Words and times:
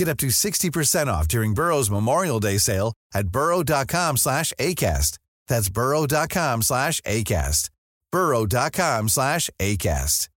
Get 0.00 0.08
up 0.08 0.16
to 0.18 0.28
60% 0.28 1.08
off 1.08 1.28
during 1.28 1.52
Burrow's 1.52 1.90
Memorial 1.90 2.40
Day 2.40 2.58
sale 2.58 2.94
at 3.14 3.28
burrow.com 3.28 4.16
slash 4.16 4.50
ACAST. 4.58 5.18
That's 5.46 5.68
burrow.com 5.68 6.62
slash 6.62 7.02
ACAST. 7.02 7.70
burrow.com 8.12 9.08
slash 9.08 9.50
ACAST. 9.58 10.28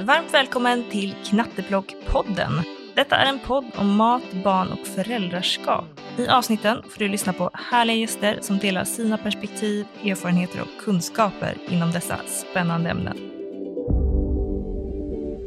Varmt 0.00 0.34
välkommen 0.34 0.84
till 0.90 1.14
Knatteplock-podden. 1.24 2.64
Detta 2.94 3.16
är 3.16 3.26
en 3.26 3.38
podd 3.38 3.64
om 3.76 3.96
mat, 3.96 4.22
barn 4.44 4.68
och 4.72 4.86
föräldraskap. 4.86 5.84
I 6.18 6.28
avsnitten 6.28 6.82
får 6.82 6.98
du 6.98 7.08
lyssna 7.08 7.32
på 7.32 7.50
härliga 7.54 7.96
gäster 7.96 8.38
som 8.42 8.58
delar 8.58 8.84
sina 8.84 9.18
perspektiv, 9.18 9.86
erfarenheter 10.04 10.60
och 10.60 10.84
kunskaper 10.84 11.58
inom 11.68 11.90
dessa 11.90 12.20
spännande 12.26 12.90
ämnen. 12.90 13.35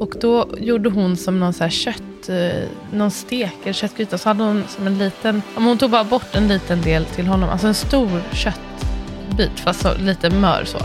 Och 0.00 0.14
då 0.20 0.48
gjorde 0.58 0.90
hon 0.90 1.16
som 1.16 1.40
någon 1.40 1.52
så 1.52 1.64
här 1.64 1.70
kött, 1.70 2.28
eh, 2.28 2.68
någon 2.92 3.10
stek 3.10 3.56
eller 3.62 3.72
köttgryta. 3.72 4.18
Så 4.18 4.28
hade 4.28 4.42
hon 4.42 4.64
som 4.68 4.86
en 4.86 4.98
liten, 4.98 5.42
hon 5.54 5.78
tog 5.78 5.90
bara 5.90 6.04
bort 6.04 6.34
en 6.34 6.48
liten 6.48 6.82
del 6.82 7.04
till 7.04 7.26
honom. 7.26 7.50
Alltså 7.50 7.66
en 7.66 7.74
stor 7.74 8.22
köttbit, 8.32 9.60
fast 9.60 9.80
så, 9.80 9.88
lite 9.98 10.30
mör 10.30 10.64
så. 10.64 10.78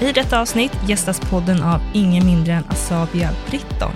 I 0.00 0.12
detta 0.12 0.40
avsnitt 0.40 0.72
gästas 0.88 1.20
podden 1.20 1.62
av 1.62 1.80
ingen 1.94 2.26
mindre 2.26 2.52
än 2.52 2.64
Asabia 2.68 3.30
Britton. 3.50 3.94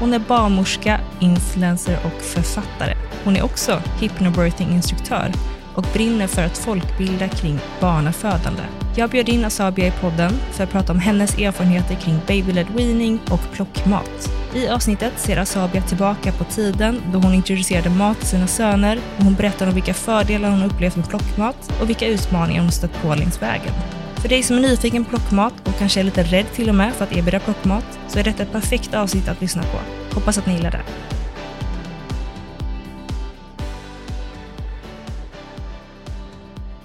Hon 0.00 0.14
är 0.14 0.18
barnmorska, 0.18 1.00
influencer 1.20 1.98
och 2.04 2.22
författare. 2.22 2.94
Hon 3.24 3.36
är 3.36 3.42
också 3.42 3.82
hypnobirthing-instruktör 4.00 5.32
och 5.74 5.84
brinner 5.92 6.26
för 6.26 6.42
att 6.42 6.58
folkbilda 6.58 7.28
kring 7.28 7.58
barnafödande. 7.80 8.62
Jag 8.96 9.10
bjöd 9.10 9.28
in 9.28 9.44
Asabia 9.44 9.86
i 9.86 9.90
podden 9.90 10.32
för 10.52 10.64
att 10.64 10.70
prata 10.70 10.92
om 10.92 10.98
hennes 10.98 11.38
erfarenheter 11.38 11.94
kring 11.94 12.18
babyled 12.26 12.66
weaning 12.76 13.20
och 13.30 13.52
plockmat. 13.52 14.30
I 14.54 14.68
avsnittet 14.68 15.12
ser 15.16 15.36
Asabia 15.36 15.82
tillbaka 15.82 16.32
på 16.32 16.44
tiden 16.44 17.02
då 17.12 17.18
hon 17.18 17.34
introducerade 17.34 17.90
mat 17.90 18.18
till 18.18 18.28
sina 18.28 18.46
söner 18.46 18.98
och 19.18 19.24
hon 19.24 19.34
berättar 19.34 19.66
om 19.66 19.74
vilka 19.74 19.94
fördelar 19.94 20.50
hon 20.50 20.62
upplevt 20.62 20.96
med 20.96 21.08
plockmat 21.08 21.80
och 21.80 21.88
vilka 21.88 22.06
utmaningar 22.06 22.62
hon 22.62 22.72
stött 22.72 23.02
på 23.02 23.14
längs 23.14 23.42
vägen. 23.42 23.72
För 24.16 24.28
dig 24.28 24.42
som 24.42 24.56
är 24.56 24.60
nyfiken 24.60 25.04
på 25.04 25.10
plockmat 25.10 25.54
och 25.64 25.78
kanske 25.78 26.00
är 26.00 26.04
lite 26.04 26.22
rädd 26.22 26.46
till 26.54 26.68
och 26.68 26.74
med 26.74 26.94
för 26.94 27.04
att 27.04 27.12
erbjuda 27.12 27.40
plockmat 27.40 27.98
så 28.08 28.18
är 28.18 28.24
detta 28.24 28.42
ett 28.42 28.52
perfekt 28.52 28.94
avsnitt 28.94 29.28
att 29.28 29.40
lyssna 29.40 29.62
på. 29.62 29.78
Hoppas 30.14 30.38
att 30.38 30.46
ni 30.46 30.54
gillar 30.54 30.70
det. 30.70 30.82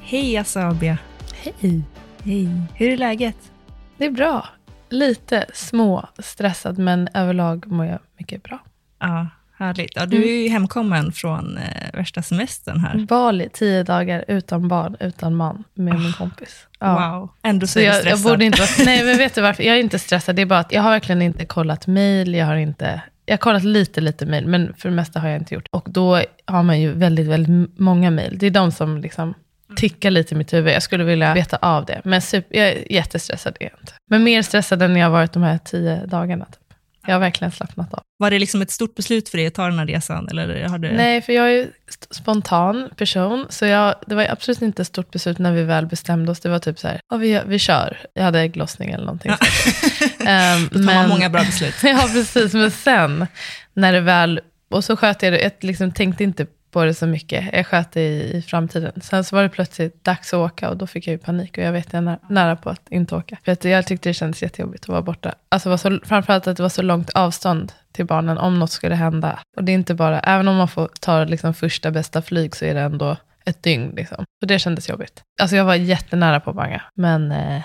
Hej 0.02 0.38
Asabia! 0.38 0.98
Hej. 1.44 1.84
Hej! 2.28 2.50
Hur 2.76 2.90
är 2.90 2.98
läget? 2.98 3.52
Det 3.98 4.06
är 4.06 4.12
bra. 4.12 4.48
Lite 4.90 5.46
små 5.54 6.10
stressad, 6.20 6.78
men 6.78 7.10
överlag 7.14 7.68
mår 7.68 7.86
jag 7.86 8.00
mycket 8.18 8.44
bra. 8.44 8.60
Ja, 9.00 9.28
härligt. 9.58 9.92
Ja, 9.96 10.06
du 10.06 10.24
är 10.24 10.44
ju 10.44 10.50
hemkommen 10.50 11.12
från 11.12 11.58
eh, 11.58 11.94
värsta 11.94 12.22
semestern 12.22 12.80
här. 12.80 13.06
Bali, 13.10 13.50
tio 13.54 13.84
dagar 13.84 14.26
utan 14.28 14.68
barn, 14.68 14.96
utan 15.00 15.36
man, 15.36 15.64
med 15.74 16.00
min 16.00 16.14
kompis. 16.14 16.68
Ja. 16.80 17.18
Wow. 17.20 17.30
Ändå 17.44 17.68
så, 17.68 17.74
Så 17.74 17.80
är 17.80 17.82
du 17.82 17.88
jag, 17.88 17.96
jag 17.96 18.02
stressad. 18.02 18.32
borde 18.32 18.46
inte 18.46 18.62
vara... 18.62 18.70
Nej, 18.86 19.04
men 19.06 19.18
vet 19.18 19.36
du 19.36 19.42
varför? 19.42 19.64
Jag 19.64 19.76
är 19.76 19.80
inte 19.80 20.00
stressad. 20.00 20.36
Det 20.36 20.42
är 20.42 20.46
bara 20.46 20.60
att 20.60 20.72
jag 20.72 20.82
har 20.82 20.92
verkligen 20.92 21.22
inte 21.22 21.46
kollat 21.46 21.88
mail. 21.88 22.34
Jag 22.34 22.46
har 22.46 22.56
inte... 22.56 23.02
Jag 23.26 23.34
har 23.34 23.38
kollat 23.38 23.64
lite, 23.64 24.02
lite 24.02 24.26
mail, 24.26 24.48
men 24.48 24.74
för 24.78 24.90
det 24.90 24.96
mesta 24.96 25.20
har 25.20 25.30
jag 25.30 25.38
inte 25.42 25.54
gjort. 25.56 25.68
Och 25.72 25.88
då 25.92 26.22
har 26.46 26.64
man 26.64 26.82
ju 26.82 26.92
väldigt, 26.92 27.28
väldigt 27.28 27.80
många 27.80 28.12
mail. 28.12 28.38
Det 28.38 28.46
är 28.48 28.52
de 28.52 28.72
som 28.72 28.98
liksom 28.98 29.34
tickar 29.78 30.12
lite 30.12 30.36
i 30.36 30.38
mitt 30.38 30.54
huvud. 30.54 30.74
Jag 30.74 30.84
skulle 30.84 31.04
vilja 31.04 31.34
veta 31.34 31.58
av 31.62 31.86
det. 31.86 32.02
Men 32.04 32.22
super, 32.22 32.58
jag 32.58 32.68
är 32.68 32.92
jättestressad 32.92 33.58
inte. 33.60 33.94
Men 34.10 34.24
mer 34.24 34.42
stressad 34.42 34.82
än 34.82 34.96
jag 34.96 35.06
har 35.06 35.12
varit 35.12 35.34
de 35.34 35.44
här 35.44 35.60
tio 35.66 36.06
dagarna. 36.06 36.46
Typ. 36.46 36.68
Jag 37.08 37.16
har 37.16 37.20
verkligen 37.20 37.52
slappnat 37.52 37.94
av. 37.94 38.02
Var 38.18 38.32
det 38.32 38.40
liksom 38.40 38.62
ett 38.62 38.72
stort 38.72 38.96
beslut 38.96 39.30
för 39.30 39.38
dig 39.38 39.48
att 39.48 39.54
ta 39.54 39.66
den 39.66 39.80
här 39.80 39.86
resan? 39.86 40.28
Eller 40.28 40.68
har 40.68 40.78
du... 40.78 40.92
Nej, 40.92 41.22
för 41.22 41.34
jag 41.34 41.52
är 41.54 41.68
spontan 42.12 42.90
person. 42.98 43.46
Så 43.50 43.66
jag, 43.66 43.96
det 44.08 44.16
var 44.16 44.28
absolut 44.30 44.62
inte 44.62 44.82
ett 44.82 44.88
stort 44.88 45.12
beslut 45.12 45.40
när 45.40 45.52
vi 45.52 45.64
väl 45.64 45.86
bestämde 45.86 46.32
oss. 46.32 46.40
Det 46.40 46.50
var 46.50 46.60
typ 46.60 46.80
så 46.80 46.88
här, 46.88 47.00
ja, 47.10 47.18
vi, 47.18 47.42
vi 47.46 47.60
kör. 47.60 47.98
Jag 48.14 48.24
hade 48.24 48.40
ägglossning 48.40 48.92
eller 48.92 49.06
någonting. 49.06 49.32
um, 49.32 49.38
Då 50.72 50.88
tar 50.88 50.96
man 50.96 51.10
många 51.10 51.30
bra 51.30 51.42
beslut. 51.42 51.76
ja, 51.84 52.10
precis. 52.14 52.54
Men 52.54 52.72
sen, 52.72 53.28
när 53.74 53.94
det 53.94 54.02
väl... 54.02 54.42
Och 54.70 54.84
så 54.84 54.98
sköt 54.98 55.24
jag 55.24 55.34
det. 55.34 55.42
Jag 55.42 55.52
liksom 55.62 55.92
tänkte 55.92 56.24
inte 56.24 56.46
på 56.72 56.86
det 56.86 56.94
så 56.94 57.08
mycket. 57.08 57.54
Jag 57.54 57.68
sköt 57.68 57.92
det 57.92 58.02
i, 58.02 58.38
i 58.38 58.42
framtiden. 58.42 59.02
Sen 59.02 59.24
så 59.24 59.36
var 59.36 59.44
det 59.44 59.50
plötsligt 59.50 60.04
dags 60.04 60.34
att 60.34 60.38
åka 60.38 60.70
och 60.70 60.78
då 60.78 60.88
fick 60.88 61.08
jag 61.08 61.12
ju 61.12 61.18
panik. 61.18 61.58
Och 61.58 61.64
jag 61.64 61.72
vet, 61.72 61.94
jag 61.94 61.98
är 61.98 62.02
nära, 62.02 62.20
nära 62.30 62.56
på 62.56 62.70
att 62.70 62.90
inte 62.90 63.16
åka. 63.16 63.38
För 63.46 63.52
att 63.52 63.66
jag 63.66 63.88
tyckte 63.88 64.10
det 64.10 64.14
kändes 64.14 64.42
jättejobbigt 64.42 64.84
att 64.84 64.90
vara 64.90 65.02
borta. 65.02 65.36
Alltså 65.50 65.70
var 65.70 65.78
så, 65.78 66.00
framförallt 66.04 66.48
att 66.48 66.58
det 66.58 66.64
var 66.64 66.70
så 66.70 66.82
långt 66.82 67.10
avstånd 67.10 67.74
till 67.92 68.06
barnen 68.06 68.38
om 68.38 68.60
något 68.60 68.72
skulle 68.72 68.96
hända. 68.96 69.40
Och 69.58 69.64
det 69.64 69.72
är 69.72 69.74
inte 69.74 69.94
bara, 69.94 70.20
även 70.20 70.48
om 70.48 70.56
man 70.56 70.68
får 70.68 70.90
ta 71.00 71.24
liksom 71.24 71.54
första 71.54 71.92
bästa 71.92 72.22
flyg 72.22 72.56
så 72.56 72.66
är 72.66 72.74
det 72.74 72.82
ändå 72.82 73.18
ett 73.46 73.64
dygn. 73.64 73.94
Liksom. 73.96 74.26
Så 74.40 74.46
det 74.46 74.60
kändes 74.60 74.90
jobbigt. 74.90 75.24
Alltså 75.42 75.56
jag 75.56 75.66
var 75.66 75.76
jättenära 75.76 76.40
på 76.40 76.50
att 76.50 76.56
banga. 76.56 76.82
Men 76.96 77.32
eh, 77.32 77.62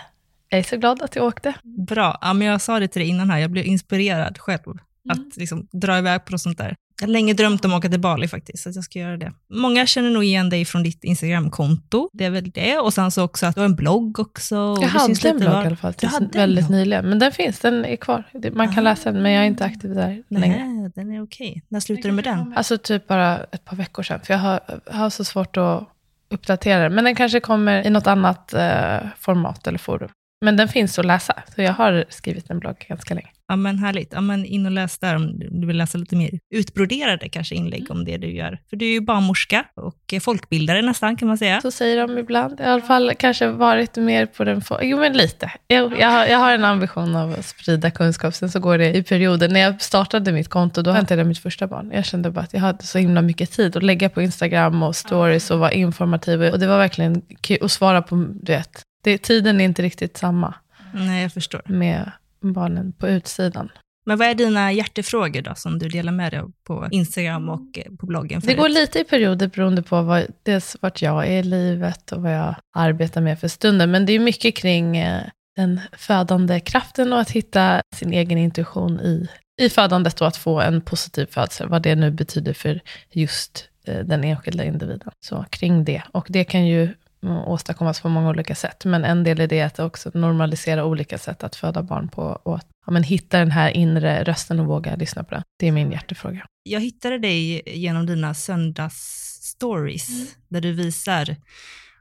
jag 0.49 0.59
är 0.59 0.63
så 0.63 0.77
glad 0.77 1.03
att 1.03 1.17
jag 1.17 1.25
åkte. 1.25 1.55
Bra. 1.63 2.19
Ja, 2.21 2.33
men 2.33 2.47
jag 2.47 2.61
sa 2.61 2.81
det 2.81 2.89
till 2.89 3.01
dig 3.01 3.09
innan 3.09 3.31
här, 3.31 3.39
jag 3.39 3.51
blev 3.51 3.65
inspirerad 3.67 4.39
själv 4.39 4.79
att 5.11 5.37
liksom 5.37 5.69
dra 5.73 5.99
iväg 5.99 6.25
på 6.25 6.33
något 6.33 6.41
sånt 6.41 6.59
där. 6.59 6.75
Jag 7.01 7.07
har 7.09 7.13
länge 7.13 7.35
drömt 7.35 7.65
om 7.65 7.73
att 7.73 7.79
åka 7.79 7.89
till 7.89 8.01
Bali 8.01 8.29
faktiskt, 8.29 8.63
så 8.63 8.71
jag 8.75 8.85
ska 8.85 8.99
göra 8.99 9.17
det. 9.17 9.33
Många 9.55 9.87
känner 9.87 10.11
nog 10.11 10.25
igen 10.25 10.51
dig 10.51 10.65
från 10.65 10.83
ditt 10.83 11.05
Instagramkonto, 11.05 12.11
det 12.13 12.25
är 12.25 12.31
väl 12.31 12.51
det. 12.51 12.79
Och 12.79 12.95
sen 12.95 13.11
så 13.11 13.23
också 13.23 13.47
att 13.47 13.55
du 13.55 13.61
har 13.61 13.67
en 13.69 13.75
blogg 13.77 14.19
också. 14.19 14.55
Jag 14.81 14.89
hade 14.89 15.29
en 15.29 15.39
blogg 15.39 15.53
var- 15.53 15.63
i 15.63 15.67
alla 15.67 15.77
fall 15.77 15.95
tills 15.95 16.21
väldigt 16.35 16.67
blogg? 16.69 16.79
nyligen. 16.79 17.09
Men 17.09 17.19
den 17.19 17.33
finns, 17.33 17.59
den 17.59 17.85
är 17.85 17.97
kvar. 17.97 18.25
Man 18.53 18.69
kan 18.75 18.79
Ah. 18.87 18.91
läsa 18.91 19.13
den, 19.13 19.23
men 19.23 19.33
jag 19.33 19.43
är 19.43 19.47
inte 19.47 19.65
aktiv 19.65 19.95
där 19.95 20.23
längre. 20.29 20.65
Nej, 20.67 20.91
den 20.95 21.13
är 21.13 21.23
okej. 21.25 21.63
När 21.69 21.81
slutar 21.81 22.09
du 22.09 22.13
med 22.15 22.25
den? 22.25 22.53
Alltså 22.57 22.79
typ 22.79 23.07
bara 23.07 23.39
ett 23.45 23.65
par 23.65 23.77
veckor 23.77 24.03
sedan. 24.03 24.21
För 24.25 24.35
jag 24.35 24.39
har, 24.41 24.61
har 24.91 25.11
så 25.11 25.25
svårt 25.25 25.57
att 25.57 25.89
uppdatera 26.31 26.83
den. 26.83 26.95
Men 26.95 27.05
den 27.05 27.15
kanske 27.15 27.41
kommer 27.41 27.87
i 27.87 27.91
något 27.91 28.07
annat 28.07 28.55
eh, 28.55 28.97
format 29.19 29.67
eller 29.67 29.79
forum. 29.79 30.09
Men 30.45 30.57
den 30.57 30.69
finns 30.69 30.99
att 30.99 31.05
läsa. 31.05 31.43
Så 31.55 31.63
jag 31.63 31.73
har 31.73 32.05
skrivit 32.09 32.51
en 32.51 32.59
blogg 32.59 32.85
ganska 32.89 33.15
länge. 33.15 33.29
Ja, 33.53 33.57
men 33.57 33.79
härligt. 33.79 34.13
Ja, 34.13 34.21
men 34.21 34.45
in 34.45 34.67
och 34.67 34.73
läs 34.73 34.99
där 34.99 35.17
om 35.17 35.39
du 35.39 35.67
vill 35.67 35.77
läsa 35.77 35.99
lite 35.99 36.17
mer 36.17 36.31
utbroderade 36.55 37.29
kanske 37.29 37.55
inlägg 37.55 37.91
om 37.91 38.05
det 38.05 38.17
du 38.17 38.33
gör. 38.33 38.59
För 38.71 38.77
du 38.77 38.85
är 38.87 38.91
ju 38.91 39.01
barnmorska 39.01 39.65
och 39.75 40.15
folkbildare 40.21 40.83
nästan 40.83 41.17
kan 41.17 41.29
man 41.29 41.39
säga. 41.39 41.61
Så 41.61 41.71
säger 41.71 42.07
de 42.07 42.19
ibland. 42.19 42.61
I 42.61 42.63
alla 42.63 42.83
fall 42.83 43.13
kanske 43.19 43.47
varit 43.49 43.97
mer 43.97 44.27
på 44.27 44.45
den... 44.45 44.63
Jo, 44.83 44.99
men 44.99 45.13
lite. 45.13 45.53
Jag, 45.67 45.99
jag, 45.99 46.09
har, 46.09 46.27
jag 46.27 46.39
har 46.39 46.53
en 46.53 46.65
ambition 46.65 47.17
av 47.17 47.33
att 47.33 47.45
sprida 47.45 47.91
kunskap. 47.91 48.35
Sen 48.35 48.51
så 48.51 48.61
går 48.61 48.79
det 48.79 48.97
i 48.97 49.03
perioder. 49.03 49.49
När 49.49 49.61
jag 49.61 49.83
startade 49.83 50.33
mitt 50.33 50.49
konto, 50.49 50.83
då 50.83 50.93
väntade 50.93 51.21
jag 51.21 51.29
mitt 51.29 51.39
första 51.39 51.67
barn. 51.67 51.91
Jag 51.95 52.05
kände 52.05 52.31
bara 52.31 52.41
att 52.41 52.53
jag 52.53 52.61
hade 52.61 52.83
så 52.83 52.99
himla 52.99 53.23
mycket 53.23 53.51
tid 53.53 53.77
att 53.77 53.83
lägga 53.83 54.09
på 54.09 54.23
Instagram 54.23 54.83
och 54.83 54.97
stories 54.97 55.51
och 55.51 55.59
vara 55.59 55.73
informativ. 55.73 56.43
Och 56.43 56.59
det 56.59 56.67
var 56.67 56.79
verkligen 56.79 57.23
kul 57.41 57.59
att 57.63 57.73
svara 57.73 58.03
på, 58.03 58.17
du 58.43 58.53
vet, 58.53 58.83
Det, 59.05 59.19
tiden 59.19 59.61
är 59.61 59.65
inte 59.65 59.83
riktigt 59.83 60.17
samma 60.17 60.55
Nej, 60.95 61.23
jag 61.23 61.33
förstår. 61.33 61.63
med 61.67 62.11
barnen 62.43 62.93
på 62.93 63.09
utsidan. 63.09 63.71
Men 64.05 64.19
vad 64.19 64.29
är 64.29 64.35
dina 64.35 64.73
hjärtefrågor 64.73 65.43
då, 65.43 65.55
som 65.55 65.79
du 65.79 65.89
delar 65.89 66.13
med 66.13 66.33
dig 66.33 66.41
av 66.41 66.53
på 66.65 66.89
Instagram 66.91 67.49
och 67.49 67.79
eh, 67.79 67.93
på 68.01 68.07
bloggen? 68.07 68.41
Det 68.41 68.47
förut? 68.47 68.59
går 68.59 68.69
lite 68.69 68.99
i 68.99 69.05
perioder 69.05 69.49
beroende 69.49 69.83
på 69.83 70.03
vad, 70.03 70.27
dels 70.43 70.77
vart 70.81 71.03
jag 71.03 71.27
är 71.27 71.39
i 71.39 71.43
livet 71.43 72.13
och 72.13 72.23
vad 72.23 72.35
jag 72.35 72.55
arbetar 72.75 73.21
med 73.21 73.41
för 73.41 73.49
stunden. 73.49 73.91
Men 73.91 74.07
det 74.07 74.13
är 74.13 74.19
mycket 74.19 74.57
kring 74.57 74.97
eh, 74.97 75.23
den 75.57 75.81
födande 75.93 76.61
kraften 76.61 77.13
och 77.13 77.21
att 77.21 77.31
hitta 77.31 77.83
sin 77.95 78.13
egen 78.13 78.39
intuition 78.39 79.01
i, 79.01 79.29
i 79.61 79.69
födandet 79.69 80.21
och 80.21 80.29
att 80.29 80.37
få 80.37 80.61
en 80.61 80.81
positiv 80.81 81.27
födsel, 81.27 81.69
vad 81.69 81.83
det 81.83 81.95
nu 81.95 82.11
betyder 82.11 82.53
för 82.53 82.81
just 83.11 83.69
eh, 83.87 83.99
den 83.99 84.25
enskilda 84.25 84.65
individen. 84.65 85.11
Så 85.21 85.45
kring 85.51 85.85
det. 85.85 86.03
Och 86.13 86.27
det 86.29 86.45
kan 86.45 86.67
ju 86.67 86.95
åstadkommas 87.23 88.01
på 88.01 88.09
många 88.09 88.29
olika 88.31 88.55
sätt. 88.55 88.85
Men 88.85 89.05
en 89.05 89.25
del 89.25 89.41
i 89.41 89.47
det 89.47 89.59
är 89.59 89.67
att 89.67 89.79
också 89.79 90.11
normalisera 90.15 90.85
olika 90.85 91.19
sätt 91.19 91.43
att 91.45 91.57
föda 91.57 91.83
barn 91.83 92.09
på 92.09 92.23
och 92.23 92.57
att 92.57 92.67
ja, 92.87 92.93
men 92.93 93.03
hitta 93.03 93.39
den 93.39 93.51
här 93.51 93.71
inre 93.71 94.25
rösten 94.25 94.61
och 94.61 94.67
våga 94.67 94.97
lyssna 94.97 95.25
på 95.25 95.35
den. 95.35 95.43
Det 95.59 95.69
är 95.69 95.73
min 95.73 95.93
hjärtefråga. 95.93 96.47
Jag 96.63 96.81
hittade 96.81 97.19
dig 97.19 97.63
genom 97.67 98.07
dina 98.07 98.35
söndagsstories, 98.35 100.09
Mm. 100.09 100.27
där 100.49 100.61
du 100.61 100.73
visar 100.73 101.37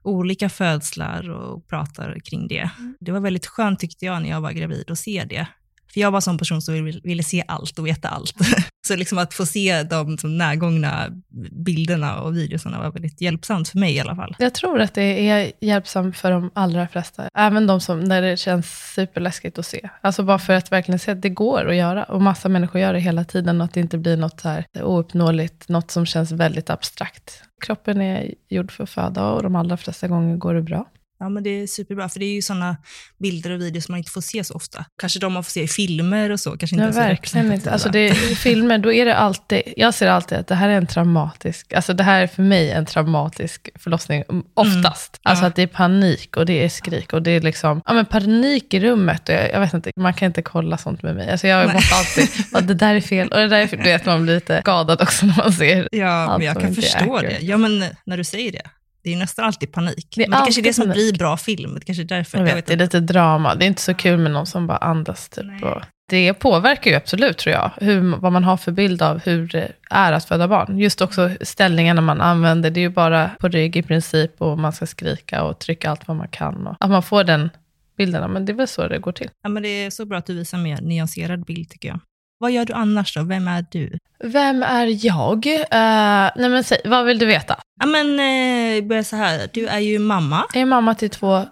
olika 0.04 0.50
födslar 0.50 1.30
och 1.30 1.68
pratar 1.68 2.20
kring 2.26 2.48
det. 2.48 2.70
Mm. 2.80 2.98
Det 3.00 3.12
var 3.12 3.20
väldigt 3.20 3.46
skönt 3.46 3.80
tyckte 3.80 4.06
jag 4.06 4.22
när 4.22 4.30
jag 4.30 4.42
var 4.42 4.52
gravid 4.52 4.92
att 4.92 5.00
se 5.00 5.24
det. 5.30 5.48
För 5.94 6.02
jag 6.02 6.12
var 6.12 6.18
en 6.18 6.22
sån 6.22 6.38
person 6.38 6.62
som 6.62 6.74
ville, 6.74 7.00
ville 7.04 7.24
se 7.24 7.44
allt 7.48 7.80
och 7.80 7.88
veta 7.88 8.08
allt. 8.08 8.36
Så 8.88 8.96
liksom 8.96 9.18
att 9.18 9.34
få 9.34 9.46
se 9.46 9.84
de 9.84 10.18
som 10.18 10.38
närgångna 10.38 11.08
bilderna 11.52 12.22
och 12.22 12.38
videorna 12.38 12.80
var 12.80 12.92
väldigt 12.92 13.22
hjälpsamt 13.22 13.70
för 13.70 13.80
mig 13.80 13.96
i 13.96 14.00
alla 14.00 14.16
fall. 14.16 14.36
Jag 14.40 14.54
tror 14.54 14.82
att 14.82 14.94
det 14.94 15.30
är 15.30 15.52
hjälpsamt 15.60 16.18
för 16.18 16.32
de 16.32 16.52
allra 16.54 16.88
flesta. 16.88 17.30
Även 17.34 17.68
de 17.68 17.82
som, 17.82 18.00
när 18.00 18.22
det 18.22 18.38
känns 18.38 18.94
superläskigt 18.96 19.60
att 19.60 19.66
se. 19.66 19.90
Alltså 20.02 20.24
bara 20.24 20.40
för 20.40 20.54
att 20.54 20.72
verkligen 20.72 21.00
se 21.00 21.12
att 21.12 21.22
det 21.22 21.30
går 21.30 21.70
att 21.70 21.76
göra. 21.76 22.04
Och 22.04 22.22
massa 22.22 22.50
människor 22.50 22.82
gör 22.82 22.94
det 22.94 23.00
hela 23.00 23.24
tiden. 23.24 23.62
Och 23.62 23.66
att 23.66 23.74
det 23.74 23.80
inte 23.80 23.98
blir 23.98 24.18
något 24.18 24.40
så 24.40 24.50
här 24.50 24.66
ouppnåeligt, 24.82 25.70
något 25.70 25.92
som 25.92 26.06
känns 26.06 26.32
väldigt 26.32 26.70
abstrakt. 26.70 27.44
Kroppen 27.66 28.02
är 28.02 28.34
gjord 28.50 28.72
för 28.72 28.84
att 28.84 28.90
föda 28.90 29.26
och 29.26 29.44
de 29.44 29.56
allra 29.56 29.78
flesta 29.78 30.08
gånger 30.08 30.38
går 30.38 30.54
det 30.54 30.62
bra. 30.62 30.86
Ja, 31.24 31.30
men 31.30 31.44
det 31.44 31.50
är 31.50 31.68
superbra, 31.68 32.10
för 32.10 32.20
det 32.20 32.26
är 32.26 32.34
ju 32.34 32.42
sådana 32.42 32.78
bilder 33.20 33.52
och 33.52 33.62
videos 33.62 33.86
som 33.86 33.94
man 33.94 33.98
inte 33.98 34.12
får 34.12 34.22
se 34.22 34.44
så 34.44 34.54
ofta. 34.54 34.86
Kanske 35.02 35.20
de 35.20 35.34
man 35.34 35.44
får 35.44 35.52
se 35.52 35.64
i 35.64 35.68
filmer 35.68 36.30
och 36.30 36.40
så, 36.40 36.58
kanske 36.58 36.76
inte 36.76 36.94
så 36.94 37.00
verkligen 37.00 37.54
inte. 37.54 37.72
Alltså 37.72 37.90
det, 37.90 38.08
I 38.08 38.36
filmer, 38.36 38.78
då 38.78 38.94
är 38.94 39.06
det 39.06 39.16
alltid, 39.16 39.62
jag 39.78 39.94
ser 39.94 40.08
alltid 40.08 40.38
att 40.38 40.48
det 40.48 40.56
här 40.56 40.70
är 40.70 40.78
en 40.78 40.88
traumatisk, 40.88 41.74
alltså 41.74 41.94
det 41.94 42.04
här 42.04 42.22
är 42.22 42.28
för 42.28 42.44
mig 42.44 42.72
en 42.72 42.86
traumatisk 42.86 43.70
förlossning, 43.80 44.24
um, 44.28 44.44
oftast. 44.54 45.20
Alltså 45.24 45.44
Ja. 45.44 45.48
att 45.48 45.56
det 45.56 45.62
är 45.62 45.68
panik 45.68 46.38
och 46.38 46.46
det 46.46 46.64
är 46.66 46.70
skrik 46.70 47.14
och 47.14 47.22
det 47.22 47.32
är 47.32 47.42
liksom, 47.42 47.82
ja 47.86 47.94
men 47.94 48.06
panik 48.06 48.74
i 48.74 48.80
rummet 48.80 49.30
och 49.30 49.36
jag, 49.36 49.52
jag 49.52 49.60
vet 49.60 49.74
inte, 49.74 49.92
man 49.96 50.14
kan 50.14 50.26
inte 50.26 50.42
kolla 50.42 50.78
sånt 50.78 51.04
med 51.04 51.16
mig. 51.16 51.32
Alltså 51.32 51.48
jag 51.48 51.66
Nej. 51.66 51.76
måste 51.76 51.96
alltid, 51.96 52.30
ja, 52.54 52.62
det 52.62 52.74
där 52.74 52.96
är 52.96 53.02
fel 53.02 53.28
och 53.28 53.38
det 53.38 53.48
där 53.48 53.60
är 53.60 53.68
fel. 53.68 53.80
Du 53.80 53.86
vet, 53.86 54.06
man 54.06 54.24
blir 54.24 54.36
lite 54.36 54.62
skadad 54.62 55.02
också 55.02 55.26
när 55.26 55.38
man 55.38 55.52
ser. 55.54 55.90
Ja, 55.92 56.08
allt 56.08 56.38
men 56.38 56.48
jag 56.48 56.62
kan 56.62 56.76
förstå 56.76 57.20
det. 57.22 57.38
Ja, 57.42 57.58
men 57.58 57.86
när 58.06 58.18
du 58.18 58.24
säger 58.24 58.52
det. 58.52 58.62
Det 59.04 59.14
är 59.14 59.18
nästan 59.18 59.46
alltid 59.46 59.72
panik. 59.72 60.08
Det 60.16 60.24
är 60.24 60.30
men 60.30 60.40
det 60.40 60.46
kanske 60.46 60.62
är 60.62 60.64
det 60.64 60.74
som 60.74 60.84
panik. 60.84 60.96
blir 60.96 61.14
bra 61.14 61.38
film. 61.38 61.74
Det 61.76 61.86
kanske 61.86 62.04
är 62.04 62.06
därför. 62.06 62.38
Jag 62.38 62.56
vet, 62.56 62.66
det 62.66 62.74
är 62.74 62.78
lite 62.78 63.00
drama, 63.00 63.56
det 63.56 63.66
är 63.66 63.68
inte 63.68 63.82
så 63.82 63.94
kul 63.94 64.18
med 64.18 64.32
någon 64.32 64.46
som 64.46 64.68
bara 64.68 64.78
andas 64.78 65.30
typ. 65.30 65.64
Och 65.64 65.82
det 66.10 66.34
påverkar 66.34 66.92
ju 66.92 66.98
absolut 66.98 67.38
tror 67.38 67.54
jag, 67.54 67.72
hur, 67.78 68.16
vad 68.16 68.34
man 68.34 68.44
har 68.44 68.58
för 68.58 68.72
bild 68.72 69.02
av 69.02 69.20
hur 69.20 69.48
det 69.48 69.72
är 69.90 70.14
att 70.14 70.26
föda 70.26 70.48
barn. 70.48 70.80
Just 70.80 71.02
också 71.02 71.30
ställningarna 71.42 72.02
man 72.02 72.22
använder, 72.22 72.70
det 72.70 72.80
är 72.80 72.82
ju 72.82 72.90
bara 72.90 73.30
på 73.40 73.48
rygg 73.48 73.76
i 73.76 73.82
princip 73.84 74.42
och 74.42 74.60
man 74.60 74.74
ska 74.74 74.86
skrika 74.86 75.44
och 75.44 75.60
trycka 75.60 75.90
allt 75.90 76.08
vad 76.08 76.18
man 76.18 76.28
kan. 76.28 76.68
Och 76.68 76.76
att 76.80 76.90
man 76.90 77.04
får 77.04 77.24
den 77.24 77.50
bilden, 77.98 78.32
men 78.32 78.46
det 78.46 78.52
är 78.52 78.56
väl 78.56 78.68
så 78.68 78.88
det 78.88 79.00
går 79.00 79.12
till. 79.12 79.30
Ja, 79.44 79.50
men 79.50 79.64
det 79.64 79.70
är 79.70 79.90
så 79.90 80.06
bra 80.06 80.18
att 80.18 80.26
du 80.26 80.34
visar 80.34 80.58
mer 80.58 80.82
nyanserad 80.82 81.46
bild 81.46 81.70
tycker 81.70 81.90
jag. 81.90 82.00
Vad 82.42 82.52
gör 82.52 82.66
du 82.66 82.74
annars 82.74 83.16
då? 83.16 83.24
Vem 83.24 83.48
är 83.48 83.66
du? 83.72 83.98
Vem 84.24 84.64
är 84.64 85.06
jag? 85.06 85.46
Uh, 85.46 86.42
nej 86.42 86.50
men 86.50 86.64
säg, 86.64 86.82
vad 86.86 87.06
vill 87.06 87.20
du 87.20 87.26
veta? 87.26 87.60
Ja, 87.80 87.86
men 87.86 88.20
eh, 88.20 88.84
börja 88.88 89.04
så 89.04 89.16
här. 89.16 89.50
Du 89.54 89.68
är 89.68 89.80
ju 89.80 90.00
mamma. 90.00 90.46
Jag 90.54 90.62
är 90.62 90.66
mamma 90.66 90.96
till 90.96 91.10
två 91.10 91.46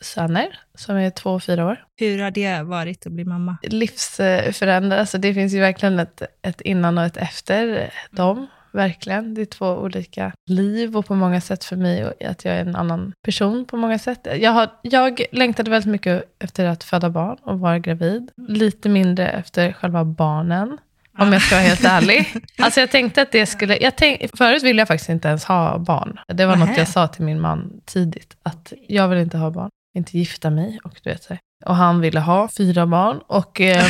söner 0.00 0.60
som 0.74 0.96
är 0.96 1.10
två 1.10 1.30
och 1.30 1.42
fyra 1.42 1.66
år. 1.66 1.84
Hur 1.96 2.22
har 2.22 2.30
det 2.30 2.62
varit 2.62 3.06
att 3.06 3.12
bli 3.12 3.24
mamma? 3.24 3.56
livsförändra. 3.62 5.00
Alltså 5.00 5.18
det 5.18 5.34
finns 5.34 5.52
ju 5.52 5.60
verkligen 5.60 5.98
ett, 5.98 6.22
ett 6.42 6.60
innan 6.60 6.98
och 6.98 7.04
ett 7.04 7.16
efter 7.16 7.92
dem. 8.10 8.46
Verkligen. 8.72 9.34
Det 9.34 9.40
är 9.40 9.46
två 9.46 9.66
olika 9.66 10.32
liv 10.46 10.96
och 10.96 11.06
på 11.06 11.14
många 11.14 11.40
sätt 11.40 11.64
för 11.64 11.76
mig 11.76 12.04
och 12.04 12.22
att 12.24 12.44
jag 12.44 12.54
är 12.54 12.60
en 12.60 12.76
annan 12.76 13.12
person 13.24 13.64
på 13.64 13.76
många 13.76 13.98
sätt. 13.98 14.26
Jag, 14.40 14.50
har, 14.50 14.68
jag 14.82 15.22
längtade 15.32 15.70
väldigt 15.70 15.90
mycket 15.90 16.24
efter 16.38 16.66
att 16.66 16.84
föda 16.84 17.10
barn 17.10 17.36
och 17.42 17.60
vara 17.60 17.78
gravid. 17.78 18.30
Lite 18.48 18.88
mindre 18.88 19.28
efter 19.28 19.72
själva 19.72 20.04
barnen. 20.04 20.78
Om 21.18 21.32
jag 21.32 21.42
ska 21.42 21.54
vara 21.54 21.64
helt 21.64 21.84
ärlig. 21.84 22.34
Alltså 22.58 22.80
jag 22.80 22.90
tänkte 22.90 23.22
att 23.22 23.32
det 23.32 23.46
skulle... 23.46 23.76
Jag 23.76 23.96
tänk, 23.96 24.36
förut 24.36 24.62
ville 24.62 24.80
jag 24.80 24.88
faktiskt 24.88 25.10
inte 25.10 25.28
ens 25.28 25.44
ha 25.44 25.78
barn. 25.78 26.18
Det 26.28 26.46
var 26.46 26.56
något 26.56 26.68
Nähä. 26.68 26.80
jag 26.80 26.88
sa 26.88 27.08
till 27.08 27.24
min 27.24 27.40
man 27.40 27.80
tidigt. 27.84 28.36
Att 28.42 28.72
jag 28.88 29.08
vill 29.08 29.18
inte 29.18 29.36
ha 29.36 29.50
barn. 29.50 29.70
Inte 29.94 30.18
gifta 30.18 30.50
mig. 30.50 30.78
Och, 30.84 31.00
du 31.02 31.10
vet, 31.10 31.28
och 31.64 31.76
han 31.76 32.00
ville 32.00 32.20
ha 32.20 32.48
fyra 32.48 32.86
barn. 32.86 33.20
Och, 33.26 33.60
eh, 33.60 33.84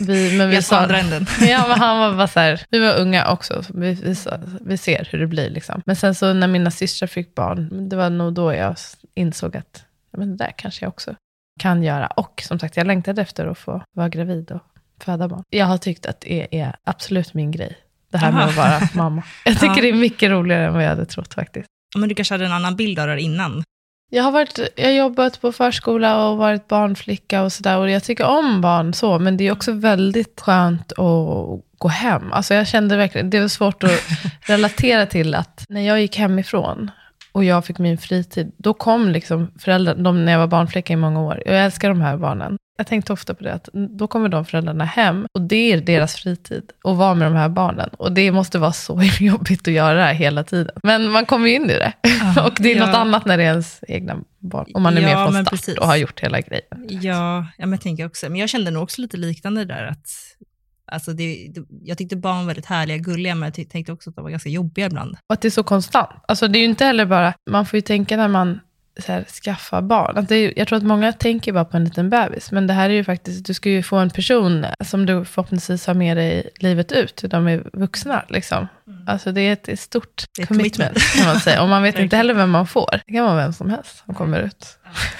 vi, 0.00 0.38
men 0.38 0.48
vi 0.48 0.54
Helt 0.54 0.66
sa, 0.66 0.78
andra 0.80 0.98
änden. 0.98 1.26
Ja, 1.40 1.64
men 1.68 1.78
han 1.78 1.98
var 1.98 2.16
bara 2.16 2.28
så 2.28 2.40
här, 2.40 2.60
vi 2.70 2.78
var 2.78 2.98
unga 2.98 3.32
också, 3.32 3.62
så 3.62 3.72
vi, 3.74 3.92
vi, 3.94 4.14
vi 4.60 4.76
ser 4.76 5.08
hur 5.10 5.18
det 5.18 5.26
blir. 5.26 5.50
Liksom. 5.50 5.82
Men 5.86 5.96
sen 5.96 6.14
så 6.14 6.32
när 6.32 6.48
mina 6.48 6.70
systrar 6.70 7.06
fick 7.08 7.34
barn, 7.34 7.88
det 7.88 7.96
var 7.96 8.10
nog 8.10 8.34
då 8.34 8.54
jag 8.54 8.76
insåg 9.14 9.56
att 9.56 9.84
men 10.16 10.30
det 10.36 10.44
där 10.44 10.52
kanske 10.56 10.84
jag 10.84 10.88
också 10.88 11.14
kan 11.60 11.82
göra. 11.82 12.06
Och 12.06 12.42
som 12.46 12.58
sagt, 12.58 12.76
jag 12.76 12.86
längtade 12.86 13.22
efter 13.22 13.46
att 13.46 13.58
få 13.58 13.82
vara 13.96 14.08
gravid 14.08 14.50
och 14.50 14.62
föda 15.04 15.28
barn. 15.28 15.42
Jag 15.50 15.66
har 15.66 15.78
tyckt 15.78 16.06
att 16.06 16.20
det 16.20 16.60
är 16.60 16.76
absolut 16.84 17.34
min 17.34 17.50
grej, 17.50 17.76
det 18.12 18.18
här 18.18 18.32
med 18.32 18.40
Aha. 18.42 18.50
att 18.50 18.56
vara 18.56 18.88
mamma. 18.94 19.22
Jag 19.44 19.54
tycker 19.54 19.76
Ja. 19.76 19.82
det 19.82 19.88
är 19.88 19.92
mycket 19.94 20.30
roligare 20.30 20.66
än 20.66 20.72
vad 20.74 20.82
jag 20.84 20.88
hade 20.88 21.06
trott 21.06 21.34
faktiskt. 21.34 21.66
Men 21.96 22.08
du 22.08 22.14
kanske 22.14 22.34
hade 22.34 22.46
en 22.46 22.52
annan 22.52 22.76
bild 22.76 22.98
av 22.98 23.06
det 23.06 23.20
innan. 23.20 23.64
Jag 24.12 24.24
har, 24.24 24.32
varit, 24.32 24.58
jag 24.76 24.84
har 24.84 24.92
jobbat 24.92 25.40
på 25.40 25.52
förskola 25.52 26.28
och 26.28 26.36
varit 26.36 26.68
barnflicka 26.68 27.42
och 27.42 27.52
sådär. 27.52 27.78
Och 27.78 27.90
jag 27.90 28.04
tycker 28.04 28.26
om 28.26 28.60
barn 28.60 28.94
så, 28.94 29.18
men 29.18 29.36
det 29.36 29.46
är 29.46 29.52
också 29.52 29.72
väldigt 29.72 30.40
skönt 30.40 30.92
att 30.92 31.60
gå 31.78 31.88
hem. 31.88 32.32
Alltså 32.32 32.54
jag 32.54 32.66
kände 32.66 32.96
verkligen, 32.96 33.30
det 33.30 33.40
var 33.40 33.48
svårt 33.48 33.82
att 33.84 34.02
relatera 34.40 35.06
till 35.06 35.34
att 35.34 35.64
när 35.68 35.80
jag 35.80 36.00
gick 36.00 36.16
hemifrån 36.16 36.90
och 37.32 37.44
jag 37.44 37.64
fick 37.64 37.78
min 37.78 37.98
fritid, 37.98 38.52
då 38.56 38.74
kom 38.74 39.08
liksom 39.08 39.50
föräldrar, 39.58 39.94
de 39.94 40.24
när 40.24 40.32
jag 40.32 40.38
var 40.38 40.46
barnflicka 40.46 40.92
i 40.92 40.96
många 40.96 41.20
år, 41.20 41.42
jag 41.46 41.64
älskar 41.64 41.88
de 41.88 42.00
här 42.00 42.16
barnen. 42.16 42.56
Jag 42.80 42.86
tänkte 42.86 43.12
ofta 43.12 43.34
på 43.34 43.44
det, 43.44 43.52
att 43.54 43.68
då 43.72 44.06
kommer 44.08 44.28
de 44.28 44.44
föräldrarna 44.44 44.84
hem 44.84 45.26
och 45.34 45.40
det 45.42 45.72
är 45.72 45.80
deras 45.80 46.14
fritid 46.14 46.62
att 46.84 46.96
vara 46.96 47.14
med 47.14 47.26
de 47.32 47.34
här 47.36 47.48
barnen. 47.48 47.88
Och 47.98 48.12
det 48.12 48.32
måste 48.32 48.58
vara 48.58 48.72
så 48.72 49.02
jobbigt 49.20 49.68
att 49.68 49.74
göra 49.74 50.06
hela 50.06 50.44
tiden. 50.44 50.76
Men 50.82 51.10
man 51.10 51.26
kommer 51.26 51.48
ju 51.48 51.54
in 51.54 51.70
i 51.70 51.74
det. 51.78 51.92
och 52.46 52.56
det 52.58 52.72
är 52.72 52.76
Ja. 52.76 52.86
något 52.86 52.94
annat 52.94 53.24
när 53.26 53.36
det 53.36 53.42
är 53.44 53.48
ens 53.50 53.80
egna 53.88 54.16
barn. 54.38 54.66
Om 54.74 54.82
man 54.82 54.98
är 54.98 55.00
Ja, 55.00 55.06
med 55.08 55.24
från 55.24 55.32
start 55.44 55.50
precis. 55.50 55.78
och 55.78 55.86
har 55.86 55.96
gjort 55.96 56.20
hela 56.20 56.40
grejen. 56.40 56.66
Ja, 56.88 57.46
ja 57.58 57.66
men 57.66 57.70
jag 57.72 57.80
tänker 57.80 58.06
också. 58.06 58.28
Men 58.28 58.36
jag 58.40 58.48
kände 58.48 58.70
nog 58.70 58.82
också 58.82 59.00
lite 59.00 59.16
liknande 59.16 59.64
där. 59.64 59.84
Att, 59.86 60.06
alltså 60.92 61.12
det, 61.12 61.50
det, 61.54 61.60
jag 61.82 61.98
tyckte 61.98 62.16
barn 62.16 62.36
var 62.38 62.44
väldigt 62.44 62.66
härliga, 62.66 62.96
gulliga, 62.98 63.34
men 63.34 63.52
jag 63.56 63.70
tänkte 63.70 63.92
också 63.92 64.10
att 64.10 64.16
de 64.16 64.22
var 64.22 64.30
ganska 64.30 64.48
jobbiga 64.48 64.86
ibland. 64.86 65.16
Och 65.28 65.32
att 65.34 65.40
det 65.40 65.48
är 65.48 65.50
så 65.50 65.62
konstant. 65.62 66.10
Alltså 66.28 66.48
det 66.48 66.58
är 66.58 66.60
ju 66.60 66.66
inte 66.66 66.84
heller 66.84 67.06
bara, 67.06 67.34
man 67.50 67.66
får 67.66 67.76
ju 67.76 67.80
tänka 67.80 68.16
när 68.16 68.28
man 68.28 68.60
här, 69.06 69.24
skaffar 69.24 69.82
barn. 69.82 70.18
Att 70.18 70.30
är, 70.30 70.58
jag 70.58 70.68
tror 70.68 70.76
att 70.76 70.82
många 70.84 71.12
tänker 71.12 71.52
bara 71.52 71.64
på 71.64 71.76
en 71.76 71.84
liten 71.84 72.10
bebis. 72.10 72.52
Men 72.52 72.66
det 72.66 72.72
här 72.74 72.90
är 72.90 72.94
ju 72.94 73.04
faktiskt, 73.04 73.46
du 73.46 73.54
ska 73.54 73.70
ju 73.70 73.82
få 73.82 73.96
en 73.96 74.10
person 74.10 74.66
som 74.84 75.06
du 75.06 75.24
förhoppningsvis 75.24 75.86
har 75.86 75.94
med 75.94 76.16
dig 76.16 76.50
livet 76.56 76.92
ut. 76.92 77.24
De 77.26 77.48
är 77.48 77.62
vuxna 77.72 78.24
liksom. 78.28 78.68
Alltså 79.06 79.32
det 79.32 79.40
är 79.40 79.52
ett, 79.52 79.68
ett 79.68 79.80
stort 79.80 80.24
Det 80.36 80.42
är 80.42 80.46
commitment, 80.46 80.92
commitment. 80.92 81.14
kan 81.16 81.26
man 81.26 81.40
säga. 81.40 81.62
Och 81.62 81.68
man 81.68 81.82
vet 81.82 81.98
inte 81.98 82.16
heller 82.16 82.34
vem 82.34 82.50
man 82.50 82.66
får. 82.66 83.00
Det 83.06 83.12
kan 83.12 83.24
vara 83.24 83.36
vem 83.36 83.52
som 83.52 83.70
helst 83.70 84.02
som 84.04 84.14
kommer 84.14 84.38
ut. 84.40 84.78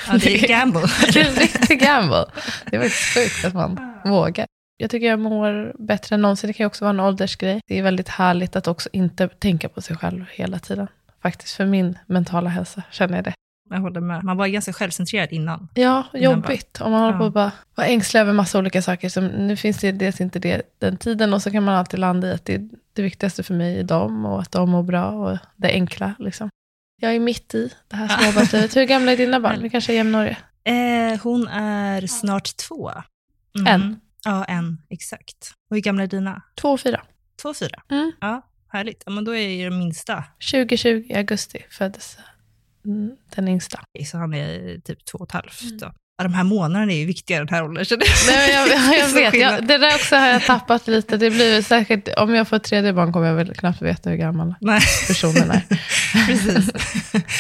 Ja, 0.09 0.19
det 0.19 0.45
är 0.45 0.49
gamble. 0.49 0.81
Det 1.13 1.21
är 1.21 1.29
en 1.29 1.35
riktig 1.35 1.81
gamble. 1.81 2.25
Det 2.71 2.77
är 2.77 2.81
faktiskt 2.81 3.15
sjukt 3.15 3.45
att 3.45 3.55
man 3.55 3.95
vågar. 4.05 4.47
Jag 4.77 4.91
tycker 4.91 5.07
jag 5.07 5.19
mår 5.19 5.73
bättre 5.87 6.15
än 6.15 6.23
någonsin. 6.23 6.49
Det 6.49 6.53
kan 6.55 6.65
ju 6.65 6.67
också 6.67 6.85
vara 6.85 6.91
en 6.91 7.01
åldersgrej. 7.01 7.61
Det 7.67 7.79
är 7.79 7.83
väldigt 7.83 8.09
härligt 8.09 8.57
att 8.57 8.69
också 8.69 8.89
inte 8.93 9.29
tänka 9.29 9.69
på 9.69 9.83
sig 9.83 9.97
själv 9.97 10.25
hela 10.33 10.59
tiden. 10.59 10.87
Faktiskt 11.23 11.55
för 11.55 11.65
min 11.67 11.99
mentala 12.07 12.51
hälsa 12.51 12.83
känner 12.91 13.17
jag 13.17 13.25
det. 13.25 13.33
Jag 13.71 13.81
håller 13.81 14.01
med. 14.01 14.25
Man 14.25 14.37
var 14.37 14.47
ganska 14.47 14.73
självcentrerad 14.73 15.33
innan. 15.33 15.69
Ja, 15.75 16.05
Innan 16.15 16.25
jobbigt. 16.25 16.81
Om 16.81 16.93
man 16.93 17.03
håller 17.03 17.19
på 17.19 17.25
att 17.25 17.33
bara 17.33 17.53
vara 17.75 17.87
ängslig 17.87 18.21
över 18.21 18.33
massa 18.33 18.59
olika 18.59 18.83
saker. 18.83 19.09
Som, 19.09 19.27
nu 19.27 19.57
finns 19.57 19.79
det 19.79 19.93
dels 19.93 20.21
inte 20.21 20.39
det, 20.39 20.63
den 20.79 20.97
tiden 20.97 21.35
och 21.35 21.43
så 21.43 21.51
kan 21.51 21.63
man 21.65 21.75
alltid 21.75 22.01
landa 22.01 22.29
i 22.29 22.33
att 22.33 22.45
det, 22.45 22.69
det 22.93 23.03
viktigaste 23.03 23.43
för 23.43 23.55
mig 23.55 23.79
är 23.79 23.85
dem 23.85 24.25
och 24.27 24.41
att 24.41 24.53
de 24.53 24.71
mår 24.71 24.83
bra 24.83 25.11
och 25.11 25.39
det 25.57 25.69
enkla. 25.69 26.15
Liksom. 26.19 26.51
Jag 27.01 27.15
är 27.15 27.21
mitt 27.21 27.55
i 27.55 27.73
det 27.89 27.97
här 27.97 28.09
småbarnslivet. 28.09 28.77
Hur 28.77 28.85
gamla 28.85 29.13
är 29.13 29.17
dina 29.17 29.41
barn? 29.41 29.59
Vi 29.63 29.71
kanske 29.71 29.93
är 29.93 29.97
jämnåriga. 29.97 30.37
Eh, 30.65 31.21
hon 31.23 31.49
är 31.49 32.07
snart 32.07 32.57
två. 32.57 32.93
Mm. 33.59 33.67
En. 33.67 34.01
Ja, 34.25 34.45
en. 34.45 34.79
Exakt. 34.91 35.53
Och 35.71 35.77
hur 35.77 35.83
gamla 35.83 36.03
är 36.03 36.07
dina? 36.07 36.43
Två 36.61 36.69
och 36.69 36.81
fyra. 36.81 37.01
Två, 37.43 37.55
fyra? 37.55 37.83
Mm. 37.91 38.13
Ja, 38.21 38.43
härligt. 38.73 39.03
Ja, 39.07 39.13
men 39.13 39.25
då 39.25 39.37
är 39.37 39.65
den 39.65 39.79
minsta. 39.79 40.25
2020 40.53 41.07
i 41.09 41.15
augusti 41.15 41.59
föddes 41.71 42.19
Mm, 42.87 43.11
den 43.37 43.49
yngsta. 43.49 43.81
Så 44.11 44.19
han 44.19 44.35
är 44.35 44.79
typ 44.81 45.05
två 45.05 45.19
och 45.19 45.27
ett 45.27 45.33
halvt. 45.33 45.63
Då. 45.81 45.93
Ja, 46.19 46.23
de 46.25 46.35
här 46.35 46.45
månaderna 46.45 46.93
är 46.93 46.97
ju 46.97 47.07
viktiga 47.07 47.39
den 47.39 47.49
här 47.49 47.65
åldern. 47.65 47.87
Nej, 48.27 48.51
jag, 48.53 48.69
jag, 48.69 48.99
jag 48.99 49.09
vet, 49.09 49.35
jag, 49.41 49.67
det 49.67 49.79
där 49.79 49.95
också 49.95 50.17
har 50.17 50.27
jag 50.27 50.43
tappat 50.43 50.87
lite. 50.87 51.17
Det 51.17 51.31
blir 51.31 51.63
säkert, 51.63 52.09
om 52.19 52.35
jag 52.35 52.49
får 52.49 52.57
ett 52.57 52.65
tredje 52.65 52.93
barn 52.93 53.13
kommer 53.13 53.27
jag 53.27 53.35
väl 53.35 53.55
knappt 53.55 53.83
veta 53.83 54.11
hur 54.11 54.17
gammal 54.17 54.55
Nej, 54.61 54.81
personen 55.09 55.51
är. 55.51 55.63
precis. 56.27 56.71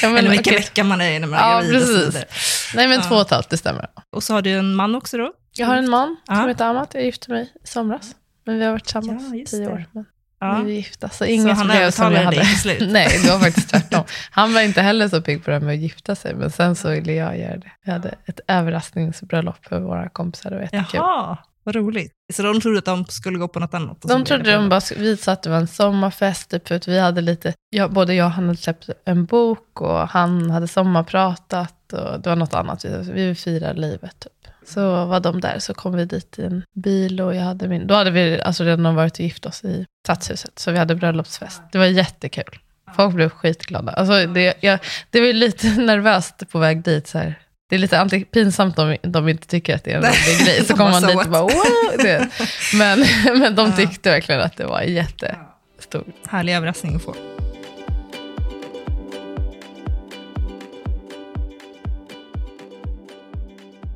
Ja, 0.02 0.08
men 0.08 0.16
Eller 0.16 0.30
vilken 0.30 0.54
vecka 0.54 0.84
man 0.84 1.00
är 1.00 1.20
när 1.20 1.26
man 1.26 1.38
är 1.38 1.42
Ja, 1.52 1.60
gravid 1.60 1.72
precis. 2.12 2.26
Nej, 2.74 2.88
men 2.88 2.96
Ja. 2.98 3.02
två 3.08 3.14
och 3.14 3.20
ett 3.20 3.30
halvt, 3.30 3.50
det 3.50 3.56
stämmer. 3.56 3.86
Och 4.10 4.22
så 4.22 4.34
har 4.34 4.42
du 4.42 4.50
en 4.50 4.74
man 4.74 4.94
också 4.94 5.18
då? 5.18 5.32
Jag 5.52 5.66
har 5.66 5.76
en 5.76 5.90
man 5.90 6.16
Ja. 6.26 6.34
som 6.36 6.48
heter 6.48 6.64
Amat. 6.64 6.90
Jag 6.94 7.04
gifte 7.04 7.30
mig 7.30 7.52
i 7.64 7.66
somras. 7.66 8.14
Men 8.44 8.58
vi 8.58 8.64
har 8.64 8.72
varit 8.72 8.84
tillsammans 8.84 9.22
Ja, 9.34 9.44
tio 9.46 9.66
år. 9.66 9.84
Men 9.92 10.04
Ja. 10.40 10.62
vi 10.64 10.72
är 10.72 10.76
gifta, 10.76 11.08
så 11.08 11.24
inget 11.24 11.56
han 11.56 11.66
blev 11.66 11.90
som 11.90 12.04
jag 12.04 12.12
dig 12.12 12.24
hade. 12.24 12.40
till 12.40 12.58
slut? 12.58 12.78
Nej, 12.90 13.20
det 13.24 13.30
var 13.30 13.38
faktiskt 13.38 13.70
tvärtom. 13.70 14.04
Han 14.30 14.54
var 14.54 14.60
inte 14.60 14.82
heller 14.82 15.08
så 15.08 15.22
pigg 15.22 15.44
på 15.44 15.50
det 15.50 15.56
här 15.56 15.64
med 15.64 15.74
att 15.74 15.80
gifta 15.80 16.14
sig, 16.14 16.34
men 16.34 16.50
sen 16.50 16.76
så 16.76 16.90
ville 16.90 17.12
jag 17.12 17.38
göra 17.38 17.56
det. 17.56 17.72
Vi 17.84 17.92
hade 17.92 18.14
ett 18.26 18.40
överraskningsbröllop 18.48 19.66
för 19.66 19.80
våra 19.80 20.08
kompisar, 20.08 20.50
det 20.50 20.56
var 20.56 20.62
jättekul. 20.62 20.90
Jaha, 20.92 21.38
vad 21.64 21.74
roligt. 21.74 22.12
Så 22.32 22.42
de 22.42 22.60
trodde 22.60 22.78
att 22.78 22.84
de 22.84 23.04
skulle 23.04 23.38
gå 23.38 23.48
på 23.48 23.60
något 23.60 23.74
annat? 23.74 24.02
så 24.02 24.08
De 24.08 24.24
trodde 24.24 24.42
det 24.42 24.52
de 24.52 24.68
bara, 24.68 24.80
vi 24.96 25.16
satt 25.16 25.42
det 25.42 25.50
var 25.50 25.56
en 25.56 25.68
sommarfest, 25.68 26.50
typ, 26.50 26.68
för 26.68 26.74
att 26.74 26.88
vi 26.88 26.98
hade 26.98 27.20
lite, 27.20 27.54
jag, 27.70 27.92
både 27.92 28.14
jag 28.14 28.26
och 28.26 28.32
han 28.32 28.46
hade 28.46 28.58
släppt 28.58 28.90
en 29.04 29.24
bok 29.24 29.80
och 29.80 30.08
han 30.08 30.50
hade 30.50 30.68
sommarpratat 30.68 31.92
och 31.92 32.20
det 32.20 32.28
var 32.28 32.36
något 32.36 32.54
annat, 32.54 32.84
vi, 32.84 32.88
vi 32.88 33.12
ville 33.12 33.34
fira 33.34 33.72
livet. 33.72 34.20
Typ. 34.20 34.32
Så 34.70 35.04
var 35.04 35.20
de 35.20 35.40
där, 35.40 35.58
så 35.58 35.74
kom 35.74 35.96
vi 35.96 36.04
dit 36.04 36.38
i 36.38 36.42
en 36.44 36.62
bil 36.74 37.20
och 37.20 37.34
jag 37.34 37.42
hade 37.42 37.68
min, 37.68 37.86
då 37.86 37.94
hade 37.94 38.10
vi 38.10 38.40
alltså 38.42 38.64
redan 38.64 38.94
varit 38.94 39.12
och 39.14 39.20
gift 39.20 39.46
oss 39.46 39.64
i 39.64 39.86
stadshuset, 40.04 40.58
så 40.58 40.70
vi 40.72 40.78
hade 40.78 40.94
bröllopsfest. 40.94 41.62
Det 41.72 41.78
var 41.78 41.84
jättekul. 41.86 42.58
Folk 42.96 43.14
blev 43.14 43.28
skitglada. 43.30 43.92
Alltså 43.92 44.26
det, 44.26 44.54
jag, 44.60 44.78
det 45.10 45.20
var 45.20 45.32
lite 45.32 45.66
nervöst 45.78 46.42
på 46.50 46.58
väg 46.58 46.82
dit. 46.82 47.06
Så 47.08 47.18
här. 47.18 47.34
Det 47.68 47.76
är 47.76 47.80
lite 47.80 47.96
anti- 47.98 48.24
pinsamt 48.24 48.78
om 48.78 48.96
de 49.02 49.28
inte 49.28 49.46
tycker 49.46 49.74
att 49.74 49.84
det 49.84 49.92
är 49.92 49.96
en 49.96 50.02
rolig 50.02 50.46
grej. 50.46 50.64
Så 50.64 50.76
kommer 50.76 50.90
man 50.90 51.00
"So 51.02 51.06
dit 51.08 51.24
och 51.26 51.30
bara, 51.30 51.42
wow! 51.42 51.50
Det. 51.98 52.28
Men, 52.74 53.04
men 53.38 53.54
de 53.54 53.72
tyckte 53.72 54.10
verkligen 54.10 54.40
att 54.40 54.56
det 54.56 54.64
var 54.66 54.80
jättestort. 54.80 56.06
Härlig 56.28 56.54
överraskning 56.54 56.96
att 56.96 57.02
få. 57.02 57.14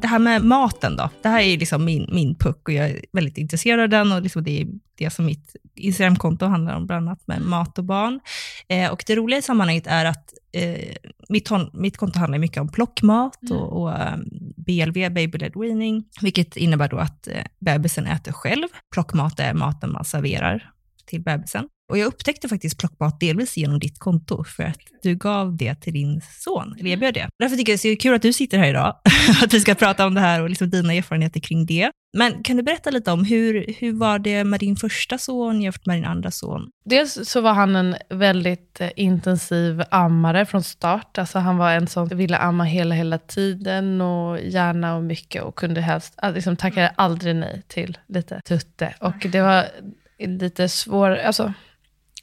Det 0.04 0.08
här 0.08 0.18
med 0.18 0.44
maten 0.44 0.96
då. 0.96 1.10
Det 1.22 1.28
här 1.28 1.40
är 1.40 1.58
liksom 1.58 1.84
min, 1.84 2.08
min 2.12 2.34
puck 2.34 2.68
och 2.68 2.74
jag 2.74 2.90
är 2.90 3.04
väldigt 3.12 3.38
intresserad 3.38 3.80
av 3.80 3.88
den 3.88 4.12
och 4.12 4.22
liksom 4.22 4.44
det 4.44 4.60
är 4.60 4.66
det 4.98 5.10
som 5.10 5.26
mitt 5.26 5.56
Instagramkonto 5.74 6.46
handlar 6.46 6.76
om, 6.76 6.86
bland 6.86 7.08
annat 7.08 7.26
med 7.26 7.42
mat 7.42 7.78
och 7.78 7.84
barn. 7.84 8.20
Eh, 8.68 8.90
och 8.92 9.04
det 9.06 9.16
roliga 9.16 9.38
i 9.38 9.42
sammanhanget 9.42 9.86
är 9.86 10.04
att 10.04 10.34
eh, 10.52 10.94
mitt, 11.28 11.50
mitt 11.72 11.96
konto 11.96 12.18
handlar 12.18 12.38
mycket 12.38 12.60
om 12.60 12.68
plockmat 12.68 13.50
och, 13.50 13.82
och 13.82 13.92
eh, 13.92 14.16
BLV, 14.56 14.92
baby 14.92 15.38
led 15.38 15.52
weaning, 15.56 16.04
vilket 16.20 16.56
innebär 16.56 16.88
då 16.88 16.98
att 16.98 17.28
eh, 17.28 17.44
bebisen 17.60 18.06
äter 18.06 18.32
själv. 18.32 18.68
Plockmat 18.94 19.40
är 19.40 19.54
maten 19.54 19.92
man 19.92 20.04
serverar 20.04 20.70
till 21.06 21.22
bebisen. 21.22 21.68
Och 21.90 21.98
jag 21.98 22.06
upptäckte 22.06 22.48
faktiskt 22.48 22.78
plockmat 22.78 23.20
delvis 23.20 23.56
genom 23.56 23.78
ditt 23.78 23.98
konto, 23.98 24.44
för 24.44 24.62
att 24.62 24.78
du 25.02 25.14
gav 25.14 25.56
det 25.56 25.74
till 25.74 25.92
din 25.92 26.20
son, 26.40 26.76
eller 26.78 26.90
erbjöd 26.90 27.14
det. 27.14 27.28
Därför 27.38 27.56
tycker 27.56 27.72
jag 27.72 27.80
det 27.82 27.88
är 27.88 27.96
kul 27.96 28.14
att 28.14 28.22
du 28.22 28.32
sitter 28.32 28.58
här 28.58 28.68
idag, 28.68 28.96
att 29.42 29.54
vi 29.54 29.60
ska 29.60 29.74
prata 29.74 30.06
om 30.06 30.14
det 30.14 30.20
här 30.20 30.42
och 30.42 30.48
liksom 30.48 30.70
dina 30.70 30.94
erfarenheter 30.94 31.40
kring 31.40 31.66
det. 31.66 31.90
Men 32.16 32.42
kan 32.42 32.56
du 32.56 32.62
berätta 32.62 32.90
lite 32.90 33.12
om 33.12 33.24
hur, 33.24 33.74
hur 33.78 33.92
var 33.92 34.18
det 34.18 34.44
med 34.44 34.60
din 34.60 34.76
första 34.76 35.18
son 35.18 35.62
jämfört 35.62 35.86
med 35.86 35.96
din 35.96 36.04
andra 36.04 36.30
son? 36.30 36.70
Dels 36.84 37.28
så 37.28 37.40
var 37.40 37.52
han 37.52 37.76
en 37.76 37.96
väldigt 38.08 38.80
eh, 38.80 38.90
intensiv 38.96 39.82
ammare 39.90 40.46
från 40.46 40.62
start. 40.62 41.18
Alltså 41.18 41.38
han 41.38 41.56
var 41.56 41.70
en 41.70 41.86
som 41.86 42.08
ville 42.08 42.36
amma 42.36 42.64
hela, 42.64 42.94
hela 42.94 43.18
tiden 43.18 44.00
och 44.00 44.40
gärna 44.40 44.96
och 44.96 45.02
mycket 45.02 45.42
och 45.42 45.54
kunde 45.54 45.80
helst, 45.80 46.14
ah, 46.16 46.30
liksom 46.30 46.56
tackade 46.56 46.88
aldrig 46.88 47.36
nej 47.36 47.62
till 47.68 47.98
lite 48.08 48.40
tutte. 48.44 48.94
Och 49.00 49.26
det 49.32 49.40
var 49.40 49.66
lite 50.18 50.68
svår, 50.68 51.10
alltså 51.10 51.52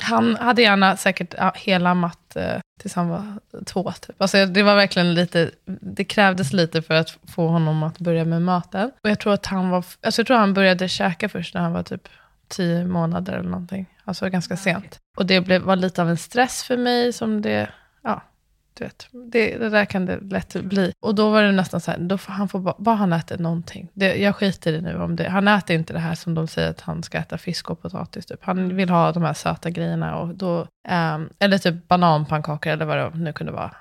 han 0.04 0.36
hade 0.36 0.62
gärna 0.62 0.98
säkert 0.98 1.34
hela 1.56 1.94
matt 1.94 2.36
eh, 2.36 2.60
tills 2.80 2.94
han 2.94 3.10
var 3.10 3.40
två. 3.66 3.92
Typ. 3.92 4.22
Alltså, 4.22 4.46
det 4.46 4.64
var 4.64 4.76
verkligen 4.76 5.14
lite, 5.14 5.52
det 5.82 6.04
krävdes 6.04 6.54
lite 6.54 6.82
för 6.82 6.94
att 6.94 7.18
få 7.28 7.48
honom 7.48 7.84
att 7.84 8.00
börja 8.00 8.26
med 8.26 8.42
maten. 8.42 8.92
Och 9.04 9.10
jag 9.10 9.20
tror 9.20 9.34
att 9.34 9.46
han 9.46 9.70
var, 9.70 9.86
alltså 10.02 10.20
jag 10.20 10.28
tror 10.28 10.38
han 10.38 10.54
började 10.54 10.88
käka 10.88 11.30
först 11.30 11.54
när 11.54 11.62
han 11.62 11.74
var 11.74 11.84
typ 11.84 12.08
tio 12.48 12.86
månader 12.86 13.34
eller 13.34 13.50
någonting. 13.50 13.86
Alltså 14.06 14.30
ganska 14.30 14.58
sent. 14.58 15.00
Och 15.18 15.26
det 15.26 15.42
blev, 15.42 15.62
var 15.62 15.76
lite 15.76 16.02
av 16.02 16.10
en 16.10 16.18
stress 16.18 16.64
för 16.64 16.78
mig 16.78 17.14
som 17.14 17.42
det, 17.42 17.70
ja, 18.04 18.22
du 18.74 18.84
vet, 18.84 19.08
det, 19.32 19.58
det 19.58 19.70
där 19.70 19.86
kan 19.86 20.06
det 20.06 20.20
lätt 20.22 20.54
bli. 20.54 20.94
Och 21.00 21.16
då 21.16 21.30
var 21.30 21.44
det 21.44 21.52
nästan 21.52 21.82
så 21.82 21.92
här, 21.92 21.98
då 22.00 22.18
får 22.18 22.34
han 22.34 22.50
får 22.50 22.60
bara, 22.60 22.76
bara 22.78 22.96
han 22.96 23.14
äter 23.14 23.38
någonting. 23.38 23.88
Det, 23.94 24.16
jag 24.16 24.36
skiter 24.36 24.74
i 24.74 24.82
nu 24.82 24.98
om 24.98 25.16
det. 25.16 25.30
Han 25.30 25.48
äter 25.48 25.76
inte 25.76 25.94
det 25.94 26.00
här 26.00 26.16
som 26.16 26.36
de 26.36 26.48
säger 26.48 26.70
att 26.70 26.82
han 26.82 27.04
ska 27.04 27.18
äta 27.18 27.38
fisk 27.38 27.70
och 27.70 27.82
potatis. 27.82 28.26
Typ. 28.26 28.40
Han 28.44 28.76
vill 28.76 28.90
ha 28.90 29.12
de 29.12 29.24
här 29.24 29.34
söta 29.34 29.70
grejerna. 29.70 30.16
Och 30.18 30.36
då, 30.36 30.68
ehm, 30.88 31.30
eller 31.40 31.58
typ 31.58 31.88
bananpannkakor 31.88 32.72
eller 32.74 32.86
vad 32.86 32.98
det 32.98 33.12
nu 33.18 33.34
kunde 33.34 33.52
vara. 33.52 33.72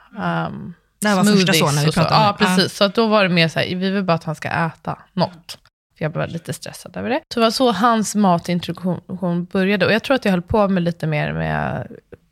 Um, 0.47 0.75
Det 1.01 1.09
här 1.09 1.17
var 1.17 1.25
första 1.25 1.53
sonen 1.53 1.85
vi 1.85 1.89
och 1.91 1.95
så. 1.95 2.01
pratade 2.01 2.21
om. 2.21 2.27
Ja, 2.27 2.37
precis. 2.39 2.77
Så 2.77 2.85
att 2.85 2.95
då 2.95 3.07
var 3.07 3.23
det 3.23 3.29
mer 3.29 3.49
så 3.49 3.59
här, 3.59 3.67
vi 3.67 3.91
vill 3.91 4.05
bara 4.05 4.15
att 4.15 4.25
han 4.25 4.35
ska 4.35 4.49
äta 4.49 4.99
något. 5.13 5.59
För 5.99 6.05
jag 6.05 6.13
blev 6.13 6.29
lite 6.29 6.53
stressad 6.53 6.97
över 6.97 7.11
det. 7.11 7.21
Så 7.35 7.41
det 7.41 7.47
var 7.47 7.51
så 7.51 7.73
hans 7.73 8.15
matintroduktion 8.15 9.45
började. 9.45 9.87
Och 9.87 9.93
jag 9.93 10.03
tror 10.03 10.15
att 10.15 10.25
jag 10.25 10.33
höll 10.33 10.43
på 10.43 10.69
med 10.69 10.83
lite 10.83 11.07
mer 11.07 11.33
med 11.33 11.87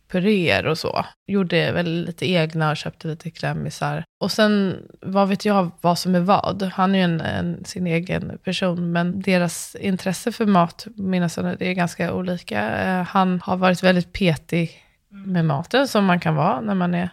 puréer 0.09 0.67
och 0.67 0.79
så. 0.79 1.05
Gjorde 1.27 1.73
väl 1.73 2.05
lite 2.05 2.31
egna 2.31 2.71
och 2.71 2.77
köpte 2.77 3.09
lite 3.09 3.31
klämmisar. 3.31 4.05
Och 4.21 4.33
sen, 4.33 4.77
vad 5.01 5.29
vet 5.29 5.45
jag 5.45 5.71
vad 5.81 5.99
som 5.99 6.15
är 6.15 6.21
vad. 6.21 6.63
Han 6.63 6.95
är 6.95 6.99
ju 6.99 7.05
en, 7.05 7.21
en, 7.21 7.65
sin 7.65 7.87
egen 7.87 8.39
person, 8.45 8.93
men 8.93 9.23
deras 9.23 9.77
intresse 9.81 10.33
för 10.33 10.47
mat, 10.47 10.87
mina 10.97 11.29
söner, 11.29 11.57
det 11.59 11.69
är 11.69 11.75
ganska 11.75 12.15
olika. 12.15 12.79
Eh, 12.79 13.03
han 13.03 13.41
har 13.45 13.57
varit 13.57 13.83
väldigt 13.83 14.13
petig 14.13 14.85
med 15.09 15.45
maten, 15.45 15.89
som 15.89 16.05
man 16.05 16.21
kan 16.21 16.35
vara 16.35 16.61
när 16.61 16.75
man 16.75 16.95
är 16.95 17.11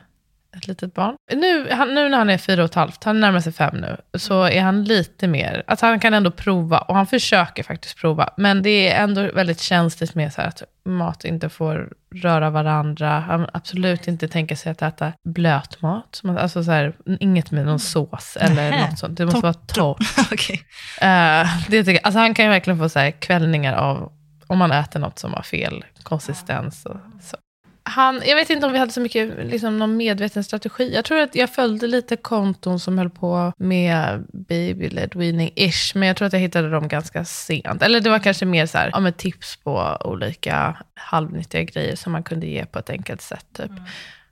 ett 0.57 0.67
litet 0.67 0.93
barn. 0.93 1.15
Nu, 1.33 1.69
han, 1.71 1.95
nu 1.95 2.09
när 2.09 2.17
han 2.17 2.29
är 2.29 2.37
fyra 2.37 2.63
och 2.63 2.69
ett 2.69 2.75
halvt, 2.75 3.03
han 3.03 3.19
närmar 3.19 3.39
sig 3.39 3.53
fem 3.53 3.75
nu, 3.77 3.97
så 4.17 4.43
är 4.43 4.61
han 4.61 4.83
lite 4.83 5.27
mer, 5.27 5.63
att 5.67 5.81
han 5.81 5.99
kan 5.99 6.13
ändå 6.13 6.31
prova, 6.31 6.77
och 6.77 6.95
han 6.95 7.07
försöker 7.07 7.63
faktiskt 7.63 7.97
prova, 7.97 8.29
men 8.37 8.61
det 8.61 8.89
är 8.91 9.03
ändå 9.03 9.21
väldigt 9.33 9.59
känsligt 9.59 10.15
med 10.15 10.33
så 10.33 10.41
att 10.41 10.63
mat 10.85 11.25
inte 11.25 11.49
får 11.49 11.89
röra 12.15 12.49
varandra. 12.49 13.19
Han 13.19 13.47
absolut 13.53 14.07
inte 14.07 14.27
tänker 14.27 14.55
sig 14.55 14.71
att 14.71 14.81
äta 14.81 15.13
blöt 15.23 15.81
mat, 15.81 16.07
som- 16.11 16.37
alltså 16.37 16.63
så 16.63 16.71
här, 16.71 16.93
inget 17.19 17.51
med 17.51 17.65
någon 17.65 17.79
sås 17.79 18.37
eller 18.41 18.55
Nähä. 18.71 18.89
något 18.89 18.99
sånt. 18.99 19.17
Det 19.17 19.25
måste 19.25 19.39
vara 19.41 19.53
torrt. 19.53 19.99
Eh, 21.01 21.47
det 21.69 21.83
tycker 21.83 21.91
jag, 21.91 21.99
alltså 22.03 22.19
han 22.19 22.33
kan 22.33 22.45
ju 22.45 22.51
verkligen 22.51 22.79
få 22.79 22.89
så 22.89 22.99
här 22.99 23.11
kvällningar 23.11 23.73
av 23.73 24.11
om 24.47 24.57
man 24.57 24.71
äter 24.71 24.99
något 24.99 25.19
som 25.19 25.33
har 25.33 25.41
fel 25.41 25.85
konsistens. 26.03 26.85
Och 26.85 26.97
så. 27.21 27.37
Han, 27.87 28.21
jag 28.25 28.35
vet 28.35 28.49
inte 28.49 28.65
om 28.65 28.71
vi 28.71 28.79
hade 28.79 28.91
så 28.91 29.01
mycket, 29.01 29.45
liksom, 29.45 29.79
någon 29.79 29.97
medveten 29.97 30.43
strategi. 30.43 30.93
Jag 30.93 31.05
tror 31.05 31.19
att 31.19 31.35
jag 31.35 31.49
följde 31.49 31.87
lite 31.87 32.15
konton 32.15 32.79
som 32.79 32.97
höll 32.97 33.09
på 33.09 33.53
med 33.57 34.25
baby 34.33 34.89
led 34.89 35.11
weaning-ish, 35.11 35.97
men 35.97 36.07
jag 36.07 36.17
tror 36.17 36.25
att 36.25 36.33
jag 36.33 36.39
hittade 36.39 36.69
dem 36.69 36.87
ganska 36.87 37.25
sent. 37.25 37.81
Eller 37.81 38.01
det 38.01 38.09
var 38.09 38.19
kanske 38.19 38.45
mer 38.45 38.65
så 38.65 38.77
här, 38.77 38.89
ja, 38.93 38.99
med 38.99 39.17
tips 39.17 39.55
på 39.55 39.97
olika 39.99 40.77
halvnyttiga 40.93 41.63
grejer 41.63 41.95
som 41.95 42.11
man 42.11 42.23
kunde 42.23 42.47
ge 42.47 42.65
på 42.65 42.79
ett 42.79 42.89
enkelt 42.89 43.21
sätt. 43.21 43.45
Typ. 43.53 43.71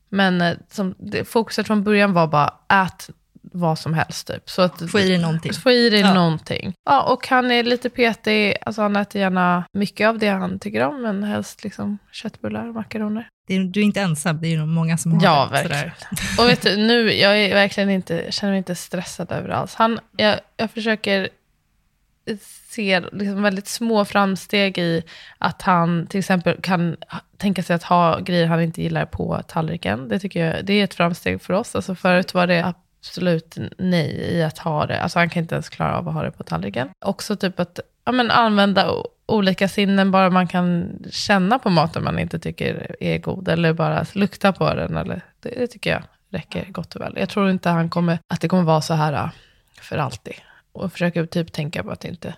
Men 0.09 0.41
eh, 0.41 0.57
som, 0.69 0.95
det, 0.97 1.25
fokuset 1.25 1.67
från 1.67 1.83
början 1.83 2.13
var 2.13 2.27
bara, 2.27 2.53
ät 2.69 3.09
vad 3.51 3.79
som 3.79 3.93
helst. 3.93 4.27
Typ. 4.27 4.49
Så 4.49 4.61
att, 4.61 4.91
Få 4.91 4.99
i 4.99 5.07
dig 5.09 5.17
någonting. 5.17 5.53
Få 5.53 5.71
i 5.71 5.89
dig 5.89 5.99
Ja. 5.99 6.13
någonting. 6.13 6.73
Ja, 6.85 7.03
och 7.13 7.27
han 7.27 7.51
är 7.51 7.63
lite 7.63 7.89
petig. 7.89 8.55
Alltså 8.61 8.81
han 8.81 8.95
äter 8.95 9.21
gärna 9.21 9.63
mycket 9.73 10.07
av 10.07 10.19
det 10.19 10.27
han 10.27 10.59
tycker 10.59 10.81
om, 10.87 11.01
men 11.01 11.23
helst 11.23 11.63
liksom 11.63 11.97
köttbullar 12.11 12.67
och 12.67 12.73
makaroner. 12.73 13.27
Det 13.47 13.53
är, 13.55 13.59
du 13.63 13.79
är 13.79 13.83
inte 13.83 14.01
ensam, 14.01 14.41
det 14.41 14.47
är 14.53 14.57
nog 14.57 14.67
många 14.67 14.97
som 14.97 15.11
har 15.13 15.23
Ja, 15.23 15.49
det. 15.51 15.57
sådär. 15.61 15.69
verkligen. 15.75 16.39
Och 16.45 16.49
vet 16.49 16.61
du, 16.61 16.77
nu, 16.77 17.13
jag 17.13 17.39
är 17.39 17.53
verkligen 17.53 17.89
inte, 17.89 18.25
känner 18.31 18.51
mig 18.51 18.57
inte 18.57 18.75
stressad 18.75 19.31
över 19.31 19.49
alls. 19.49 19.75
Han, 19.75 19.99
jag, 20.17 20.39
jag 20.57 20.71
försöker 20.71 21.29
se 22.69 22.99
liksom 23.11 23.43
väldigt 23.43 23.67
små 23.67 24.05
framsteg 24.05 24.77
i 24.77 25.03
att 25.37 25.61
han 25.61 26.07
till 26.07 26.19
exempel 26.19 26.61
kan 26.61 26.95
tänka 27.37 27.63
sig 27.63 27.75
att 27.75 27.83
ha 27.83 28.19
grejer 28.19 28.45
han 28.47 28.61
inte 28.61 28.81
gillar 28.81 29.05
på 29.05 29.41
tallriken. 29.47 30.07
Det 30.07 30.19
tycker 30.19 30.45
jag 30.45 30.65
det 30.65 30.73
är 30.73 30.83
ett 30.83 30.93
framsteg 30.93 31.41
för 31.41 31.53
oss. 31.53 31.75
Alltså 31.75 31.95
förut 31.95 32.33
var 32.33 32.47
det 32.47 32.65
absolut 33.07 33.57
nej 33.77 34.07
i 34.11 34.43
att 34.43 34.57
ha 34.57 34.85
det. 34.85 35.01
Alltså 35.01 35.19
han 35.19 35.29
kan 35.29 35.41
inte 35.41 35.55
ens 35.55 35.69
klara 35.69 35.97
av 35.97 36.07
att 36.07 36.13
ha 36.13 36.23
det 36.23 36.31
på 36.31 36.43
tallriken. 36.43 36.89
Också 37.05 37.35
typ 37.35 37.59
att 37.59 37.79
ja, 38.05 38.11
men 38.11 38.31
använda 38.31 38.93
olika 39.25 39.67
sinnen, 39.67 40.11
bara 40.11 40.29
man 40.29 40.47
kan 40.47 40.97
känna 41.11 41.59
på 41.59 41.69
maten 41.69 42.03
man 42.03 42.19
inte 42.19 42.39
tycker 42.39 42.95
är 42.99 43.17
god, 43.17 43.47
eller 43.47 43.73
bara 43.73 44.05
lukta 44.13 44.53
på 44.53 44.73
den. 44.73 44.97
Eller, 44.97 45.21
det, 45.39 45.49
det 45.49 45.67
tycker 45.67 45.89
jag 45.91 46.03
räcker 46.29 46.65
gott 46.65 46.95
och 46.95 47.01
väl. 47.01 47.13
Jag 47.17 47.29
tror 47.29 47.49
inte 47.49 47.69
han 47.69 47.89
kommer, 47.89 48.19
att 48.27 48.41
det 48.41 48.47
kommer 48.47 48.63
vara 48.63 48.81
så 48.81 48.93
här 48.93 49.13
äh, 49.13 49.29
för 49.81 49.97
alltid. 49.97 50.35
Och 50.71 50.91
försöker 50.91 51.25
typ 51.25 51.51
tänka 51.51 51.83
på 51.83 51.91
att 51.91 52.05
inte 52.05 52.35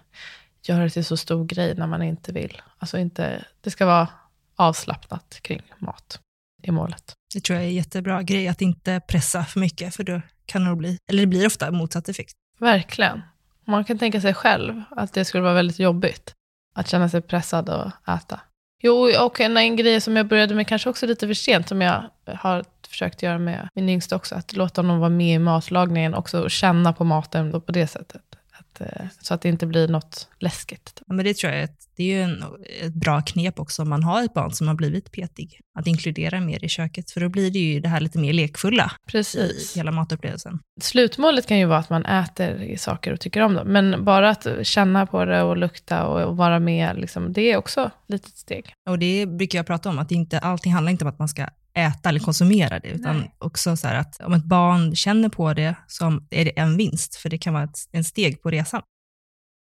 göra 0.64 0.84
det 0.84 0.90
till 0.90 1.06
så 1.06 1.18
stor 1.18 1.46
grej 1.46 1.76
när 1.76 1.88
man 1.88 2.02
inte 2.02 2.32
vill. 2.32 2.62
Alltså 2.78 2.98
inte, 2.98 3.46
det 3.62 3.70
ska 3.70 3.86
vara 3.86 4.08
avslappnat 4.56 5.40
kring 5.42 5.62
mat 5.78 6.20
i 6.64 6.72
målet. 6.72 7.14
Det 7.34 7.44
tror 7.44 7.56
jag 7.56 7.64
är 7.64 7.70
en 7.70 7.76
jättebra 7.76 8.24
grej, 8.24 8.48
att 8.48 8.62
inte 8.62 9.02
pressa 9.08 9.46
för 9.46 9.60
mycket, 9.60 9.96
för 9.96 10.04
då 10.04 10.22
kan 10.46 10.62
det 10.64 10.68
nog 10.68 10.78
bli, 10.78 10.98
eller 11.10 11.22
det 11.22 11.28
blir 11.28 11.46
ofta 11.46 11.72
motsatt 11.72 12.10
effekt. 12.10 12.34
Verkligen. 12.60 13.22
Man 13.66 13.86
kan 13.86 13.98
tänka 13.98 14.22
sig 14.22 14.34
själv 14.34 14.82
att 14.92 15.14
det 15.14 15.26
skulle 15.26 15.44
vara 15.44 15.54
väldigt 15.54 15.80
jobbigt 15.80 16.34
att 16.76 16.88
känna 16.88 17.10
sig 17.10 17.22
pressad 17.22 17.70
och 17.70 18.10
äta. 18.10 18.40
Jo, 18.82 19.26
och 19.26 19.42
en, 19.42 19.58
en 19.58 19.76
grej 19.76 20.02
som 20.02 20.16
jag 20.16 20.28
började 20.28 20.56
med 20.56 20.68
kanske 20.68 20.90
också 20.90 21.06
lite 21.06 21.28
för 21.28 21.34
sent, 21.34 21.68
som 21.68 21.82
jag 21.82 22.10
har 22.26 22.66
försökt 22.88 23.24
göra 23.24 23.40
med 23.40 23.70
min 23.76 23.90
yngsta 23.90 24.16
också, 24.16 24.36
att 24.36 24.56
låta 24.56 24.82
honom 24.82 25.00
vara 25.00 25.10
med 25.10 25.36
i 25.36 25.40
matlagningen 25.40 26.14
också 26.14 26.44
och 26.44 26.52
känna 26.52 26.94
på 26.94 27.04
maten 27.04 27.62
på 27.62 27.72
det 27.72 27.88
sättet. 27.88 28.22
Att, 28.52 28.82
eh, 28.82 29.08
så 29.22 29.34
att 29.34 29.42
det 29.42 29.50
inte 29.50 29.66
blir 29.66 29.88
något 29.88 30.28
läskigt. 30.40 31.02
Ja, 31.08 31.14
men 31.14 31.26
det 31.26 31.38
tror 31.38 31.52
jag 31.52 31.60
är 31.60 31.64
ett, 31.64 31.80
det 31.96 32.04
är 32.04 32.08
ju 32.08 32.22
en, 32.22 32.44
ett 32.82 32.94
bra 32.94 33.22
knep 33.22 33.60
också 33.60 33.82
om 33.82 33.90
man 33.90 34.04
har 34.04 34.24
ett 34.24 34.34
barn 34.34 34.52
som 34.52 34.68
har 34.68 34.76
blivit 34.76 35.12
petig. 35.12 35.62
Att 35.76 35.88
inkludera 35.88 36.42
mer 36.42 36.66
i 36.66 36.70
köket, 36.70 37.12
för 37.12 37.22
då 37.22 37.30
blir 37.30 37.52
det 37.52 37.60
ju 37.60 37.80
det 37.80 37.90
här 37.90 38.00
lite 38.00 38.20
mer 38.20 38.34
lekfulla 38.34 38.92
Precis. 39.08 39.76
i 39.76 39.80
hela 39.80 39.92
matupplevelsen. 39.92 40.60
Slutmålet 40.82 41.48
kan 41.48 41.60
ju 41.60 41.66
vara 41.66 41.80
att 41.80 41.90
man 41.90 42.06
äter 42.06 42.78
saker 42.78 43.14
och 43.14 43.20
tycker 43.20 43.42
om 43.42 43.54
dem, 43.54 43.68
men 43.68 44.06
bara 44.06 44.30
att 44.30 44.48
känna 44.64 45.06
på 45.06 45.26
det 45.26 45.42
och 45.42 45.58
lukta 45.58 46.06
och, 46.08 46.22
och 46.22 46.38
vara 46.38 46.60
med, 46.60 47.00
liksom, 47.00 47.34
det 47.34 47.52
är 47.52 47.58
också 47.58 47.82
ett 47.82 47.92
litet 48.08 48.38
steg. 48.38 48.74
Och 48.90 49.00
det 49.00 49.26
brukar 49.26 49.60
jag 49.60 49.68
prata 49.68 49.90
om, 49.90 50.00
att 50.00 50.12
inte, 50.12 50.40
allting 50.40 50.74
handlar 50.74 50.92
inte 50.92 51.06
om 51.06 51.10
att 51.10 51.20
man 51.20 51.28
ska 51.28 51.48
äta 51.74 52.10
eller 52.10 52.20
konsumera 52.20 52.80
det, 52.80 52.88
utan 52.88 53.18
Nej. 53.18 53.36
också 53.38 53.78
så 53.78 53.88
att 53.88 54.22
om 54.22 54.34
ett 54.34 54.46
barn 54.46 54.96
känner 54.96 55.30
på 55.30 55.54
det 55.54 55.76
så 55.88 56.22
är 56.30 56.46
det 56.46 56.60
en 56.60 56.78
vinst, 56.78 57.16
för 57.16 57.30
det 57.30 57.38
kan 57.38 57.54
vara 57.54 57.64
ett, 57.64 57.78
en 57.92 58.04
steg 58.04 58.42
på 58.42 58.50
resan 58.50 58.82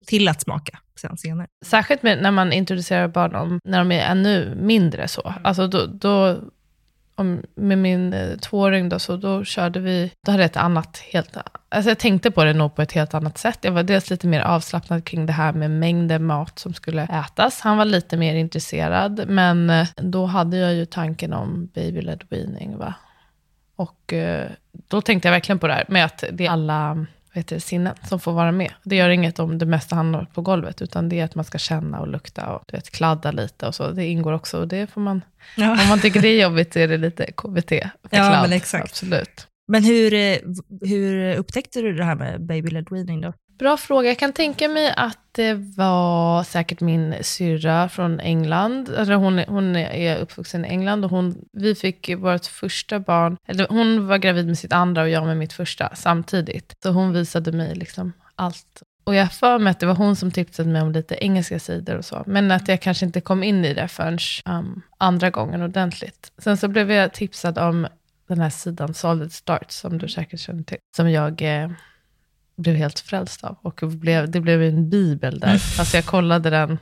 till 0.07 0.29
att 0.29 0.41
smaka 0.41 0.79
sen 1.01 1.17
senare. 1.17 1.47
Särskilt 1.65 2.03
när 2.03 2.31
man 2.31 2.53
introducerar 2.53 3.09
barn 3.09 3.35
om, 3.35 3.61
när 3.65 3.79
de 3.79 3.93
är 3.93 4.11
ännu 4.11 4.55
mindre 4.61 5.09
så. 5.09 5.35
Alltså 5.43 5.67
då, 5.67 5.87
då 5.87 6.41
om, 7.19 7.43
med 7.55 7.79
min 7.79 8.13
eh, 8.13 8.37
tvååring 8.37 8.89
då, 8.89 8.99
så 8.99 9.17
då 9.17 9.45
körde 9.45 9.81
vi, 9.81 10.13
då 10.27 10.33
hade 10.33 10.43
jag 10.43 10.51
ett 10.51 10.57
annat, 10.57 10.99
helt, 10.99 11.37
alltså 11.69 11.91
jag 11.91 11.99
tänkte 11.99 12.31
på 12.31 12.45
det 12.45 12.53
nog 12.53 12.75
på 12.75 12.83
ett 12.83 12.93
helt 12.93 13.15
annat 13.15 13.39
sätt. 13.39 13.59
Jag 13.61 13.73
var 13.73 13.83
dels 13.83 14.11
lite 14.11 14.27
mer 14.27 14.41
avslappnad 14.41 15.05
kring 15.05 15.27
det 15.27 15.33
här 15.33 15.53
med 15.53 15.71
mängden 15.71 16.25
mat 16.25 16.59
som 16.59 16.75
skulle 16.75 17.03
ätas. 17.03 17.61
Han 17.61 17.77
var 17.77 17.85
lite 17.85 18.17
mer 18.17 18.35
intresserad, 18.35 19.25
men 19.29 19.71
eh, 19.71 19.89
då 19.97 20.27
hade 20.27 20.57
jag 20.57 20.75
ju 20.75 20.87
tanken 20.87 21.33
om 21.33 21.69
baby-led 21.75 22.25
weaning. 22.29 22.77
Va? 22.77 22.95
Och 23.77 24.13
eh, 24.13 24.51
då 24.73 25.01
tänkte 25.01 25.29
jag 25.29 25.33
verkligen 25.33 25.59
på 25.59 25.67
det 25.67 25.75
här 25.75 25.85
med 25.89 26.05
att 26.05 26.25
det 26.33 26.47
är 26.47 26.51
alla 26.51 27.07
heter 27.33 27.59
sinnen 27.59 27.95
som 28.09 28.21
får 28.21 28.33
vara 28.33 28.53
med. 28.53 28.73
Det 28.83 28.97
gör 28.97 29.09
inget 29.09 29.39
om 29.39 29.59
det 29.59 29.67
mesta 29.67 29.97
hamnar 29.97 30.25
på 30.35 30.43
golvet, 30.43 30.83
utan 30.83 31.09
det 31.09 31.21
är 31.21 31.25
att 31.25 31.35
man 31.35 31.45
ska 31.45 31.59
känna 31.59 32.01
och 32.01 32.09
lukta 32.09 32.47
och 32.47 32.63
du 32.67 32.77
vet, 32.77 32.91
kladda 32.91 33.31
lite 33.33 33.67
och 33.67 33.75
så. 33.75 33.91
Det 33.91 34.07
ingår 34.07 34.33
också 34.33 34.61
och 34.61 34.69
det 34.69 34.87
får 34.91 35.01
man, 35.01 35.23
Ja. 35.57 35.71
om 35.83 35.89
man 35.89 36.01
tycker 36.01 36.21
det 36.23 36.29
är 36.29 36.43
jobbigt 36.43 36.73
så 36.73 36.79
är 36.79 36.89
det 36.89 36.97
lite 36.97 37.33
KBT 37.33 37.73
Ja, 37.73 37.89
kladd. 38.11 38.43
men 38.43 38.53
exakt. 38.53 38.85
Absolut. 38.85 39.47
Men 39.69 39.85
hur, 39.85 40.15
eh, 40.15 40.37
hur 40.81 41.37
upptäckte 41.37 41.81
du 41.81 41.93
det 41.93 42.05
här 42.05 42.15
med 42.15 42.41
baby-led 42.41 42.87
weaning 42.91 43.21
då? 43.21 43.33
Bra 43.59 43.77
fråga. 43.77 44.09
Jag 44.09 44.19
kan 44.19 44.33
tänka 44.33 44.69
mig 44.69 44.95
att 44.97 45.19
det 45.33 45.55
var 45.55 46.45
säkert 46.45 46.81
min 46.81 47.15
syrra 47.23 47.89
från 47.89 48.21
England. 48.21 48.95
Alltså 48.99 49.15
hon, 49.15 49.39
hon 49.39 49.77
är 49.77 50.19
uppvuxen 50.19 50.65
i 50.65 50.69
England 50.69 51.05
och 51.05 51.11
hon, 51.11 51.49
vi 51.53 51.75
fick 51.75 52.11
vårt 52.17 52.47
första 52.47 53.01
barn, 53.01 53.37
eller 53.47 53.67
hon 53.69 54.07
var 54.07 54.19
gravid 54.19 54.47
med 54.47 54.59
sitt 54.59 54.73
andra 54.73 55.03
och 55.03 55.09
jag 55.09 55.27
med 55.27 55.37
mitt 55.37 55.53
första 55.53 55.95
samtidigt. 55.95 56.75
Så 56.83 56.91
hon 56.91 57.13
visade 57.13 57.53
mig 57.53 57.75
liksom 57.75 58.13
allt. 58.35 58.83
Och 59.05 59.15
jag 59.15 59.23
har 59.23 59.31
för 59.31 59.59
mig 59.59 59.71
att 59.71 59.81
det 59.81 59.87
var 59.87 59.95
hon 59.95 60.17
som 60.17 60.31
tipsade 60.31 60.69
mig 60.69 60.83
om 60.83 60.93
lite 60.93 61.15
engelska 61.25 61.59
sidor 61.59 61.97
och 61.97 62.05
så. 62.05 62.23
Men 62.27 62.51
att 62.51 62.69
jag 62.69 62.81
kanske 62.81 63.07
inte 63.07 63.21
kom 63.21 63.43
in 63.43 63.65
i 63.65 63.75
det 63.75 63.89
förrän 63.89 64.19
um, 64.45 64.83
andra 64.99 65.31
gången 65.31 65.63
ordentligt. 65.63 66.33
Sen 66.39 66.57
så 66.57 66.69
blev 66.69 66.91
jag 66.91 67.13
tipsad 67.13 67.59
om 67.59 67.87
den 68.29 68.41
här 68.41 68.51
sidan 68.51 68.95
Solid 68.95 69.33
Start, 69.33 69.71
som 69.71 69.99
du 69.99 70.09
säkert 70.09 70.41
känner 70.41 70.63
till. 70.63 70.79
Som 70.97 71.11
jag 71.11 71.43
eh, 71.43 71.71
blev 72.59 72.77
helt 72.77 73.01
frälst 73.01 73.45
av. 73.45 73.57
Och 73.63 73.81
blev, 73.87 74.31
det 74.31 74.41
blev 74.41 74.63
en 74.63 74.91
bibel 74.91 75.41
där. 75.41 75.53
Alltså 75.53 75.97
jag 75.97 76.05
kollade 76.05 76.51
den 76.51 76.79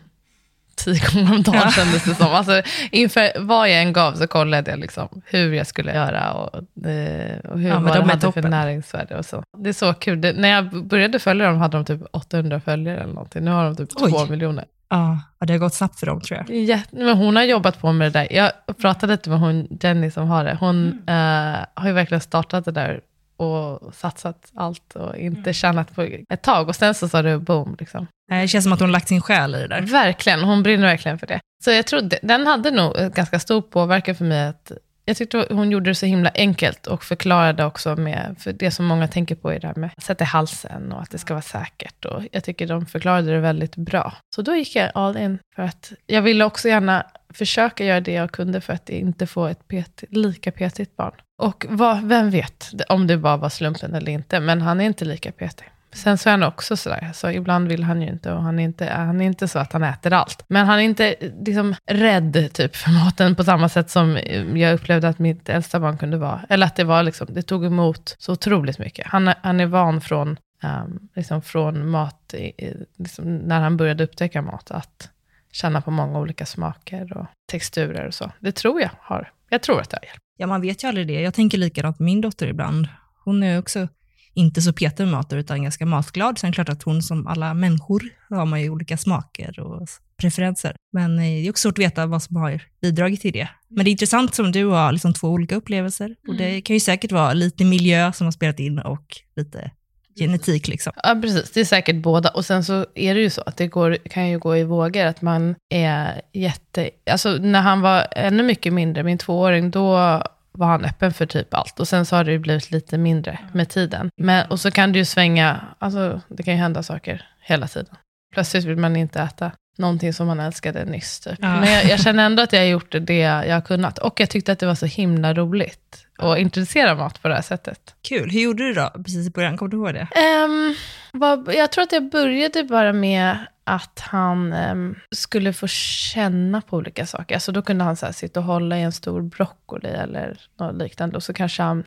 tio 0.77 1.01
gånger 1.13 1.33
om 1.35 1.43
dagen 1.43 1.61
Ja. 1.65 1.71
kändes 1.71 2.05
det 2.05 2.15
som. 2.15 2.27
Alltså, 2.27 2.63
inför 2.93 3.31
vad 3.41 3.71
jag 3.71 3.83
än 3.83 3.93
gav 3.93 4.13
så 4.13 4.27
kollade 4.27 4.71
jag 4.71 4.81
liksom 4.81 5.23
hur 5.27 5.53
jag 5.53 5.67
skulle 5.67 5.95
göra 5.95 6.33
och, 6.33 6.87
eh, 6.89 7.39
och 7.39 7.61
hur 7.61 7.69
Ja, 7.69 7.79
vad 7.81 7.97
de 7.97 8.09
hade 8.09 8.21
för 8.21 8.33
toppen. 8.33 8.51
näringsvärde. 8.51 9.17
Och 9.19 9.25
så. 9.25 9.43
Det 9.59 9.69
är 9.69 9.73
så 9.73 9.95
kul. 9.95 10.21
Det, 10.21 10.33
när 10.33 10.49
jag 10.49 10.87
började 10.87 11.19
följa 11.19 11.47
dem 11.47 11.59
hade 11.59 11.77
de 11.77 11.85
typ 11.85 12.01
800 12.13 12.61
följare 12.61 12.97
eller 13.01 13.13
någonting. 13.15 13.45
Nu 13.45 13.51
har 13.51 13.65
de 13.65 13.77
typ 13.77 13.89
Oj. 13.97 14.11
2 14.11 14.27
miljoner. 14.27 14.65
Ja, 14.89 15.21
det 15.47 15.53
har 15.53 15.59
gått 15.59 15.75
snabbt 15.75 15.99
för 15.99 16.07
dem 16.07 16.21
tror 16.21 16.39
jag. 16.47 16.57
Ja, 16.57 16.81
men 16.91 17.17
hon 17.17 17.37
har 17.37 17.43
jobbat 17.43 17.81
på 17.81 17.93
med 17.93 18.13
det 18.13 18.19
där. 18.19 18.29
Jag 18.33 18.53
pratade 18.81 19.13
lite 19.13 19.31
med 19.31 19.39
hon, 19.41 19.79
Jenny 19.81 20.11
som 20.11 20.29
har 20.29 20.45
det. 20.45 20.57
Hon 20.61 20.89
eh, 21.09 21.57
har 21.75 21.87
ju 21.87 21.93
verkligen 21.93 22.21
startat 22.21 22.65
det 22.65 22.71
där 22.73 23.01
och 23.37 23.95
satsat 23.95 24.53
allt 24.55 24.97
och 24.97 25.17
inte 25.17 25.53
tjänat 25.53 25.95
på 25.95 26.03
ett 26.29 26.43
tag. 26.43 26.69
Och 26.69 26.77
sen 26.77 26.95
så 26.95 27.09
sa 27.09 27.23
det 27.23 27.39
boom. 27.39 27.77
Liksom. 27.79 28.07
Eh, 28.33 28.41
Det 28.41 28.49
känns 28.49 28.65
som 28.65 28.73
att 28.73 28.81
hon 28.81 28.93
lagt 28.93 29.09
sin 29.09 29.21
själ 29.21 29.55
i 29.55 29.59
det 29.59 29.69
där. 29.69 29.81
Verkligen, 29.81 30.43
hon 30.43 30.63
brinner 30.63 30.87
verkligen 30.87 31.19
för 31.19 31.27
det. 31.27 31.41
Så 31.65 31.71
jag 31.71 31.87
tror 31.87 32.11
den 32.23 32.47
hade 32.47 32.71
nog 32.71 32.95
ganska 33.15 33.39
stor 33.39 33.63
påverkan 33.63 34.15
för 34.15 34.25
mig. 34.25 34.47
Att 34.49 34.73
jag 35.09 35.17
tyckte 35.17 35.47
hon 35.51 35.71
gjorde 35.71 35.91
det 35.91 35.95
så 35.95 36.07
himla 36.07 36.31
enkelt 36.35 36.87
och 36.87 37.05
förklarade 37.05 37.65
också 37.65 37.97
med, 37.97 38.37
för 38.39 38.53
det 38.53 38.71
som 38.71 38.87
många 38.87 39.09
tänker 39.09 39.35
på 39.35 39.51
är 39.51 39.61
det 39.61 39.67
här 39.67 39.75
med 39.75 39.91
att 39.97 40.05
sätta 40.05 40.25
i 40.25 40.27
halsen 40.27 40.93
och 40.93 41.03
att 41.03 41.11
det 41.11 41.19
ska 41.19 41.35
vara 41.35 41.43
säkert. 41.43 42.05
Och 42.05 42.23
jag 42.33 42.45
tycker 42.45 42.67
de 42.67 42.87
förklarade 42.87 43.33
det 43.33 43.41
väldigt 43.41 43.77
bra. 43.77 44.15
Så 44.35 44.43
då 44.43 44.55
gick 44.57 44.77
jag 44.77 44.91
all 44.95 45.17
in 45.17 45.39
för 45.57 45.63
att 45.63 45.93
jag 46.07 46.23
ville 46.23 46.45
också 46.45 46.69
gärna 46.69 47.07
försöka 47.35 47.85
göra 47.85 48.01
det 48.01 48.13
jag 48.13 48.33
kunde 48.33 48.61
för 48.61 48.73
att 48.73 48.89
inte 48.89 49.27
få 49.27 49.47
ett 49.47 49.69
pet, 49.69 50.05
lika 50.11 50.53
petigt 50.53 50.97
barn. 50.97 51.15
Och 51.43 51.67
vad, 51.69 52.05
vem 52.05 52.31
vet 52.31 52.73
om 52.89 53.07
det 53.07 53.17
bara 53.17 53.37
var 53.37 53.49
slumpen 53.49 53.95
eller 53.95 54.13
inte, 54.13 54.41
men 54.41 54.63
han 54.63 54.81
är 54.81 54.85
inte 54.85 55.05
lika 55.05 55.33
petig. 55.33 55.67
Sen 55.93 56.19
så 56.19 56.29
är 56.29 56.31
han 56.31 56.43
också 56.43 56.77
sådär, 56.77 57.11
så 57.15 57.31
ibland 57.31 57.69
vill 57.69 57.83
han 57.85 58.03
ju 58.03 58.09
inte 58.09 58.33
och 58.33 58.43
han 58.43 58.59
är 58.59 58.65
inte, 58.65 58.87
han 58.87 59.21
är 59.21 59.25
inte 59.27 59.49
så 59.49 59.59
att 59.59 59.73
han 59.73 59.83
äter 59.85 60.13
allt. 60.13 60.45
Men 60.49 60.67
han 60.67 60.79
är 60.79 60.83
inte 60.83 61.15
liksom 61.47 61.75
rädd 61.91 62.49
typ 62.53 62.77
för 62.77 62.91
maten 62.91 63.35
på 63.35 63.45
samma 63.45 63.69
sätt 63.69 63.91
som 63.91 64.19
jag 64.55 64.75
upplevde 64.75 65.09
att 65.09 65.19
mitt 65.19 65.49
äldsta 65.49 65.81
barn 65.81 65.99
kunde 65.99 66.17
vara. 66.19 66.41
Eller 66.49 66.67
att 66.67 66.77
det 66.77 66.85
var 66.85 67.03
liksom, 67.03 67.27
det 67.31 67.43
tog 67.43 67.65
emot 67.65 68.17
så 68.19 68.33
otroligt 68.33 68.79
mycket. 68.79 69.07
Han, 69.07 69.29
är- 69.29 69.35
han 69.43 69.61
är 69.61 69.67
van 69.67 70.01
från, 70.01 70.37
um, 70.63 71.09
liksom 71.15 71.43
från 71.43 71.89
mat, 71.91 72.35
i- 72.35 72.65
i- 72.65 72.87
liksom 72.99 73.37
när 73.37 73.61
han 73.61 73.77
började 73.77 74.05
upptäcka 74.05 74.43
mat, 74.43 74.71
att 74.71 75.11
känna 75.53 75.81
på 75.81 75.91
många 75.91 76.19
olika 76.19 76.47
smaker 76.47 77.17
och 77.17 77.27
texturer 77.51 78.07
och 78.07 78.15
så. 78.15 78.31
Det 78.41 78.53
tror 78.53 78.81
jag 78.81 78.91
har, 79.01 79.31
jag 79.51 79.63
tror 79.63 79.81
att 79.81 79.91
det 79.91 79.97
har 79.97 80.07
hjälpt. 80.07 80.21
Ja, 80.39 80.47
man 80.47 80.61
vet 80.61 80.85
ju 80.85 80.89
aldrig 80.89 81.07
det. 81.07 81.21
Jag 81.21 81.35
tänker 81.35 81.59
likadant 81.59 81.99
med 81.99 82.05
min 82.05 82.21
dotter 82.21 82.47
ibland. 82.47 82.89
Hon 83.25 83.43
är 83.43 83.59
också 83.59 83.89
inte 84.37 84.63
så 84.63 84.73
petig 84.73 85.05
med 85.05 85.13
mat, 85.13 85.33
utan 85.33 85.63
ganska 85.63 85.87
matglad. 85.87 86.39
Sen 86.39 86.53
klart 86.53 86.69
att 86.69 86.83
hon 86.83 87.03
som 87.03 87.27
alla 87.27 87.55
människor 87.55 88.03
har 88.31 88.47
man 88.47 88.63
ju 88.63 88.71
olika 88.71 88.97
smaker 88.97 89.61
och 89.61 89.89
preferenser. 90.17 90.77
Men 90.93 91.19
eh, 91.19 91.23
det 91.23 91.47
är 91.47 91.51
också 91.51 91.69
svårt 91.69 91.79
att 91.79 91.85
veta 91.85 92.07
vad 92.07 92.23
som 92.23 92.37
har 92.37 92.63
bidragit 92.83 93.21
till 93.21 93.33
det. 93.33 93.49
Men 93.69 93.85
det 93.85 93.89
är 93.91 93.93
intressant 93.93 94.35
som 94.35 94.53
du 94.53 94.65
har 94.65 94.93
liksom 94.93 95.13
två 95.13 95.29
olika 95.29 95.57
upplevelser. 95.57 96.17
Och 96.29 96.37
det 96.37 96.61
kan 96.61 96.77
ju 96.77 96.81
säkert 96.81 97.13
vara 97.13 97.33
lite 97.33 97.65
miljö 97.65 98.13
som 98.13 98.25
har 98.25 98.33
spelat 98.33 98.61
in 98.61 98.79
och 98.79 99.17
lite 99.37 99.71
genetik. 100.19 100.69
Liksom. 100.69 100.93
Ja, 101.03 101.19
precis. 101.23 101.51
Det 101.51 101.61
är 101.61 101.65
säkert 101.65 101.97
båda. 101.97 102.29
Och 102.29 102.45
sen 102.45 102.65
så 102.65 102.87
är 102.95 103.15
det 103.15 103.21
ju 103.21 103.31
så 103.31 103.43
att 103.47 103.57
det 103.57 103.67
går, 103.67 103.97
kan 104.11 104.29
ju 104.29 104.39
gå 104.39 104.57
i 104.57 104.65
vågor. 104.65 105.05
Att 105.05 105.23
man 105.23 105.55
är 105.69 106.23
jätte... 106.33 106.91
Alltså 107.11 107.31
när 107.31 107.61
han 107.61 107.81
var 107.81 108.07
ännu 108.17 108.43
mycket 108.43 108.73
mindre, 108.73 109.03
min 109.03 109.19
tvååring, 109.19 109.71
då 109.71 110.23
var 110.57 110.67
han 110.67 110.85
öppen 110.85 111.13
för 111.13 111.27
typ 111.27 111.55
allt. 111.55 111.81
Och 111.81 111.89
sen 111.89 112.07
så 112.07 112.17
har 112.17 112.25
det 112.25 112.33
ju 112.33 112.39
blivit 112.39 112.71
lite 112.71 112.99
mindre 112.99 113.39
med 113.53 113.69
tiden. 113.69 114.11
Men, 114.17 114.51
och 114.51 114.61
så 114.61 114.71
kan 114.71 114.93
det 114.93 114.99
ju 114.99 115.05
svänga, 115.05 115.61
alltså 115.79 116.21
det 116.29 116.43
kan 116.43 116.55
ju 116.55 116.61
hända 116.61 116.83
saker 116.83 117.27
hela 117.41 117.69
tiden. 117.69 117.97
Plötsligt 118.35 118.65
vill 118.65 118.77
man 118.77 118.97
inte 118.97 119.21
äta 119.21 119.53
någonting 119.79 120.13
som 120.13 120.27
man 120.27 120.41
älskade 120.41 120.85
nyss. 120.85 121.21
Typ. 121.21 121.39
Ja. 121.43 121.61
Men 121.61 121.73
jag, 121.73 121.85
jag 121.85 122.01
känner 122.01 122.27
ändå 122.27 122.43
att 122.43 122.53
jag 122.53 122.61
har 122.61 122.67
gjort 122.67 122.95
det 123.01 123.19
jag 123.19 123.55
har 123.55 123.61
kunnat. 123.61 123.99
Och 123.99 124.21
jag 124.21 124.31
tyckte 124.31 124.53
att 124.53 124.59
det 124.59 124.67
var 124.67 124.75
så 124.75 124.87
himla 124.87 125.35
roligt 125.35 126.07
att 126.19 126.39
introducera 126.39 126.95
mat 126.95 127.23
på 127.23 127.29
det 127.29 127.35
här 127.35 127.43
sättet. 127.43 127.95
Kul. 128.09 128.31
Hur 128.31 128.41
gjorde 128.41 128.63
du 128.63 128.73
då 128.73 128.91
precis 128.95 129.27
i 129.27 129.31
början? 129.31 129.57
Kommer 129.57 129.71
du 129.71 129.77
ihåg 129.77 129.95
det? 129.95 130.09
Ehm, 130.21 130.75
vad, 131.13 131.55
jag 131.55 131.73
tror 131.73 131.85
att 131.85 131.93
jag 131.93 132.11
började 132.11 132.65
bara 132.65 132.93
med 132.93 133.39
att 133.67 133.99
han 134.01 134.53
ehm, 134.53 134.95
skulle 135.11 135.53
få 135.53 135.67
känna 135.67 136.61
på 136.61 136.77
olika 136.77 137.07
saker. 137.07 137.35
Alltså 137.35 137.53
då 137.53 137.63
kunde 137.63 137.85
han 137.85 137.97
så 137.97 138.07
här, 138.07 138.13
sitta 138.13 138.41
och 138.41 138.47
hålla 138.47 138.79
i 138.79 138.83
en 138.83 138.93
stor 138.93 139.23
broccoli 139.23 139.89
eller 139.89 140.41
något 140.59 140.77
liknande. 140.77 141.17
Och 141.17 141.23
så 141.23 141.33
kanske 141.33 141.63
han 141.63 141.85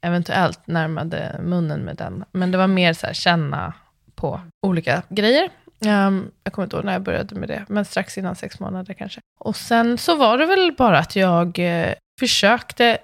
eventuellt 0.00 0.66
närmade 0.66 1.40
munnen 1.42 1.80
med 1.80 1.96
den. 1.96 2.24
Men 2.32 2.50
det 2.50 2.58
var 2.58 2.66
mer 2.66 2.92
så 2.92 3.06
här, 3.06 3.14
känna 3.14 3.72
på 4.14 4.40
olika 4.66 5.02
grejer. 5.08 5.50
Um, 5.86 6.30
jag 6.44 6.52
kommer 6.52 6.66
inte 6.66 6.76
ihåg 6.76 6.84
när 6.84 6.92
jag 6.92 7.02
började 7.02 7.34
med 7.34 7.48
det, 7.48 7.64
men 7.68 7.84
strax 7.84 8.18
innan 8.18 8.36
sex 8.36 8.60
månader 8.60 8.94
kanske. 8.94 9.20
Och 9.40 9.56
sen 9.56 9.98
så 9.98 10.16
var 10.16 10.38
det 10.38 10.46
väl 10.46 10.72
bara 10.78 10.98
att 10.98 11.16
jag 11.16 11.58
eh, 11.58 11.94
försökte 12.20 12.98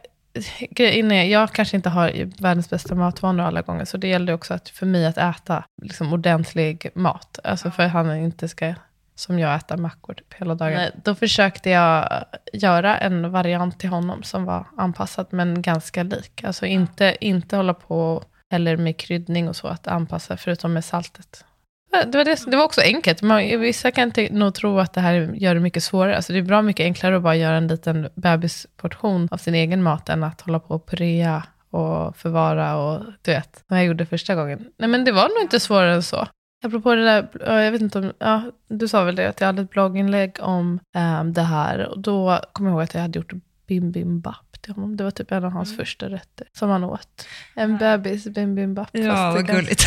grejen 0.71 1.13
är, 1.13 1.25
jag 1.25 1.53
kanske 1.53 1.77
inte 1.77 1.89
har 1.89 2.43
världens 2.43 2.71
bästa 2.71 2.95
matvanor 2.95 3.45
alla 3.45 3.63
gånger, 3.63 3.85
så 3.85 3.97
det 3.97 4.09
gällde 4.09 4.35
också 4.35 4.55
att, 4.55 4.69
för 4.69 4.87
mig 4.87 5.07
att 5.07 5.19
äta 5.19 5.65
liksom, 5.83 6.13
ordentlig 6.13 6.91
mat. 6.95 7.39
Alltså 7.45 7.71
för 7.71 7.83
att 7.83 7.93
han 7.93 8.17
inte 8.17 8.49
ska 8.49 8.75
som 9.15 9.39
jag 9.39 9.57
äter 9.57 9.77
mackor 9.77 10.15
typ 10.15 10.35
hela 10.35 10.55
dagen. 10.55 10.91
Då 11.05 11.15
försökte 11.15 11.71
jag 11.71 12.25
göra 12.53 12.99
en 12.99 13.31
variant 13.31 13.79
till 13.81 13.89
honom 13.89 14.23
som 14.23 14.45
var 14.45 14.67
anpassad, 14.77 15.27
men 15.31 15.63
ganska 15.63 16.03
lik. 16.03 16.45
Alltså 16.45 16.67
inte, 16.67 17.17
inte 17.21 17.57
hålla 17.57 17.75
på 17.75 18.25
heller 18.51 18.77
med 18.77 18.97
kryddning 18.97 19.49
och 19.49 19.57
så, 19.57 19.69
att 19.69 19.87
anpassa, 19.87 20.37
förutom 20.37 20.73
med 20.73 20.85
saltet. 20.85 21.45
Det 21.91 22.19
var, 22.19 22.25
det, 22.25 22.51
det 22.51 22.57
var 22.57 22.65
också 22.65 22.81
enkelt. 22.81 23.23
Man, 23.23 23.61
vissa 23.61 23.91
kan 23.91 24.13
nog 24.31 24.55
tro 24.55 24.79
att 24.79 24.93
det 24.93 25.01
här 25.01 25.31
gör 25.35 25.55
det 25.55 25.61
mycket 25.61 25.83
svårare. 25.83 26.17
Alltså 26.17 26.33
det 26.33 26.39
är 26.39 26.43
bra 26.43 26.63
mycket 26.63 26.85
enklare 26.85 27.17
att 27.17 27.23
bara 27.23 27.37
göra 27.37 27.57
en 27.57 27.69
liten 27.69 28.09
bebisportion 28.15 29.29
av 29.31 29.37
sin 29.37 29.55
egen 29.55 29.83
mat, 29.83 30.09
än 30.09 30.25
att 30.25 30.41
hålla 30.41 30.61
på 30.61 30.75
och 30.75 30.87
purea 30.87 31.43
och 31.71 32.17
förvara 32.17 32.77
och 32.77 33.03
du 33.23 33.31
vet, 33.31 33.65
vad 33.67 33.79
jag 33.79 33.87
gjorde 33.87 34.07
första 34.07 34.35
gången. 34.35 34.67
Nej 34.79 34.89
men 34.89 35.05
det 35.05 35.13
var 35.13 35.29
nog 35.29 35.43
inte 35.43 35.61
svårare 35.61 35.95
än 35.95 36.03
så. 36.03 36.27
Apropå 36.65 36.95
det 36.95 37.05
där, 37.05 37.29
jag 37.63 37.73
vet 37.73 37.81
inte 37.81 37.99
om, 37.99 38.13
ja, 38.19 38.43
du 38.69 38.89
sa 38.89 39.05
väl 39.05 39.17
det, 39.17 39.29
att 39.29 39.41
jag 39.41 39.47
hade 39.47 39.63
ett 39.63 39.71
blogginlägg 39.71 40.37
om 40.41 40.81
äm, 40.97 41.33
det 41.33 41.43
här. 41.43 41.87
Och 41.87 42.01
då 42.01 42.41
kom 42.53 42.67
jag 42.67 42.73
ihåg 42.73 42.83
att 42.83 42.95
jag 42.95 43.01
hade 43.01 43.19
gjort 43.19 43.33
bim 43.67 43.93
bim 43.93 44.21
bap 44.21 44.46
till 44.67 44.75
honom. 44.75 44.97
Det 44.97 45.05
var 45.05 45.11
typ 45.11 45.33
en 45.33 45.45
av 45.45 45.53
hans 45.53 45.69
mm. 45.69 45.77
första 45.77 46.11
rätter 46.11 46.49
som 46.53 46.71
han 46.71 46.85
åt. 46.85 47.27
En 47.55 47.79
bebis 47.79 48.25
bim 48.25 48.55
bim 48.55 48.75
bap. 48.75 48.89
Ja, 48.93 49.33
vad 49.35 49.47
gulligt. 49.47 49.87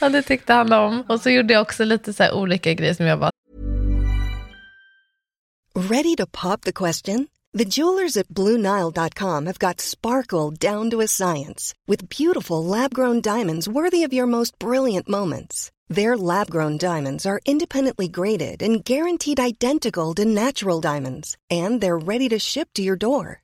Ja, 0.00 0.08
det 0.08 0.22
tyckte 0.22 0.52
han 0.52 0.72
om. 0.72 1.04
Och 1.08 1.20
så 1.20 1.30
gjorde 1.30 1.52
jag 1.52 1.62
också 1.62 1.84
lite 1.84 2.12
så 2.12 2.32
olika 2.32 2.74
grejer 2.74 2.94
som 2.94 3.06
jag 3.06 3.20
bara... 3.20 3.30
Ready 5.74 6.16
to 6.16 6.26
pop 6.26 6.60
the 6.60 6.72
question? 6.72 7.28
The 7.58 7.64
jewelers 7.64 8.16
at 8.16 8.28
BlueNile.com 8.28 9.46
have 9.46 9.58
got 9.58 9.80
sparkle 9.80 10.50
down 10.50 10.90
to 10.90 11.00
a 11.00 11.06
science 11.06 11.74
with 11.86 12.08
beautiful 12.08 12.64
lab-grown 12.64 13.20
diamonds 13.20 13.68
worthy 13.68 14.06
of 14.06 14.12
your 14.12 14.26
most 14.26 14.58
brilliant 14.58 15.08
moments. 15.08 15.70
Their 15.88 16.16
lab 16.16 16.50
grown 16.50 16.78
diamonds 16.78 17.26
are 17.26 17.40
independently 17.46 18.08
graded 18.08 18.62
and 18.62 18.84
guaranteed 18.84 19.40
identical 19.40 20.14
to 20.14 20.24
natural 20.24 20.80
diamonds, 20.80 21.36
and 21.50 21.80
they're 21.80 22.06
ready 22.06 22.28
to 22.28 22.38
ship 22.38 22.68
to 22.74 22.82
your 22.82 22.96
door. 22.96 23.43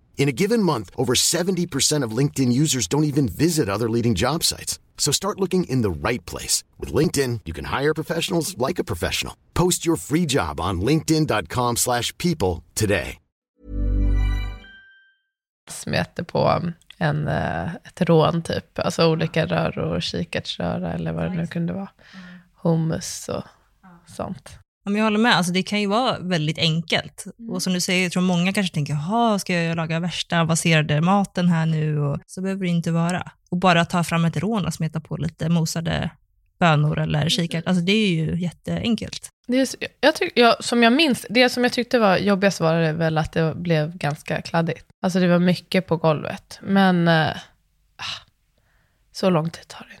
In 0.21 0.29
a 0.29 0.31
given 0.43 0.61
month, 0.61 0.91
over 0.95 1.13
70% 1.15 2.05
of 2.05 2.17
LinkedIn 2.17 2.53
users 2.63 2.87
don't 2.87 3.05
even 3.05 3.27
visit 3.27 3.67
other 3.67 3.89
leading 3.89 4.13
job 4.13 4.43
sites. 4.43 4.79
So 4.97 5.11
start 5.11 5.39
looking 5.39 5.63
in 5.63 5.81
the 5.81 6.09
right 6.09 6.23
place. 6.25 6.63
With 6.77 6.93
LinkedIn, 6.93 7.39
you 7.45 7.53
can 7.53 7.65
hire 7.65 7.95
professionals 7.95 8.55
like 8.67 8.77
a 8.77 8.83
professional. 8.83 9.33
Post 9.53 9.83
your 9.83 9.97
free 9.97 10.27
job 10.27 10.59
on 10.59 10.81
linkedin.com 10.81 11.77
slash 11.77 12.15
people 12.17 12.63
today. 12.75 13.17
Smete 15.69 16.23
på 16.23 16.61
en, 16.97 17.27
eh, 17.27 17.75
ett 17.75 18.01
rån 18.01 18.41
typ, 18.41 18.79
alltså 18.79 19.11
olika 19.11 19.45
röror, 19.45 19.99
kikärtsröra 19.99 20.93
eller 20.93 21.13
vad 21.13 21.23
det 21.23 21.29
nu 21.29 21.47
kunde 21.47 21.73
vara. 21.73 21.89
hummus 22.61 23.29
och 23.29 23.43
sånt. 24.07 24.60
Ja, 24.83 24.91
jag 24.91 25.03
håller 25.03 25.19
med, 25.19 25.35
alltså, 25.35 25.51
det 25.51 25.63
kan 25.63 25.81
ju 25.81 25.87
vara 25.87 26.19
väldigt 26.19 26.57
enkelt. 26.57 27.25
Mm. 27.39 27.53
Och 27.53 27.63
som 27.63 27.73
du 27.73 27.81
säger, 27.81 28.03
jag 28.03 28.11
tror 28.11 28.23
många 28.23 28.53
kanske 28.53 28.73
tänker, 28.73 28.93
jaha, 28.93 29.39
ska 29.39 29.53
jag 29.53 29.75
laga 29.75 29.99
värsta 29.99 30.41
avancerade 30.41 31.01
maten 31.01 31.49
här 31.49 31.65
nu? 31.65 31.99
Och 31.99 32.19
så 32.27 32.41
behöver 32.41 32.65
det 32.65 32.71
inte 32.71 32.91
vara. 32.91 33.31
Och 33.49 33.57
bara 33.57 33.85
ta 33.85 34.03
fram 34.03 34.25
ett 34.25 34.37
rån 34.37 34.65
och 34.65 34.73
smeta 34.73 34.99
på 34.99 35.17
lite 35.17 35.49
mosade 35.49 36.09
bönor 36.61 36.99
eller 36.99 37.29
kikärtor, 37.29 37.69
alltså 37.69 37.83
det 37.83 37.91
är 37.91 38.09
ju 38.09 38.41
jätteenkelt. 38.41 39.29
Det 39.47 39.57
är, 39.57 39.67
jag 40.01 40.15
tyck, 40.15 40.31
jag, 40.35 40.63
som 40.63 40.83
jag 40.83 40.93
minns, 40.93 41.25
det 41.29 41.49
som 41.49 41.63
jag 41.63 41.73
tyckte 41.73 41.99
var 41.99 42.17
jobbigast 42.17 42.59
var 42.59 42.75
det 42.75 42.93
väl 42.93 43.17
att 43.17 43.31
det 43.31 43.55
blev 43.55 43.97
ganska 43.97 44.41
kladdigt. 44.41 44.85
Alltså 45.01 45.19
det 45.19 45.27
var 45.27 45.39
mycket 45.39 45.87
på 45.87 45.97
golvet, 45.97 46.59
men 46.61 47.07
äh, 47.07 47.35
så 49.11 49.29
lång 49.29 49.49
tid 49.49 49.67
tar 49.67 49.87
det 49.89 50.00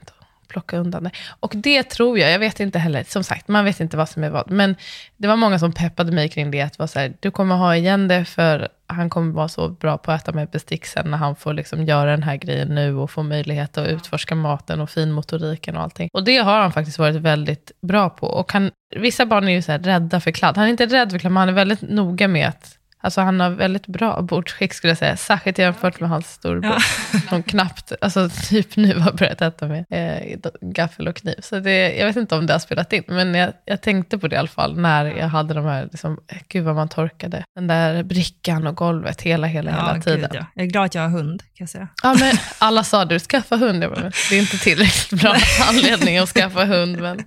plocka 0.51 0.77
undan 0.77 1.03
det. 1.03 1.11
Och 1.39 1.53
det 1.55 1.83
tror 1.83 2.19
jag, 2.19 2.31
jag 2.31 2.39
vet 2.39 2.59
inte 2.59 2.79
heller, 2.79 3.03
som 3.03 3.23
sagt, 3.23 3.47
man 3.47 3.65
vet 3.65 3.79
inte 3.79 3.97
vad 3.97 4.09
som 4.09 4.23
är 4.23 4.29
vad. 4.29 4.51
Men 4.51 4.75
det 5.17 5.27
var 5.27 5.35
många 5.35 5.59
som 5.59 5.73
peppade 5.73 6.11
mig 6.11 6.29
kring 6.29 6.51
det, 6.51 6.61
att 6.61 6.79
vara 6.79 6.87
så 6.87 6.99
här, 6.99 7.13
du 7.19 7.31
kommer 7.31 7.55
ha 7.55 7.75
igen 7.75 8.07
det, 8.07 8.25
för 8.25 8.67
han 8.87 9.09
kommer 9.09 9.33
vara 9.33 9.47
så 9.47 9.69
bra 9.69 9.97
på 9.97 10.11
att 10.11 10.21
äta 10.21 10.31
med 10.31 10.49
bestick 10.49 10.85
sen, 10.85 11.11
när 11.11 11.17
han 11.17 11.35
får 11.35 11.53
liksom 11.53 11.85
göra 11.85 12.11
den 12.11 12.23
här 12.23 12.35
grejen 12.35 12.67
nu, 12.75 12.95
och 12.95 13.11
få 13.11 13.23
möjlighet 13.23 13.77
att 13.77 13.87
utforska 13.87 14.35
maten 14.35 14.81
och 14.81 14.89
finmotoriken 14.89 15.77
och 15.77 15.83
allting. 15.83 16.09
Och 16.13 16.23
det 16.23 16.37
har 16.37 16.59
han 16.59 16.71
faktiskt 16.71 16.99
varit 16.99 17.15
väldigt 17.15 17.71
bra 17.81 18.09
på. 18.09 18.27
Och 18.27 18.53
han, 18.53 18.71
vissa 18.95 19.25
barn 19.25 19.47
är 19.47 19.51
ju 19.51 19.61
så 19.61 19.71
här 19.71 19.79
rädda 19.79 20.19
för 20.19 20.31
kladd. 20.31 20.57
Han 20.57 20.65
är 20.65 20.69
inte 20.69 20.85
rädd 20.85 21.11
för 21.11 21.19
kladd, 21.19 21.31
men 21.31 21.39
han 21.39 21.49
är 21.49 21.53
väldigt 21.53 21.81
noga 21.81 22.27
med 22.27 22.47
att 22.47 22.77
Alltså 23.01 23.21
han 23.21 23.39
har 23.39 23.49
väldigt 23.49 23.87
bra 23.87 24.21
bordsskick 24.21 24.73
skulle 24.73 24.91
jag 24.91 24.97
säga, 24.97 25.17
särskilt 25.17 25.57
jämfört 25.57 25.99
med 25.99 26.09
hans 26.09 26.33
storebror. 26.33 26.73
Ja. 27.13 27.19
Som 27.29 27.43
knappt, 27.43 27.91
alltså 28.01 28.29
typ 28.49 28.75
nu 28.75 28.99
har 28.99 29.11
börjat 29.11 29.41
äta 29.41 29.67
med 29.67 29.85
eh, 29.89 30.37
gaffel 30.61 31.07
och 31.07 31.15
kniv. 31.15 31.35
Så 31.39 31.59
det, 31.59 31.95
jag 31.95 32.05
vet 32.05 32.15
inte 32.15 32.35
om 32.35 32.45
det 32.47 32.53
har 32.53 32.59
spelat 32.59 32.93
in, 32.93 33.03
men 33.07 33.35
jag, 33.35 33.53
jag 33.65 33.81
tänkte 33.81 34.17
på 34.17 34.27
det 34.27 34.35
i 34.35 34.39
alla 34.39 34.47
fall 34.47 34.79
när 34.79 35.05
jag 35.05 35.27
hade 35.27 35.53
de 35.53 35.65
här, 35.65 35.83
liksom, 35.91 36.19
gud 36.47 36.63
vad 36.63 36.75
man 36.75 36.89
torkade 36.89 37.43
den 37.55 37.67
där 37.67 38.03
brickan 38.03 38.67
och 38.67 38.75
golvet 38.75 39.21
hela, 39.21 39.47
hela, 39.47 39.71
ja, 39.71 39.77
hela 39.77 40.01
tiden. 40.01 40.29
Gud, 40.31 40.41
ja. 40.41 40.45
Jag 40.55 40.65
är 40.65 40.69
glad 40.69 40.85
att 40.85 40.95
jag 40.95 41.01
har 41.01 41.09
hund, 41.09 41.41
kan 41.41 41.47
jag 41.63 41.69
säga. 41.69 41.87
Ja, 42.03 42.15
men 42.19 42.33
alla 42.57 42.83
sa 42.83 43.05
du, 43.05 43.19
skaffa 43.19 43.55
hund. 43.55 43.83
Jag 43.83 43.91
bara, 43.91 44.11
det 44.29 44.35
är 44.35 44.39
inte 44.39 44.57
tillräckligt 44.57 45.21
bra 45.21 45.35
anledning 45.69 46.17
att 46.17 46.29
skaffa 46.29 46.65
hund, 46.65 47.01
men 47.01 47.25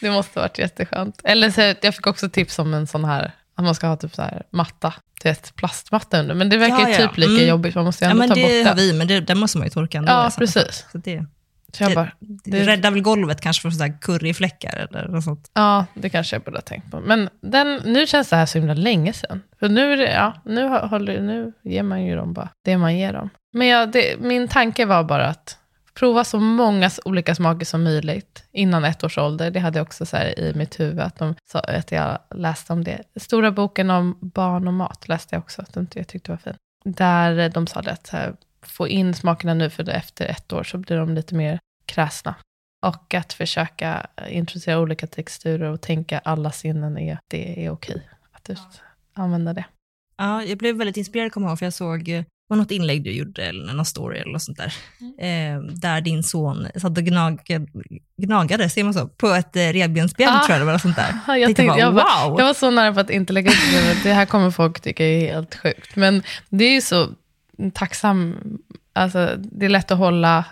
det 0.00 0.10
måste 0.10 0.40
ha 0.40 0.44
varit 0.44 0.58
jätteskönt. 0.58 1.20
Eller 1.24 1.50
så, 1.50 1.60
jag 1.60 1.94
fick 1.94 2.06
också 2.06 2.28
tips 2.28 2.58
om 2.58 2.74
en 2.74 2.86
sån 2.86 3.04
här 3.04 3.32
att 3.56 3.64
man 3.64 3.74
ska 3.74 3.86
ha 3.86 3.96
typ 3.96 4.14
så 4.14 4.22
här 4.22 4.42
matta, 4.50 4.94
ett 5.24 5.56
plastmatta 5.56 6.20
under. 6.20 6.34
Men 6.34 6.48
det 6.48 6.56
verkar 6.56 6.80
ja, 6.80 6.88
ja. 6.88 7.08
typ 7.08 7.16
lika 7.16 7.32
mm. 7.32 7.48
jobbigt, 7.48 7.74
man 7.74 7.84
måste 7.84 8.04
ju 8.04 8.10
ändå 8.10 8.24
ja, 8.24 8.28
men 8.28 8.36
ta 8.36 8.42
bort 8.42 8.50
det. 8.50 8.62
Det 8.62 8.68
har 8.68 8.76
vi, 8.76 8.92
men 8.92 9.08
det, 9.08 9.20
det 9.20 9.34
måste 9.34 9.58
man 9.58 9.66
ju 9.66 9.70
torka 9.70 9.98
ändå. 9.98 10.12
Ja, 10.12 10.30
precis. 10.38 10.86
Så 10.92 10.98
det, 10.98 11.26
så 11.72 11.82
jag 11.82 11.94
bara, 11.94 12.12
det, 12.20 12.50
det 12.50 12.66
räddar 12.66 12.90
väl 12.90 13.02
golvet 13.02 13.40
kanske 13.40 13.62
för 13.62 13.70
sådär 13.70 13.98
curryfläckar 14.00 14.76
eller 14.76 15.08
något 15.08 15.24
sånt. 15.24 15.50
Ja, 15.54 15.86
det 15.94 16.08
kanske 16.08 16.36
jag 16.36 16.42
borde 16.42 16.56
ha 16.56 16.62
tänkt 16.62 16.90
på. 16.90 17.00
Men 17.00 17.28
den, 17.40 17.80
nu 17.84 18.06
känns 18.06 18.28
det 18.28 18.36
här 18.36 18.46
så 18.46 18.58
himla 18.58 18.74
länge 18.74 19.12
sedan. 19.12 19.42
För 19.58 19.68
nu, 19.68 20.02
ja, 20.02 20.34
nu, 20.44 20.68
håller, 20.68 21.20
nu 21.20 21.52
ger 21.62 21.82
man 21.82 22.04
ju 22.04 22.16
dem 22.16 22.32
bara 22.32 22.48
det 22.64 22.76
man 22.76 22.98
ger 22.98 23.12
dem. 23.12 23.30
Men 23.52 23.66
ja, 23.66 23.86
det, 23.86 24.20
min 24.20 24.48
tanke 24.48 24.84
var 24.84 25.04
bara 25.04 25.26
att 25.26 25.58
prova 25.98 26.24
så 26.24 26.40
många 26.40 26.90
olika 27.04 27.34
smaker 27.34 27.66
som 27.66 27.84
möjligt 27.84 28.44
innan 28.52 28.84
ett 28.84 29.04
års 29.04 29.18
ålder. 29.18 29.50
Det 29.50 29.60
hade 29.60 29.78
jag 29.78 29.86
också 29.86 30.06
så 30.06 30.16
i 30.16 30.52
mitt 30.56 30.80
huvud, 30.80 31.00
att, 31.00 31.18
de 31.18 31.34
sa, 31.44 31.58
att 31.60 31.92
jag 31.92 32.18
läste 32.34 32.72
om 32.72 32.84
det. 32.84 33.02
Stora 33.16 33.50
boken 33.50 33.90
om 33.90 34.18
barn 34.20 34.68
och 34.68 34.74
mat 34.74 35.08
läste 35.08 35.34
jag 35.34 35.42
också, 35.42 35.62
att 35.62 35.96
jag 35.96 36.08
tyckte 36.08 36.30
var 36.30 36.38
fin. 36.38 36.54
Där 36.84 37.48
de 37.48 37.66
sa 37.66 37.82
det 37.82 37.92
att 37.92 38.08
här, 38.08 38.36
få 38.62 38.88
in 38.88 39.14
smakerna 39.14 39.54
nu, 39.54 39.70
för 39.70 39.88
efter 39.88 40.26
ett 40.26 40.52
år 40.52 40.62
så 40.62 40.78
blir 40.78 40.96
de 40.96 41.14
lite 41.14 41.34
mer 41.34 41.58
kräsna. 41.86 42.34
Och 42.86 43.14
att 43.14 43.32
försöka 43.32 44.06
introducera 44.28 44.78
olika 44.78 45.06
texturer 45.06 45.70
och 45.70 45.80
tänka 45.80 46.18
alla 46.18 46.50
sinnen 46.50 46.98
är, 46.98 47.18
det 47.28 47.66
är 47.66 47.70
okej 47.70 48.08
att 48.32 48.48
just 48.48 48.82
använda 49.12 49.52
det. 49.52 49.64
Ja, 50.16 50.42
jag 50.42 50.58
blev 50.58 50.76
väldigt 50.76 50.96
inspirerad, 50.96 51.32
kommer 51.32 51.46
jag 51.46 51.50
ihåg, 51.50 51.58
för 51.58 51.66
jag 51.66 51.72
såg 51.72 52.08
eh, 52.08 52.24
var 52.48 52.56
något 52.56 52.70
inlägg 52.70 53.04
du 53.04 53.10
gjorde, 53.10 53.46
eller 53.46 53.72
någon 53.72 53.84
story 53.84 54.18
eller 54.18 54.32
något 54.32 54.42
sånt 54.42 54.58
där, 54.58 54.74
mm. 55.00 55.56
eh, 55.58 55.74
där 55.74 56.00
din 56.00 56.22
son 56.22 56.66
satt 56.74 56.98
och 56.98 57.04
gnagade, 57.04 57.66
gnagade 58.16 58.68
ser 58.68 58.84
man 58.84 58.94
så, 58.94 59.08
på 59.08 59.26
ett 59.26 59.56
eh, 59.56 59.60
revbensspjäll 59.60 60.28
ah. 60.28 60.46
tror 60.46 60.52
jag 60.52 60.60
det 60.60 60.64
var, 60.64 60.72
något 60.72 60.82
sånt 60.82 60.96
där. 60.96 61.14
jag, 61.36 61.56
tänkte, 61.56 61.66
bara, 61.66 61.78
jag, 61.78 61.92
var, 61.92 62.28
wow. 62.28 62.38
jag 62.38 62.46
var 62.46 62.54
så 62.54 62.70
nära 62.70 62.94
på 62.94 63.00
att 63.00 63.10
inte 63.10 63.32
lägga 63.32 63.50
upp 63.50 63.56
det, 63.72 64.02
det 64.02 64.12
här 64.12 64.26
kommer 64.26 64.50
folk 64.50 64.80
tycka 64.80 65.04
är 65.04 65.32
helt 65.32 65.54
sjukt. 65.54 65.96
Men 65.96 66.22
det 66.48 66.64
är 66.64 66.72
ju 66.72 66.80
så 66.80 67.08
tacksam, 67.74 68.36
alltså 68.92 69.34
det 69.38 69.66
är 69.66 69.70
lätt 69.70 69.90
att 69.90 69.98
hålla 69.98 70.44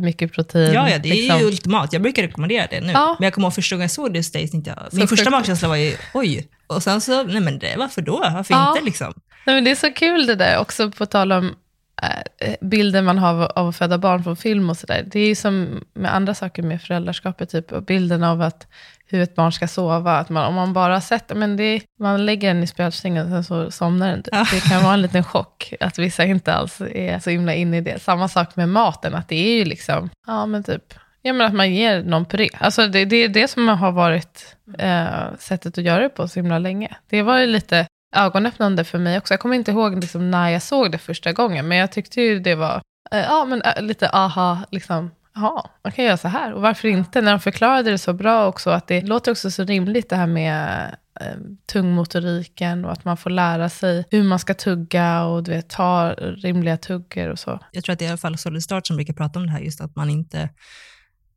mycket 0.00 0.32
protein. 0.32 0.72
Ja, 0.72 0.90
ja 0.90 0.98
det 0.98 1.08
är 1.08 1.14
liksom. 1.14 1.38
ju 1.38 1.44
ultimat. 1.44 1.92
Jag 1.92 2.02
brukar 2.02 2.22
rekommendera 2.22 2.66
det 2.70 2.80
nu. 2.80 2.92
Ja. 2.92 3.16
Men 3.18 3.24
jag 3.24 3.34
kommer 3.34 3.46
ihåg 3.46 3.54
första 3.54 3.76
gången 3.76 3.84
jag 3.84 3.90
såg 3.90 4.12
det 4.12 4.18
hos 4.18 4.32
dig, 4.32 4.50
min 4.92 5.08
första 5.08 5.30
magkänsla 5.30 5.68
var 5.68 5.76
ju 5.76 5.96
oj. 6.14 6.48
Och 6.66 6.82
sen 6.82 7.00
så, 7.00 7.22
nej 7.22 7.40
men 7.40 7.58
det, 7.58 7.76
varför 7.76 8.02
då? 8.02 8.18
Varför 8.18 8.54
ja. 8.54 8.70
inte 8.70 8.84
liksom? 8.84 9.14
Nej, 9.46 9.54
men 9.54 9.64
det 9.64 9.70
är 9.70 9.74
så 9.74 9.92
kul 9.92 10.26
det 10.26 10.34
där, 10.34 10.58
också 10.58 10.90
på 10.90 11.06
tal 11.06 11.32
om 11.32 11.54
äh, 12.02 12.54
bilden 12.60 13.04
man 13.04 13.18
har 13.18 13.58
av, 13.58 13.68
att 13.68 13.76
föda 13.76 13.98
barn 13.98 14.24
från 14.24 14.36
film 14.36 14.70
och 14.70 14.76
sådär. 14.76 15.04
Det 15.06 15.20
är 15.20 15.26
ju 15.26 15.34
som 15.34 15.84
med 15.94 16.14
andra 16.14 16.34
saker 16.34 16.62
med 16.62 16.82
föräldraskapet, 16.82 17.50
typ, 17.50 17.72
och 17.72 17.82
bilden 17.82 18.24
av 18.24 18.42
att 18.42 18.66
hur 19.10 19.20
ett 19.20 19.34
barn 19.34 19.52
ska 19.52 19.68
sova. 19.68 20.18
Att 20.18 20.28
man, 20.28 20.46
om 20.46 20.54
man 20.54 20.72
bara 20.72 21.00
sett 21.00 21.36
men 21.36 21.56
det, 21.56 21.82
man 22.00 22.26
lägger 22.26 22.54
den 22.54 22.62
i 22.62 22.66
spjälsängen 22.66 23.24
och 23.24 23.30
sen 23.30 23.44
så 23.44 23.70
somnar 23.70 24.10
den. 24.10 24.22
Ja. 24.32 24.46
Det 24.52 24.60
kan 24.60 24.82
vara 24.82 24.94
en 24.94 25.02
liten 25.02 25.24
chock 25.24 25.74
att 25.80 25.98
vissa 25.98 26.24
inte 26.24 26.54
alls 26.54 26.80
är 26.80 27.18
så 27.18 27.30
himla 27.30 27.54
inne 27.54 27.76
i 27.76 27.80
det. 27.80 28.02
Samma 28.02 28.28
sak 28.28 28.56
med 28.56 28.68
maten, 28.68 29.14
att 29.14 29.28
det 29.28 29.36
är 29.36 29.54
ju 29.54 29.64
liksom, 29.64 30.10
ja 30.26 30.46
men 30.46 30.64
typ 30.64 30.94
Ja, 31.22 31.32
men 31.32 31.46
att 31.46 31.54
man 31.54 31.74
ger 31.74 32.02
någon 32.02 32.24
puré. 32.24 32.48
Alltså 32.58 32.86
det, 32.86 33.04
det 33.04 33.16
är 33.16 33.28
det 33.28 33.48
som 33.48 33.68
har 33.68 33.92
varit 33.92 34.56
eh, 34.78 35.34
sättet 35.38 35.78
att 35.78 35.84
göra 35.84 36.02
det 36.02 36.08
på 36.08 36.28
så 36.28 36.38
himla 36.38 36.58
länge. 36.58 36.96
Det 37.10 37.22
var 37.22 37.38
ju 37.38 37.46
lite 37.46 37.86
ögonöppnande 38.16 38.84
för 38.84 38.98
mig 38.98 39.18
också. 39.18 39.34
Jag 39.34 39.40
kommer 39.40 39.56
inte 39.56 39.70
ihåg 39.70 40.00
liksom 40.00 40.30
när 40.30 40.48
jag 40.48 40.62
såg 40.62 40.92
det 40.92 40.98
första 40.98 41.32
gången, 41.32 41.68
men 41.68 41.78
jag 41.78 41.92
tyckte 41.92 42.20
ju 42.20 42.40
det 42.40 42.54
var 42.54 42.82
eh, 43.10 43.20
ja, 43.20 43.44
men, 43.44 43.62
eh, 43.62 43.82
lite 43.82 44.08
aha, 44.08 44.58
liksom. 44.70 45.10
Jaha, 45.34 45.70
man 45.84 45.92
kan 45.92 46.04
göra 46.04 46.16
så 46.16 46.28
här. 46.28 46.52
Och 46.52 46.62
varför 46.62 46.88
inte? 46.88 47.20
När 47.20 47.30
de 47.30 47.40
förklarade 47.40 47.90
det 47.90 47.98
så 47.98 48.12
bra 48.12 48.46
också, 48.46 48.70
att 48.70 48.86
det 48.86 49.00
låter 49.00 49.30
också 49.30 49.50
så 49.50 49.64
rimligt 49.64 50.08
det 50.08 50.16
här 50.16 50.26
med 50.26 50.96
eh, 51.20 51.36
tungmotoriken 51.72 52.84
och 52.84 52.92
att 52.92 53.04
man 53.04 53.16
får 53.16 53.30
lära 53.30 53.68
sig 53.68 54.04
hur 54.10 54.22
man 54.22 54.38
ska 54.38 54.54
tugga 54.54 55.24
och 55.24 55.42
du 55.42 55.50
vet, 55.50 55.68
ta 55.68 56.10
rimliga 56.18 56.76
tuggor 56.76 57.28
och 57.28 57.38
så. 57.38 57.60
Jag 57.72 57.84
tror 57.84 57.92
att 57.92 57.98
det 57.98 58.04
är 58.04 58.06
i 58.06 58.10
alla 58.10 58.18
fall 58.18 58.38
Solid 58.38 58.62
Start 58.62 58.86
som 58.86 58.96
brukar 58.96 59.14
prata 59.14 59.38
om 59.38 59.46
det 59.46 59.52
här, 59.52 59.60
just 59.60 59.80
att 59.80 59.96
man 59.96 60.10
inte, 60.10 60.48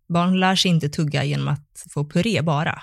barn 0.09 0.39
lär 0.39 0.55
sig 0.55 0.71
inte 0.71 0.89
tugga 0.89 1.23
genom 1.23 1.47
att 1.47 1.85
få 1.93 2.09
puré 2.09 2.41
bara. 2.41 2.81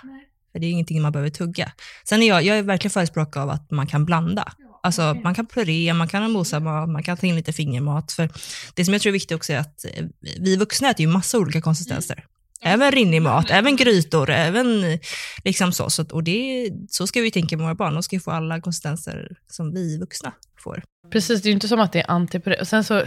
För 0.52 0.58
det 0.58 0.66
är 0.66 0.70
ingenting 0.70 1.02
man 1.02 1.12
behöver 1.12 1.30
tugga. 1.30 1.72
Sen 2.04 2.22
är 2.22 2.28
jag, 2.28 2.42
jag 2.42 2.58
är 2.58 2.62
verkligen 2.62 2.90
förespråkare 2.90 3.42
av 3.42 3.50
att 3.50 3.70
man 3.70 3.86
kan 3.86 4.04
blanda. 4.04 4.52
Alltså 4.82 5.14
man 5.14 5.34
kan 5.34 5.46
puré, 5.46 5.92
man 5.92 6.08
kan 6.08 6.22
ha 6.22 6.28
mosad 6.28 6.62
mat, 6.62 6.88
man 6.88 7.02
kan 7.02 7.16
ta 7.16 7.26
in 7.26 7.36
lite 7.36 7.52
fingermat. 7.52 8.12
För 8.12 8.28
det 8.74 8.84
som 8.84 8.94
jag 8.94 9.02
tror 9.02 9.10
är 9.10 9.12
viktigt 9.12 9.36
också 9.36 9.52
är 9.52 9.58
att 9.58 9.84
eh, 9.84 10.04
vi 10.40 10.56
vuxna 10.56 10.90
äter 10.90 11.00
ju 11.00 11.06
massa 11.06 11.38
olika 11.38 11.60
konsistenser. 11.60 12.24
Även 12.62 12.92
rinnig 12.92 13.22
mat, 13.22 13.50
även 13.50 13.76
grytor, 13.76 14.30
även 14.30 14.98
liksom 15.44 15.72
så. 15.72 15.90
så 15.90 16.04
och 16.10 16.24
det, 16.24 16.70
så 16.88 17.06
ska 17.06 17.20
vi 17.20 17.30
tänka 17.30 17.56
med 17.56 17.64
våra 17.64 17.74
barn. 17.74 17.94
De 17.94 18.02
ska 18.02 18.16
ju 18.16 18.20
få 18.20 18.30
alla 18.30 18.60
konsistenser 18.60 19.36
som 19.50 19.72
vi 19.74 19.98
vuxna 19.98 20.32
får. 20.58 20.82
Precis, 21.12 21.42
det 21.42 21.46
är 21.46 21.50
ju 21.50 21.54
inte 21.54 21.68
som 21.68 21.80
att 21.80 21.92
det 21.92 22.00
är 22.00 22.10
anti 22.10 22.40
Sen 22.62 22.84
så, 22.84 23.04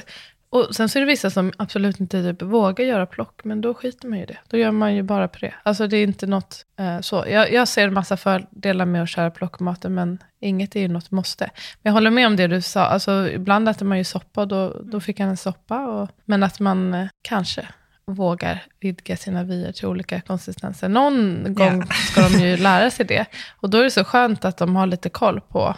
och 0.54 0.76
sen 0.76 0.89
så 0.89 1.00
är 1.00 1.02
det 1.02 1.06
vissa 1.08 1.30
som 1.30 1.52
absolut 1.58 2.00
inte 2.00 2.24
typ 2.24 2.42
vågar 2.42 2.86
göra 2.86 3.06
plock, 3.06 3.44
men 3.44 3.62
då 3.62 3.74
skiter 3.74 4.08
man 4.08 4.18
ju 4.18 4.24
i 4.24 4.28
det. 4.28 4.38
Då 4.50 4.58
gör 4.58 4.72
man 4.72 4.96
ju 4.96 5.04
bara 5.04 5.28
puré. 5.28 5.54
Alltså 5.63 5.88
det 5.88 5.98
är 5.98 6.04
inte 6.04 6.28
något 6.28 6.66
eh, 6.80 7.00
så. 7.00 7.26
Jag, 7.28 7.54
jag 7.54 7.68
ser 7.68 7.89
massa 7.89 8.18
fördelar 8.18 8.86
med 8.86 9.04
att 9.04 9.10
köra 9.10 9.32
plockmaten, 9.32 9.94
men 9.94 10.24
inget 10.39 10.76
är 10.76 10.80
ju 10.80 10.88
något 10.88 11.12
måste. 11.12 11.50
Men 11.82 11.89
jag 11.89 11.94
håller 11.94 12.12
med 12.12 12.28
om 12.28 12.36
det 12.36 12.48
du 12.48 12.62
sa. 12.62 12.86
Alltså 12.86 13.30
ibland 13.30 13.70
äter 13.70 13.86
man 13.86 13.98
ju 13.98 14.04
soppa, 14.04 14.42
och 14.42 14.48
då, 14.48 14.82
då 14.84 15.00
fick 15.00 15.20
han 15.20 15.30
en 15.30 15.38
soppa. 15.38 15.88
Och, 15.88 16.10
men 16.26 16.44
att 16.44 16.60
man 16.60 16.94
eh, 16.94 17.08
kanske 17.22 17.68
vågar 18.06 18.63
vidga 18.80 19.18
sina 19.18 19.44
vyer 19.44 19.72
till 19.72 19.88
olika 19.88 20.22
konsistenser. 20.22 20.89
Någon 20.89 21.46
gång 21.54 21.88
ska 21.88 22.22
de 22.22 22.39
ju 22.39 22.58
lära 22.58 22.92
sig 22.92 23.06
det. 23.06 23.26
Och 23.60 23.70
då 23.70 23.78
är 23.78 23.84
det 23.84 23.92
så 23.92 24.04
skönt 24.04 24.46
att 24.46 24.58
de 24.58 24.76
har 24.76 24.88
lite 24.88 25.10
koll 25.10 25.42
på 25.42 25.76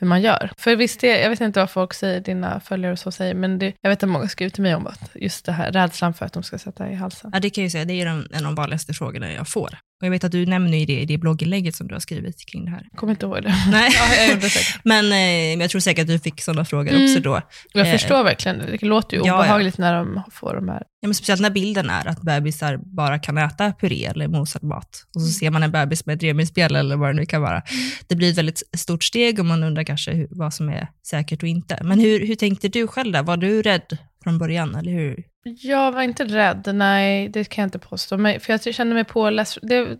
hur 0.00 0.06
man 0.06 0.22
gör. 0.22 0.50
För 0.56 0.76
visst, 0.76 1.04
är, 1.04 1.22
jag 1.22 1.30
vet 1.30 1.40
inte 1.40 1.60
vad 1.60 1.70
folk 1.70 1.94
säger, 1.94 2.20
dina 2.20 2.60
följare 2.60 2.92
och 2.92 2.98
så 2.98 3.12
säger, 3.12 3.34
men 3.34 3.58
det, 3.58 3.74
jag 3.80 3.90
vet 3.90 4.02
att 4.02 4.08
många 4.08 4.28
skriver 4.28 4.50
till 4.50 4.62
mig 4.62 4.74
om 4.74 4.86
att 4.86 5.10
just 5.14 5.44
det 5.44 5.52
här 5.52 5.72
rädslan 5.72 6.14
för 6.14 6.26
att 6.26 6.32
de 6.32 6.42
ska 6.42 6.58
sätta 6.58 6.90
i 6.90 6.94
halsen. 6.94 7.30
Ja, 7.34 7.40
det 7.40 7.50
kan 7.50 7.62
jag 7.62 7.66
ju 7.66 7.70
säga, 7.70 7.84
det 7.84 7.92
är 7.92 8.06
en, 8.06 8.28
en 8.30 8.36
av 8.36 8.42
de 8.42 8.54
vanligaste 8.54 8.92
frågorna 8.94 9.32
jag 9.32 9.48
får. 9.48 9.78
Och 10.00 10.06
jag 10.06 10.10
vet 10.10 10.24
att 10.24 10.32
du 10.32 10.46
nämner 10.46 10.78
ju 10.78 10.84
det 10.86 11.00
i 11.00 11.04
det 11.04 11.18
blogginlägget 11.18 11.74
som 11.74 11.88
du 11.88 11.94
har 11.94 12.00
skrivit 12.00 12.46
kring 12.46 12.64
det 12.64 12.70
här. 12.70 12.86
Jag 12.90 12.98
kommer 13.00 13.10
inte 13.10 13.26
ihåg 13.26 13.42
det. 13.42 13.54
Nej, 13.70 13.90
ja, 13.98 14.14
jag 14.14 14.28
gjorde 14.28 14.40
det 14.40 14.50
men 14.84 15.12
eh, 15.12 15.60
jag 15.62 15.70
tror 15.70 15.80
säkert 15.80 16.02
att 16.02 16.08
du 16.08 16.18
fick 16.18 16.40
sådana 16.42 16.64
frågor 16.64 16.90
Mm. 16.92 17.04
också 17.04 17.20
då. 17.20 17.40
Jag 17.72 17.86
Eh, 17.86 17.92
förstår 17.92 18.24
verkligen, 18.24 18.58
det 18.58 18.82
låter 18.82 19.16
ju 19.16 19.22
ja, 19.22 19.26
ja. 19.26 19.38
obehagligt 19.40 19.78
när 19.78 19.94
de 19.94 20.22
får 20.32 20.54
de 20.54 20.68
här. 20.68 20.82
Ja, 21.00 21.08
men 21.08 21.14
speciellt 21.14 21.40
när 21.42 21.50
bilden 21.50 21.90
är 21.90 22.08
att 22.08 22.22
bebisar 22.22 22.76
bara 22.96 23.18
kan 23.18 23.38
äta 23.38 23.72
puré 23.80 24.04
eller 24.04 24.28
mosad 24.28 24.62
mat. 24.62 25.04
Och 25.14 25.20
så 25.20 25.26
Mm. 25.26 25.30
ser 25.32 25.50
man 25.50 25.62
en 25.62 25.70
bebis 25.70 26.06
med 26.06 26.16
ett 26.16 26.22
revbensspjäll 26.22 26.76
eller 26.76 26.96
vad 26.96 27.08
det 27.08 27.12
nu 27.20 27.26
kan 27.26 27.42
vara. 27.42 27.62
Det 28.06 28.16
blir 28.16 28.30
ett 28.30 28.38
väldigt 28.38 28.62
stort 28.76 29.04
steg 29.04 29.38
och 29.38 29.46
man 29.46 29.62
undrar 29.62 29.84
kanske 29.84 30.12
hur, 30.12 30.28
vad 30.30 30.54
som 30.54 30.68
är 30.68 30.88
säkert 31.06 31.42
och 31.42 31.48
inte. 31.48 31.78
Men 31.82 32.00
hur, 32.00 32.26
hur 32.26 32.34
tänkte 32.34 32.68
du 32.68 32.86
själv 32.86 33.12
där? 33.12 33.22
Var 33.22 33.36
du 33.36 33.62
rädd 33.62 33.98
från 34.24 34.38
början, 34.38 34.74
eller 34.74 34.92
hur? 34.92 35.24
Jag 35.42 35.92
var 35.92 36.02
inte 36.02 36.24
rädd, 36.24 36.70
nej, 36.74 37.28
det 37.28 37.44
kan 37.44 37.62
jag 37.62 37.66
inte 37.66 37.78
påstå. 37.78 38.16
Men, 38.16 38.40
för 38.40 38.52
jag 38.52 38.74
kände 38.74 38.94
mig 38.94 39.04
påläst. 39.04 39.58
Det, 39.62 39.98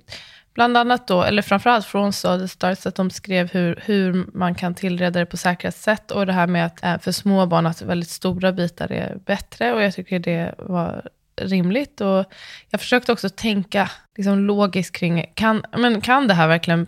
bland 0.54 0.76
annat 0.76 1.06
då, 1.06 1.22
eller 1.22 1.42
framförallt 1.42 1.86
från 1.86 2.12
Solid 2.12 2.50
Stars, 2.50 2.86
att 2.86 2.94
de 2.94 3.10
skrev 3.10 3.50
hur, 3.50 3.82
hur 3.84 4.26
man 4.34 4.54
kan 4.54 4.74
tillreda 4.74 5.18
det 5.18 5.26
på 5.26 5.36
säkrast 5.36 5.82
sätt. 5.82 6.10
Och 6.10 6.26
det 6.26 6.32
här 6.32 6.46
med 6.46 6.66
att 6.66 6.84
eh, 6.84 6.98
för 6.98 7.12
små 7.12 7.46
barn 7.46 7.66
att 7.66 7.82
väldigt 7.82 8.10
stora 8.10 8.52
bitar 8.52 8.92
är 8.92 9.16
bättre. 9.26 9.72
Och 9.72 9.82
jag 9.82 9.94
tycker 9.94 10.18
det 10.18 10.54
var 10.58 11.08
rimligt. 11.36 12.00
Och 12.00 12.24
jag 12.70 12.80
försökte 12.80 13.12
också 13.12 13.28
tänka 13.28 13.90
liksom, 14.16 14.38
logiskt 14.38 14.96
kring, 14.96 15.32
kan, 15.34 15.64
men 15.76 16.00
kan 16.00 16.28
det 16.28 16.34
här 16.34 16.48
verkligen... 16.48 16.86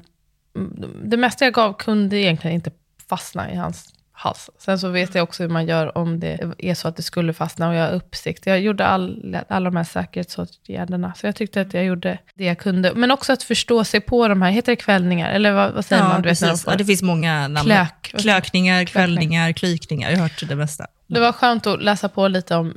Det 1.04 1.16
mesta 1.16 1.44
jag 1.44 1.54
gav 1.54 1.72
kunde 1.72 2.16
egentligen 2.16 2.54
inte 2.54 2.70
fastna 3.08 3.52
i 3.52 3.56
hans 3.56 3.94
hals. 4.22 4.50
Sen 4.58 4.78
så 4.78 4.88
vet 4.88 5.14
jag 5.14 5.22
också 5.22 5.42
hur 5.42 5.50
man 5.50 5.66
gör 5.66 5.98
om 5.98 6.20
det 6.20 6.40
är 6.58 6.74
så 6.74 6.88
att 6.88 6.96
det 6.96 7.02
skulle 7.02 7.32
fastna 7.32 7.68
och 7.68 7.74
jag 7.74 7.84
har 7.86 7.92
uppsikt. 7.92 8.46
Jag 8.46 8.60
gjorde 8.60 8.86
all, 8.86 9.36
alla 9.48 9.70
de 9.70 9.76
här 9.76 9.84
säkerhetsåtgärderna. 9.84 11.12
Så 11.16 11.26
jag 11.26 11.36
tyckte 11.36 11.60
att 11.60 11.74
jag 11.74 11.84
gjorde 11.84 12.18
det 12.34 12.44
jag 12.44 12.58
kunde. 12.58 12.92
Men 12.94 13.10
också 13.10 13.32
att 13.32 13.42
förstå 13.42 13.84
sig 13.84 14.00
på 14.00 14.28
de 14.28 14.42
här, 14.42 14.50
heter 14.50 14.72
det 14.72 14.76
kvällningar? 14.76 15.30
Eller 15.32 15.52
vad, 15.52 15.72
vad 15.72 15.84
säger 15.84 16.02
man? 16.02 16.22
Du 16.22 16.28
vet, 16.28 16.40
när 16.40 16.48
de 16.48 16.58
får- 16.58 16.72
Ja, 16.72 16.76
det 16.78 16.84
finns 16.84 17.02
många 17.02 17.48
namn. 17.48 17.64
Klök. 17.66 18.02
Klökningar, 18.18 18.84
kvällningar, 18.84 19.52
klykningar. 19.52 20.10
Jag 20.10 20.16
har 20.16 20.22
hört 20.22 20.48
det 20.48 20.56
mesta. 20.56 20.86
Det 21.06 21.20
var 21.20 21.32
skönt 21.32 21.66
att 21.66 21.82
läsa 21.82 22.08
på 22.08 22.28
lite 22.28 22.56
om 22.56 22.74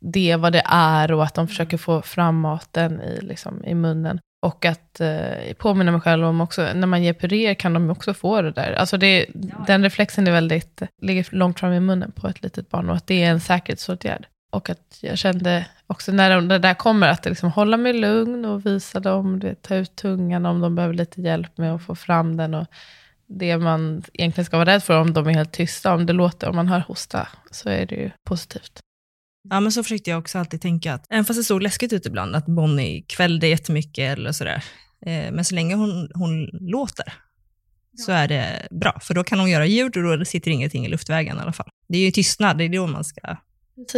det, 0.00 0.36
vad 0.36 0.52
det 0.52 0.62
är 0.66 1.12
och 1.12 1.24
att 1.24 1.34
de 1.34 1.48
försöker 1.48 1.76
få 1.76 2.02
fram 2.02 2.40
maten 2.40 3.00
i, 3.00 3.18
liksom, 3.22 3.64
i 3.64 3.74
munnen. 3.74 4.18
Och 4.44 4.64
att 4.64 5.00
eh, 5.00 5.54
påminna 5.58 5.92
mig 5.92 6.00
själv 6.00 6.26
om 6.26 6.40
också, 6.40 6.72
när 6.74 6.86
man 6.86 7.02
ger 7.02 7.12
puréer 7.12 7.54
kan 7.54 7.72
de 7.74 7.90
också 7.90 8.14
få 8.14 8.42
det 8.42 8.50
där. 8.50 8.72
Alltså 8.72 8.96
det, 8.96 9.26
den 9.66 9.82
reflexen 9.82 10.26
är 10.26 10.32
väldigt, 10.32 10.82
ligger 11.02 11.26
långt 11.30 11.60
fram 11.60 11.72
i 11.72 11.80
munnen 11.80 12.12
på 12.12 12.28
ett 12.28 12.42
litet 12.42 12.70
barn 12.70 12.90
och 12.90 12.96
att 12.96 13.06
det 13.06 13.22
är 13.22 13.30
en 13.30 13.40
säkerhetsåtgärd. 13.40 14.26
Och 14.52 14.70
att 14.70 14.98
jag 15.00 15.18
kände 15.18 15.66
också 15.86 16.12
när 16.12 16.34
de, 16.34 16.48
det 16.48 16.58
där 16.58 16.74
kommer, 16.74 17.08
att 17.08 17.24
liksom 17.24 17.50
hålla 17.50 17.76
mig 17.76 17.92
lugn 17.92 18.44
och 18.44 18.66
visa 18.66 19.00
dem, 19.00 19.40
du 19.40 19.46
vet, 19.48 19.62
ta 19.62 19.74
ut 19.74 19.96
tungan 19.96 20.46
om 20.46 20.60
de 20.60 20.74
behöver 20.74 20.94
lite 20.94 21.20
hjälp 21.20 21.58
med 21.58 21.74
att 21.74 21.82
få 21.82 21.94
fram 21.94 22.36
den. 22.36 22.54
Och 22.54 22.66
det 23.26 23.58
man 23.58 24.02
egentligen 24.12 24.44
ska 24.44 24.56
vara 24.56 24.70
rädd 24.70 24.82
för 24.82 25.00
om 25.00 25.12
de 25.12 25.26
är 25.26 25.34
helt 25.34 25.52
tysta, 25.52 25.94
om 25.94 26.06
det 26.06 26.12
låter, 26.12 26.48
om 26.48 26.56
man 26.56 26.68
hör 26.68 26.80
hosta, 26.80 27.28
så 27.50 27.68
är 27.68 27.86
det 27.86 27.94
ju 27.94 28.10
positivt. 28.28 28.83
Ja, 29.50 29.60
men 29.60 29.72
så 29.72 29.82
försökte 29.82 30.10
jag 30.10 30.18
också 30.18 30.38
alltid 30.38 30.60
tänka 30.60 30.94
att, 30.94 31.06
även 31.10 31.24
fast 31.24 31.40
det 31.40 31.44
såg 31.44 31.62
läskigt 31.62 31.92
ut 31.92 32.06
ibland, 32.06 32.36
att 32.36 32.46
Bonnie 32.46 33.02
kvällde 33.02 33.46
jättemycket 33.46 34.18
eller 34.18 34.32
sådär, 34.32 34.64
eh, 35.06 35.32
men 35.32 35.44
så 35.44 35.54
länge 35.54 35.74
hon, 35.74 36.10
hon 36.14 36.44
låter 36.52 37.12
så 37.98 38.12
är 38.12 38.28
det 38.28 38.66
bra, 38.70 38.98
för 39.02 39.14
då 39.14 39.24
kan 39.24 39.40
hon 39.40 39.50
göra 39.50 39.66
ljud 39.66 39.96
och 39.96 40.18
då 40.18 40.24
sitter 40.24 40.50
ingenting 40.50 40.86
i 40.86 40.88
luftvägen 40.88 41.36
i 41.36 41.40
alla 41.40 41.52
fall. 41.52 41.68
Det 41.88 41.98
är 41.98 42.04
ju 42.04 42.10
tystnad, 42.10 42.58
det 42.58 42.64
är 42.64 42.68
då 42.68 42.86
man 42.86 43.04
ska 43.04 43.36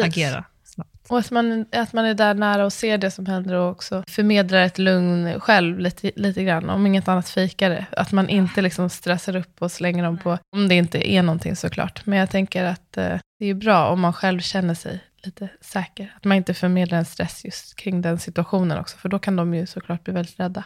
agera 0.03 0.45
snabbt. 0.65 0.91
Och 1.09 1.19
att 1.19 1.31
man, 1.31 1.67
att 1.73 1.93
man 1.93 2.05
är 2.05 2.15
där 2.15 2.35
nära 2.35 2.65
och 2.65 2.73
ser 2.73 2.99
det 2.99 3.11
som 3.11 3.27
händer 3.27 3.55
och 3.55 3.71
också 3.71 4.05
förmedlar 4.09 4.63
ett 4.63 4.79
lugn 4.79 5.41
själv 5.41 5.79
lite, 5.79 6.11
lite 6.17 6.45
grann, 6.45 6.71
om 6.71 6.87
inget 6.87 7.09
annat 7.09 7.29
fejkar 7.29 7.71
det. 7.71 7.87
Att 7.91 8.13
man 8.13 8.29
inte 8.29 8.63
liksom 8.63 8.91
stressar 8.91 9.37
upp 9.37 9.63
och 9.63 9.73
slänger 9.73 10.05
dem 10.05 10.19
på, 10.19 10.39
om 10.57 10.69
det 10.69 10.75
inte 10.75 11.13
är 11.13 11.23
någonting 11.23 11.57
såklart. 11.57 12.07
Men 12.07 12.19
jag 12.19 12.31
tänker 12.31 12.65
att 12.65 12.97
eh, 12.97 13.19
det 13.39 13.47
är 13.47 13.55
bra 13.55 13.89
om 13.89 14.01
man 14.01 14.13
själv 14.13 14.41
känner 14.41 14.75
sig 14.75 15.01
lite 15.23 15.49
säker. 15.61 16.15
Att 16.17 16.25
man 16.25 16.37
inte 16.37 16.55
förmedlar 16.55 16.99
en 16.99 17.05
stress 17.05 17.45
just 17.45 17.77
kring 17.77 18.03
den 18.03 18.19
situationen 18.19 18.79
också, 18.79 18.97
för 18.99 19.09
då 19.09 19.19
kan 19.19 19.37
de 19.37 19.55
ju 19.55 19.67
såklart 19.67 20.05
bli 20.05 20.13
väldigt 20.13 20.41
rädda 20.41 20.65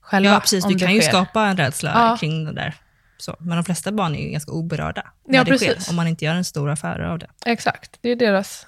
själva. 0.00 0.30
Ja, 0.32 0.40
precis. 0.40 0.64
Du 0.64 0.78
kan 0.78 0.94
ju 0.94 1.00
sker. 1.00 1.08
skapa 1.10 1.46
en 1.46 1.56
rädsla 1.56 1.90
Ja. 1.94 2.16
kring 2.20 2.44
det 2.44 2.52
där. 2.52 2.74
Så. 3.18 3.36
Men 3.38 3.56
de 3.56 3.64
flesta 3.64 3.92
barn 3.92 4.14
är 4.14 4.22
ju 4.24 4.30
ganska 4.30 4.52
oberörda 4.52 5.02
när 5.26 5.38
Ja, 5.38 5.44
det 5.44 5.50
precis. 5.50 5.82
sker, 5.82 5.90
om 5.92 5.96
man 5.96 6.06
inte 6.06 6.24
gör 6.24 6.34
en 6.34 6.44
stor 6.44 6.70
affär 6.70 7.00
av 7.00 7.18
det. 7.18 7.26
Exakt, 7.46 7.98
det 8.00 8.10
är 8.10 8.16
deras 8.16 8.66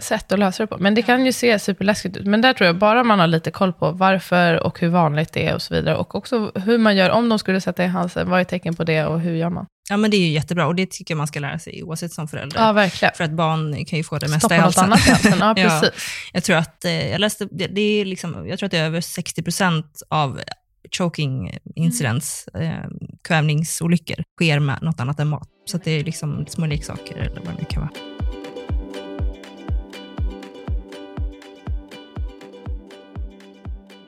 sätt 0.00 0.32
att 0.32 0.38
lösa 0.38 0.62
det 0.62 0.66
på. 0.66 0.78
Men 0.78 0.94
det 0.94 1.02
kan 1.02 1.26
ju 1.26 1.32
se 1.32 1.58
superläskigt 1.58 2.16
ut. 2.16 2.26
Men 2.26 2.40
där 2.40 2.52
tror 2.52 2.66
jag 2.66 2.78
bara 2.78 3.04
man 3.04 3.18
har 3.20 3.26
lite 3.26 3.50
koll 3.50 3.72
på 3.72 3.90
varför 3.90 4.66
och 4.66 4.80
hur 4.80 4.88
vanligt 4.88 5.32
det 5.32 5.48
är 5.48 5.54
och 5.54 5.62
så 5.62 5.74
vidare. 5.74 5.96
Och 5.96 6.14
också 6.14 6.52
hur 6.54 6.78
man 6.78 6.96
gör, 6.96 7.10
om 7.10 7.28
de 7.28 7.38
skulle 7.38 7.60
sätta 7.60 7.84
i 7.84 7.86
halsen, 7.86 8.30
vad 8.30 8.40
är 8.40 8.44
tecken 8.44 8.74
på 8.76 8.84
det 8.84 9.04
och 9.06 9.20
hur 9.20 9.34
gör 9.34 9.50
man? 9.50 9.66
Ja, 9.90 9.96
men 9.96 10.10
det 10.10 10.16
är 10.16 10.20
ju 10.20 10.28
jättebra 10.32 10.66
och 10.66 10.74
det 10.74 10.90
tycker 10.90 11.14
jag 11.14 11.18
man 11.18 11.26
ska 11.26 11.40
lära 11.40 11.58
sig 11.58 11.82
oavsett 11.82 12.12
som 12.12 12.28
förälder. 12.28 12.60
Ja, 12.60 12.72
verkligen. 12.72 13.14
För 13.14 13.24
att 13.24 13.30
barn 13.30 13.84
kan 13.84 13.96
ju 13.96 14.04
få 14.04 14.18
det 14.18 14.28
mesta 14.28 14.38
Stoppa 14.38 14.54
i 14.54 14.58
halsen. 14.58 14.84
annat 14.84 15.06
i 15.06 15.10
halsen. 15.10 15.38
Ja, 15.38 15.54
Ja. 15.56 15.80
precis. 15.80 16.04
Jag 16.32 16.44
tror 16.44 16.56
att, 16.56 16.84
jag 16.84 17.20
läste, 17.20 17.48
det, 17.50 17.66
det 17.66 17.80
är 17.80 18.04
liksom, 18.04 18.48
jag 18.48 18.58
tror 18.58 18.66
att 18.66 18.70
det 18.70 18.78
är 18.78 18.84
över 18.86 19.00
60 19.00 19.42
procent 19.42 20.02
av 20.08 20.40
choking 20.98 21.58
incidents, 21.74 22.48
eh, 22.48 22.72
kvävningsolyckor, 23.24 24.16
sker 24.36 24.58
med 24.58 24.78
något 24.82 25.00
annat 25.00 25.20
än 25.20 25.28
mat. 25.28 25.48
Så 25.64 25.78
det 25.78 25.90
är 25.90 26.04
liksom 26.04 26.46
små 26.48 26.66
leksaker 26.66 27.16
eller 27.16 27.40
vad 27.44 27.54
det 27.54 27.58
nu 27.58 27.64
kan 27.70 27.82
vara. 27.82 28.17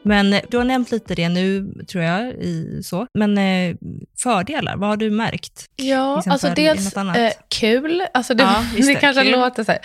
Men 0.03 0.33
eh, 0.33 0.41
du 0.51 0.57
har 0.57 0.65
nämnt 0.65 0.91
lite 0.91 1.15
det 1.15 1.29
nu, 1.29 1.73
tror 1.89 2.05
jag, 2.05 2.27
i 2.33 2.81
så. 2.85 3.07
Men 3.15 3.39
eh, 3.39 3.77
fördelar, 4.19 4.77
vad 4.77 4.89
har 4.89 4.97
du 4.97 5.11
märkt? 5.11 5.67
Ja, 5.77 6.17
Liksom 6.17 6.33
alltså 6.33 6.53
dels 6.57 6.97
eh, 6.97 7.33
kul. 7.49 8.03
Alltså 8.15 8.35
det, 8.35 8.43
Ja, 8.43 8.65
det, 8.77 8.87
det, 8.87 8.95
kanske 8.95 9.23
kul. 9.23 9.33
låter 9.33 9.65
så 9.65 9.73
här. 9.73 9.81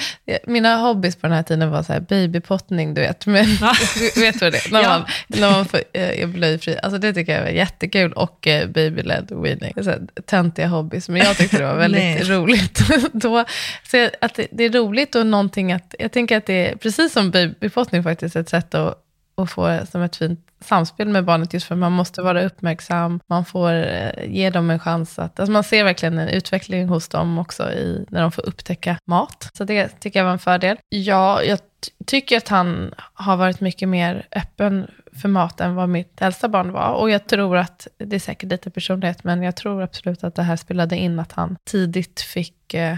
Mina 0.48 0.76
hobbys 0.78 1.16
på 1.16 1.28
den 1.28 1.36
här 1.36 1.44
tiden 1.44 1.70
var 1.72 1.84
så 1.84 1.94
här 1.94 2.00
babypottning, 2.00 2.94
du 2.94 3.02
vet. 3.02 3.26
Men 3.26 3.46
Ja. 3.62 3.74
du 4.16 4.22
vet 4.22 4.42
vad 4.42 4.52
det 4.52 4.58
är? 4.68 4.72
När 4.72 4.82
Ja. 4.84 4.90
man, 4.90 5.06
när 5.28 5.52
man 5.52 5.66
får, 5.66 5.80
eh, 5.94 6.22
är 6.22 6.28
blöjfri. 6.28 6.78
Alltså 6.84 6.98
det 7.00 7.14
tycker 7.14 7.36
jag 7.36 7.42
var 7.42 7.50
jättekul. 7.50 8.14
Och 8.14 8.48
eh, 8.48 8.68
babyled 8.68 9.32
weaning. 9.32 9.74
Så 9.84 9.90
här 9.90 10.02
Töntiga 10.26 10.68
hobbys. 10.68 11.10
Men 11.10 11.22
jag 11.22 11.38
tyckte 11.38 11.58
det 11.58 11.66
var 11.66 11.76
väldigt 11.88 12.30
roligt. 12.30 12.82
Då, 13.14 13.46
så 13.92 14.10
att 14.22 14.36
det, 14.36 14.48
det 14.52 14.64
är 14.64 14.70
roligt 14.70 15.16
och 15.16 15.26
någonting 15.28 15.72
att, 15.72 15.96
jag 16.00 16.12
tänker 16.12 16.38
att 16.38 16.46
det 16.46 16.68
är 16.72 16.76
precis 16.76 17.14
som 17.14 17.32
babypottning 17.32 18.04
faktiskt, 18.04 18.36
ett 18.36 18.50
sätt 18.50 18.76
att, 18.76 19.02
och 19.36 19.50
få 19.50 19.80
som 19.92 20.02
ett 20.02 20.16
fint 20.16 20.40
samspel 20.60 21.08
med 21.08 21.26
barnet, 21.26 21.54
just 21.54 21.68
för 21.68 21.76
man 21.76 21.92
måste 21.92 22.22
vara 22.22 22.44
uppmärksam, 22.44 23.20
man 23.28 23.46
får 23.46 23.72
eh, 23.72 24.26
ge 24.28 24.50
dem 24.50 24.70
en 24.70 24.80
chans 24.80 25.20
att, 25.20 25.40
alltså 25.40 25.52
man 25.52 25.64
ser 25.64 25.84
verkligen 25.84 26.18
en 26.18 26.28
utveckling 26.28 26.88
hos 26.88 27.08
dem 27.08 27.40
också 27.40 27.72
i, 27.72 28.06
när 28.10 28.22
de 28.22 28.32
får 28.32 28.46
upptäcka 28.46 28.98
mat. 29.06 29.50
Så 29.54 29.64
det 29.64 29.88
tycker 29.88 30.20
jag 30.20 30.26
var 30.26 30.32
en 30.32 30.40
fördel. 30.40 30.78
Ja, 30.90 31.44
jag 31.44 31.60
tycker 32.06 32.38
att 32.38 32.48
han 32.48 32.94
har 33.14 33.38
varit 33.38 33.62
mycket 33.62 33.90
mer 33.90 34.28
öppen 34.32 34.88
för 35.22 35.30
mat 35.30 35.62
än 35.62 35.76
vad 35.76 35.90
mitt 35.90 36.22
äldsta 36.22 36.48
barn 36.48 36.72
var. 36.72 36.94
Och 36.94 37.10
jag 37.10 37.28
tror 37.28 37.58
att, 37.58 37.88
det 37.98 38.16
är 38.16 38.20
säkert 38.20 38.50
lite 38.50 38.70
personlighet, 38.70 39.24
men 39.24 39.44
jag 39.44 39.56
tror 39.56 39.82
absolut 39.82 40.24
att 40.24 40.36
det 40.36 40.44
här 40.44 40.56
spelade 40.56 40.98
in 40.98 41.20
att 41.20 41.32
han 41.32 41.58
tidigt 41.70 42.22
fick 42.22 42.74
eh, 42.74 42.98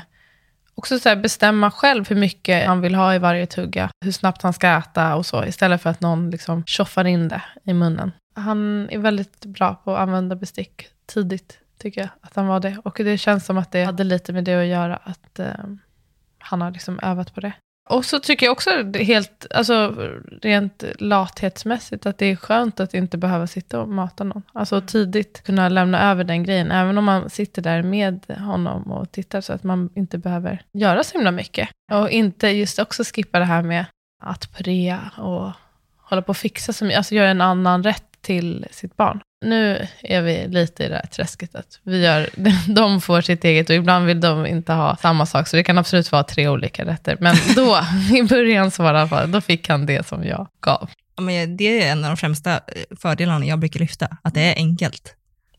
också 0.77 0.99
så 0.99 1.09
här 1.09 1.15
bestämma 1.15 1.71
själv 1.71 2.09
hur 2.09 2.15
mycket 2.15 2.67
han 2.67 2.81
vill 2.81 2.95
ha 2.95 3.15
i 3.15 3.19
varje 3.19 3.45
tugga, 3.45 3.89
hur 4.05 4.11
snabbt 4.11 4.41
han 4.41 4.53
ska 4.53 4.67
äta 4.67 5.15
och 5.15 5.25
så, 5.25 5.45
istället 5.45 5.81
för 5.81 5.89
att 5.89 6.01
någon 6.01 6.29
liksom 6.29 6.63
tjoffar 6.65 7.05
in 7.05 7.27
det 7.27 7.41
i 7.63 7.73
munnen. 7.73 8.11
Han 8.35 8.89
är 8.89 8.97
väldigt 8.97 9.45
bra 9.45 9.75
på 9.75 9.95
att 9.95 9.99
använda 9.99 10.35
bestick 10.35 10.87
tidigt, 11.05 11.59
tycker 11.79 12.01
jag 12.01 12.09
att 12.21 12.35
han 12.35 12.47
var 12.47 12.59
det. 12.59 12.77
Och 12.83 12.95
det 13.03 13.17
känns 13.17 13.45
som 13.45 13.57
att 13.57 13.71
det 13.71 13.83
hade 13.83 14.03
lite 14.03 14.33
med 14.33 14.43
det 14.43 14.61
att 14.61 14.67
göra, 14.67 14.95
att 14.95 15.39
eh, 15.39 15.47
han 16.39 16.61
har 16.61 16.71
liksom 16.71 16.99
övat 16.99 17.35
på 17.35 17.41
det. 17.41 17.53
Och 17.89 18.05
så 18.05 18.19
tycker 18.19 18.45
jag 18.45 18.53
också 18.53 18.69
helt, 18.93 19.45
alltså 19.51 19.95
rent 20.41 20.83
lathetsmässigt, 20.99 22.05
att 22.05 22.17
det 22.17 22.25
är 22.25 22.35
skönt 22.35 22.79
att 22.79 22.93
inte 22.93 23.17
behöva 23.17 23.47
sitta 23.47 23.81
och 23.81 23.89
mata 23.89 24.23
någon. 24.23 24.41
Alltså 24.53 24.81
tidigt 24.81 25.43
kunna 25.43 25.69
lämna 25.69 26.11
över 26.11 26.23
den 26.23 26.43
grejen, 26.43 26.71
även 26.71 26.97
om 26.97 27.05
man 27.05 27.29
sitter 27.29 27.61
där 27.61 27.83
med 27.83 28.25
honom 28.39 28.91
och 28.91 29.11
tittar, 29.11 29.41
så 29.41 29.53
att 29.53 29.63
man 29.63 29.89
inte 29.95 30.17
behöver 30.17 30.61
göra 30.71 31.03
så 31.03 31.17
himla 31.17 31.31
mycket. 31.31 31.69
Och 31.91 32.09
inte 32.09 32.47
just 32.47 32.79
också 32.79 33.03
skippa 33.03 33.39
det 33.39 33.45
här 33.45 33.61
med 33.61 33.85
att 34.23 34.57
purea 34.57 35.11
och 35.17 35.51
hålla 35.97 36.21
på 36.21 36.29
och 36.29 36.37
fixa, 36.37 36.85
mycket, 36.85 36.97
alltså 36.97 37.15
göra 37.15 37.29
en 37.29 37.41
annan 37.41 37.83
rätt 37.83 38.21
till 38.21 38.65
sitt 38.71 38.97
barn. 38.97 39.21
Nu 39.41 39.87
är 40.01 40.21
vi 40.21 40.47
lite 40.47 40.83
i 40.83 40.89
det 40.89 40.95
här 40.95 41.05
träsket 41.05 41.55
att 41.55 41.79
vi 41.83 42.03
gör, 42.03 42.29
de 42.73 43.01
får 43.01 43.21
sitt 43.21 43.43
eget 43.43 43.69
och 43.69 43.75
ibland 43.75 44.05
vill 44.05 44.21
de 44.21 44.45
inte 44.45 44.73
ha 44.73 44.97
samma 44.97 45.25
sak, 45.25 45.47
så 45.47 45.55
det 45.55 45.63
kan 45.63 45.77
absolut 45.77 46.11
vara 46.11 46.23
tre 46.23 46.47
olika 46.47 46.85
rätter. 46.85 47.17
Men 47.19 47.35
då, 47.55 47.79
i 48.17 48.23
början 48.23 48.71
så 48.71 48.83
var 48.83 48.93
det 48.93 48.97
i 48.97 49.01
alla 49.01 49.09
fall, 49.09 49.31
då 49.31 49.41
fick 49.41 49.69
han 49.69 49.85
det 49.85 50.07
som 50.07 50.23
jag 50.23 50.47
gav. 50.61 50.89
Ja, 51.15 51.21
men 51.21 51.57
det 51.57 51.83
är 51.83 51.91
en 51.91 52.03
av 52.03 52.09
de 52.09 52.17
främsta 52.17 52.53
eh, 52.53 52.97
fördelarna 52.97 53.45
jag 53.45 53.59
brukar 53.59 53.79
lyfta, 53.79 54.17
att 54.21 54.33
det 54.33 54.41
är 54.41 54.55
enkelt. 54.55 55.13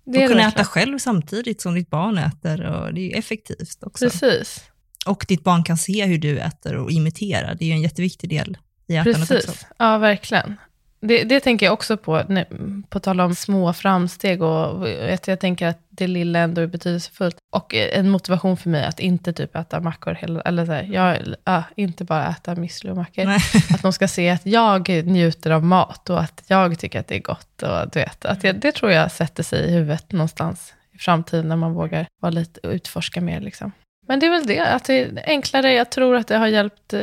Det 0.05 0.13
Du 0.19 0.25
är 0.25 0.29
kunna 0.29 0.49
äta 0.49 0.65
själv 0.65 0.99
samtidigt 0.99 1.61
som 1.61 1.75
ditt 1.75 1.91
barn 1.91 2.19
äter 2.19 2.67
och 2.67 2.95
det 2.95 3.13
är 3.13 3.19
effektivt 3.19 3.83
också. 3.83 4.05
Precis. 4.05 4.65
Och 5.07 5.25
ditt 5.29 5.45
barn 5.45 5.65
kan 5.65 5.79
se 5.79 6.07
hur 6.07 6.19
du 6.19 6.39
äter 6.39 6.77
och 6.77 6.91
imitera. 6.91 7.55
Det 7.55 7.65
är 7.65 7.73
en 7.73 7.83
jätteviktig 7.83 8.31
del 8.31 8.59
i 8.89 8.97
ätandet 8.97 9.29
Precis, 9.29 9.49
också. 9.49 9.67
ja 9.79 9.99
verkligen. 9.99 10.57
Det, 11.01 11.25
det 11.25 11.41
tänker 11.41 11.67
jag 11.67 11.73
också 11.73 11.97
på, 11.97 12.23
när- 12.29 12.83
på 12.89 13.01
tal 13.01 13.21
om 13.21 13.35
små 13.35 13.73
framsteg. 13.73 14.43
Och 14.43 14.87
vet, 14.87 15.29
jag 15.29 15.41
tänker 15.41 15.67
att 15.67 15.79
det 15.89 16.07
lilla 16.07 16.39
ändå 16.39 16.61
är 16.61 16.67
betydelsefullt. 16.67 17.37
Och 17.53 17.75
en 17.75 18.11
motivation 18.11 18.57
för 18.57 18.71
mig 18.71 18.85
att 18.85 19.01
inte 19.01 19.33
typ 19.33 19.57
äta 19.57 19.81
mackor, 19.81 20.15
hela, 20.15 20.41
eller 20.41 20.67
så 20.67 20.73
här, 20.73 20.83
jag, 20.83 21.17
ja, 21.45 21.63
inte 21.77 22.05
bara 22.05 22.29
äta 22.29 22.55
müsli 22.55 22.91
och 22.91 22.97
mackor. 22.97 23.27
Att 23.75 23.83
de 23.83 23.93
ska 23.93 24.09
se 24.09 24.31
att 24.31 24.47
jag 24.47 24.89
njuter 24.89 25.51
av 25.51 25.65
mat 25.65 26.11
och 26.11 26.21
att 26.21 26.43
jag 26.47 26.79
tycker 26.79 27.01
att 27.01 27.07
det 27.09 27.17
är 27.17 27.21
gott. 27.23 27.63
Och, 27.63 27.91
du 27.93 27.99
vet, 27.99 28.25
att 28.25 28.45
jag, 28.45 28.61
det 28.61 28.73
tror 28.73 28.93
jag 28.93 29.13
sätter 29.13 29.43
sig 29.43 29.65
i 29.69 29.71
huvudet 29.73 30.13
någonstans 30.13 30.75
i 30.93 30.99
framtiden 30.99 31.49
när 31.49 31.57
man 31.57 31.73
vågar 31.75 32.07
vara 32.21 32.31
lite, 32.31 32.61
utforska 32.67 33.21
mer. 33.21 33.41
Liksom. 33.41 33.73
Men 34.09 34.21
det 34.21 34.27
är 34.27 34.31
väl 34.31 34.47
det, 34.47 34.61
att 34.61 34.85
det 34.85 35.01
är 35.03 35.23
enklare. 35.27 35.73
Jag 35.73 35.91
tror 35.91 36.17
att 36.17 36.27
det 36.27 36.37
har 36.37 36.47
hjälpt 36.47 36.93
eh, 36.93 37.03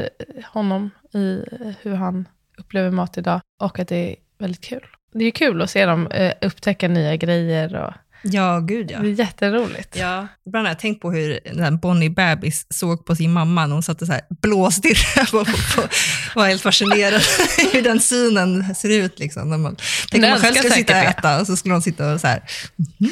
honom 0.54 0.90
i 1.14 1.44
hur 1.82 1.96
han 1.96 2.26
upplever 2.58 2.92
mat 2.92 3.18
idag. 3.18 3.42
Och 3.60 3.80
att 3.80 3.88
det 3.88 4.12
är 4.12 4.16
väldigt 4.38 4.64
kul. 4.64 4.86
Det 5.14 5.26
är 5.26 5.32
kul 5.32 5.62
att 5.62 5.70
se 5.70 5.86
dem 5.86 6.08
eh, 6.08 6.34
upptäcka 6.42 6.88
nya 6.88 7.16
grejer. 7.16 7.76
Och 7.76 7.94
Ja, 8.32 8.60
gud 8.60 8.92
ja. 8.92 9.00
Det 9.00 9.08
är 9.08 9.20
jätteroligt. 9.20 9.96
Ja, 9.96 10.28
ibland 10.46 10.68
har 10.68 10.72
jag 10.72 10.80
tänkt 10.80 11.02
på 11.02 11.12
hur 11.12 11.40
den 11.54 11.78
Bonnie 11.78 12.10
bebis 12.10 12.66
såg 12.70 13.06
på 13.06 13.16
sin 13.16 13.34
mamma 13.34 13.66
när 13.66 13.74
hon 13.74 13.84
satt 13.84 14.02
och 14.02 14.08
så 14.08 14.14
här 14.14 14.22
blåstirrade 14.42 15.32
på, 15.32 15.46
på, 15.46 15.52
på, 15.82 15.88
var 16.36 16.48
helt 16.48 16.62
fascinerad 16.62 17.22
hur 17.74 17.82
den 17.82 18.00
synen 18.00 18.76
ser 18.76 18.90
ut. 18.90 19.20
Liksom, 19.20 19.50
när 19.50 19.58
man, 19.58 19.76
tänk 20.12 20.24
om 20.24 20.30
man 20.30 20.40
själv 20.40 20.56
skulle 20.56 20.74
sitta 20.74 20.94
och 21.00 21.06
äta 21.06 21.40
och 21.42 21.48
så 21.48 21.56
skulle 21.56 21.74
hon 21.74 21.82
sitta 21.82 22.14
och 22.14 22.22
så 22.22 22.28
här, 22.28 22.44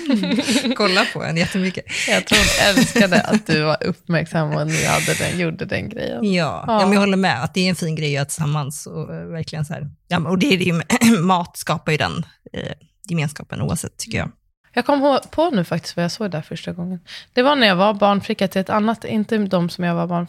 mm, 0.09 0.75
kolla 0.75 1.05
på 1.13 1.23
en 1.23 1.37
jättemycket. 1.37 1.85
Jag 2.07 2.27
tror 2.27 2.37
hon 2.39 2.77
älskade 2.77 3.21
att 3.21 3.47
du 3.47 3.61
var 3.61 3.83
uppmärksam 3.83 4.49
och 4.49 4.67
ni 4.67 4.85
hade 4.85 5.13
den, 5.13 5.39
gjorde 5.39 5.65
den 5.65 5.89
grejen. 5.89 6.33
Ja, 6.33 6.63
Ja. 6.67 6.79
ja. 6.79 6.79
men 6.85 6.93
jag 6.93 6.99
håller 6.99 7.17
med 7.17 7.43
att 7.43 7.53
det 7.53 7.61
är 7.65 7.69
en 7.69 7.75
fin 7.75 7.95
grej 7.95 8.07
att 8.07 8.13
göra 8.13 8.25
tillsammans. 8.25 8.87
Och, 8.87 9.15
eh, 9.15 9.25
verkligen 9.25 9.65
så 9.65 9.73
här, 9.73 9.89
ja, 10.07 10.19
och 10.19 10.37
det 10.39 10.53
är 10.53 10.57
det 10.57 10.63
ju, 10.63 10.81
mat 11.21 11.57
skapar 11.57 11.91
ju 11.91 11.97
den 11.97 12.25
eh, 12.53 12.73
gemenskapen 13.09 13.61
oavsett, 13.61 13.97
tycker 13.97 14.17
jag. 14.17 14.31
Jag 14.73 14.85
kom 14.85 15.19
på 15.31 15.49
nu 15.49 15.63
faktiskt 15.63 15.95
vad 15.95 16.03
jag 16.03 16.11
såg 16.11 16.31
där 16.31 16.41
första 16.41 16.71
gången. 16.71 16.99
Det 17.33 17.41
var 17.41 17.55
när 17.55 17.67
jag 17.67 17.75
var 17.75 17.93
barnflicka 17.93 18.47
till 18.47 18.61
ett 18.61 18.69
annat, 18.69 19.05
inte 19.05 19.37
de 19.37 19.69
som 19.69 19.83
jag 19.83 19.95
var 19.95 20.07
barn, 20.07 20.27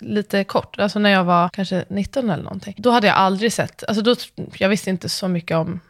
lite 0.00 0.44
kort, 0.44 0.78
alltså 0.78 0.98
när 0.98 1.10
jag 1.10 1.24
var 1.24 1.48
kanske 1.48 1.84
19 1.88 2.30
eller 2.30 2.42
någonting. 2.42 2.74
Då 2.78 2.90
hade 2.90 3.06
jag 3.06 3.16
aldrig 3.16 3.52
sett, 3.52 3.84
alltså 3.88 4.02
då, 4.02 4.14
jag 4.58 4.68
visste 4.68 4.90
inte 4.90 5.08
så 5.08 5.28
mycket 5.28 5.56
om 5.56 5.80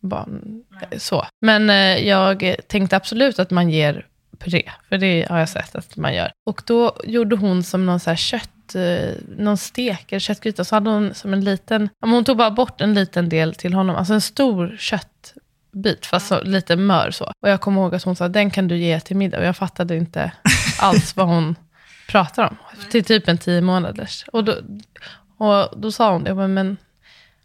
barn, 0.00 0.62
så. 0.96 1.26
Men 1.40 1.70
eh, 1.70 2.08
jag 2.08 2.54
tänkte 2.66 2.96
absolut 2.96 3.38
att 3.38 3.50
man 3.50 3.70
ger 3.70 4.06
puré, 4.38 4.70
för 4.88 4.98
det 4.98 5.26
har 5.30 5.38
jag 5.38 5.48
sett 5.48 5.74
att 5.74 5.96
man 5.96 6.14
gör. 6.14 6.32
Och 6.46 6.62
då 6.66 6.96
gjorde 7.04 7.36
hon 7.36 7.62
som 7.62 7.86
någon 7.86 8.00
så 8.00 8.10
här 8.10 8.16
kött, 8.16 8.74
eh, 8.74 9.14
någon 9.38 9.56
stek 9.56 10.12
eller 10.12 10.20
köttgryta, 10.20 10.64
så 10.64 10.76
hade 10.76 10.90
hon 10.90 11.14
som 11.14 11.32
en 11.32 11.44
liten, 11.44 11.88
hon 12.00 12.24
tog 12.24 12.36
bara 12.36 12.50
bort 12.50 12.80
en 12.80 12.94
liten 12.94 13.28
del 13.28 13.54
till 13.54 13.74
honom, 13.74 13.96
alltså 13.96 14.14
en 14.14 14.20
stor 14.20 14.76
köttbit, 15.72 16.06
fast 16.06 16.26
så, 16.26 16.40
lite 16.42 16.76
mör 16.76 17.10
så. 17.10 17.24
Och 17.40 17.48
jag 17.48 17.60
kommer 17.60 17.80
ihåg 17.82 17.94
att 17.94 18.02
hon 18.02 18.16
sa, 18.16 18.28
den 18.28 18.50
kan 18.50 18.68
du 18.68 18.76
ge 18.76 19.00
till 19.00 19.16
middag, 19.16 19.38
och 19.38 19.44
jag 19.44 19.56
fattade 19.56 19.96
inte 19.96 20.32
alls 20.80 21.16
vad 21.16 21.26
hon 21.26 21.56
pratar 22.08 22.48
om, 22.48 22.56
till 22.90 23.04
typ 23.04 23.28
en 23.28 23.38
tio 23.38 23.60
månaders. 23.60 24.24
Och 24.32 24.44
då, 24.44 24.54
och 25.38 25.80
då 25.80 25.92
sa 25.92 26.12
hon, 26.12 26.24
ja, 26.26 26.34
men, 26.34 26.54
men 26.54 26.76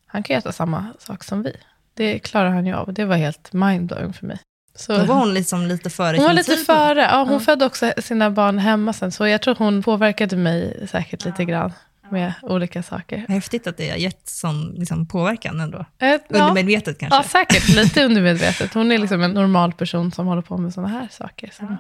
han 0.08 0.24
kan 0.24 0.34
ju 0.34 0.38
äta 0.38 0.52
samma 0.52 0.86
sak 1.00 1.24
som 1.24 1.44
vi. 1.44 1.56
Det 1.94 2.20
klarar 2.20 2.50
han 2.50 2.66
ju 2.66 2.74
av. 2.74 2.94
Det 2.94 3.06
var 3.06 3.16
helt 3.16 3.54
mindblowing 3.54 4.14
för 4.14 4.26
mig. 4.26 4.40
Så, 4.76 4.98
Då 4.98 5.06
var 5.06 5.16
hon 5.16 5.34
liksom 5.34 5.66
lite 5.68 5.90
före 5.90 6.18
hon 6.18 6.26
var 6.26 6.34
lite 6.34 6.56
tid. 6.56 6.66
före. 6.66 7.02
Ja, 7.02 7.24
hon 7.24 7.34
Ja. 7.34 7.40
födde 7.40 7.66
också 7.66 7.94
sina 7.98 8.30
barn 8.32 8.58
hemma 8.60 8.94
sen. 8.94 9.12
Så 9.12 9.28
jag 9.28 9.42
tror 9.42 9.56
hon 9.56 9.84
påverkade 9.84 10.36
mig 10.38 10.88
säkert 10.92 11.26
lite 11.26 11.46
grann 11.46 11.74
med 12.12 12.34
olika 12.42 12.84
saker. 12.84 13.26
Häftigt 13.28 13.68
att 13.68 13.78
det 13.78 13.90
har 13.90 13.98
gett 13.98 14.30
sån 14.30 14.72
liksom, 14.78 15.08
påverkan 15.08 15.60
ändå. 15.60 15.86
Ja, 15.98 16.20
Undermedvetet 16.30 17.00
kanske. 17.00 17.18
ja, 17.18 17.24
säkert. 17.24 17.70
Lite 17.70 18.04
undermedvetet. 18.06 18.74
Hon 18.74 18.92
är 18.92 18.98
liksom 18.98 19.22
en 19.22 19.32
normal 19.32 19.74
person 19.74 20.12
som 20.12 20.28
håller 20.28 20.42
på 20.42 20.58
med 20.58 20.74
sådana 20.74 20.94
här 21.00 21.08
saker. 21.12 21.50
Som 21.54 21.78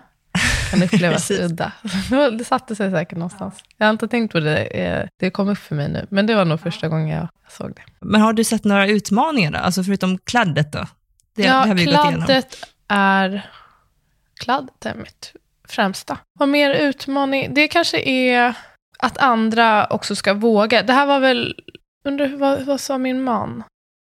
kan 0.72 0.84
upplevas 0.84 1.32
udda. 1.32 1.72
Det 2.38 2.44
satte 2.46 2.76
sig 2.76 2.92
säkert 2.92 3.18
någonstans. 3.18 3.64
Jag 3.78 3.86
har 3.88 3.92
inte 3.92 4.08
tänkt 4.08 4.32
på 4.32 4.40
det. 4.40 4.58
eh, 4.66 5.08
Det 5.20 5.30
kom 5.30 5.50
upp 5.50 5.58
för 5.58 5.76
mig 5.76 5.90
nu. 5.90 6.08
Men 6.10 6.26
det 6.28 6.36
var 6.36 6.46
nog 6.46 6.60
första 6.60 6.88
gången 6.88 7.08
jag 7.18 7.28
såg 7.50 7.76
det. 7.76 7.82
Men 8.00 8.22
har 8.22 8.34
du 8.34 8.44
sett 8.44 8.64
några 8.64 8.88
utmaningar 8.88 9.52
då? 9.52 9.58
Alltså 9.58 9.84
förutom 9.84 10.18
kladdet 10.18 10.72
då? 10.72 10.86
Det, 11.36 11.44
ja, 11.44 11.62
det 11.62 11.68
har 11.68 11.76
vi 11.76 11.86
kladdet 11.86 12.58
är, 12.88 13.50
kladdet 14.40 14.86
är 14.86 14.96
mitt 14.96 15.34
främsta. 15.70 16.18
Vad 16.40 16.50
mer 16.50 16.74
utmaning? 16.74 17.54
Det 17.54 17.68
kanske 17.68 18.00
är 18.10 18.54
att 19.00 19.18
andra 19.18 19.88
också 19.88 20.16
ska 20.16 20.34
våga. 20.34 20.84
Det 20.84 20.94
här 20.94 21.06
var 21.06 21.20
väl, 21.20 21.56
undrar 22.06 22.38
vad, 22.38 22.62
vad 22.62 22.80
sa 22.80 22.98
min 22.98 23.24
man? 23.24 23.64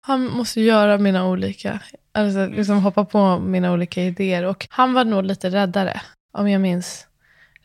Han 0.08 0.26
måste 0.26 0.62
göra 0.62 0.98
mina 0.98 1.28
olika, 1.28 1.80
alltså 2.12 2.46
liksom 2.46 2.80
hoppa 2.80 3.06
på 3.06 3.40
mina 3.40 3.72
olika 3.72 4.04
idéer. 4.04 4.46
Och 4.46 4.68
han 4.70 4.94
var 4.94 5.06
nog 5.06 5.24
lite 5.24 5.50
räddare, 5.50 6.02
om 6.34 6.50
jag 6.50 6.62
minns 6.62 7.08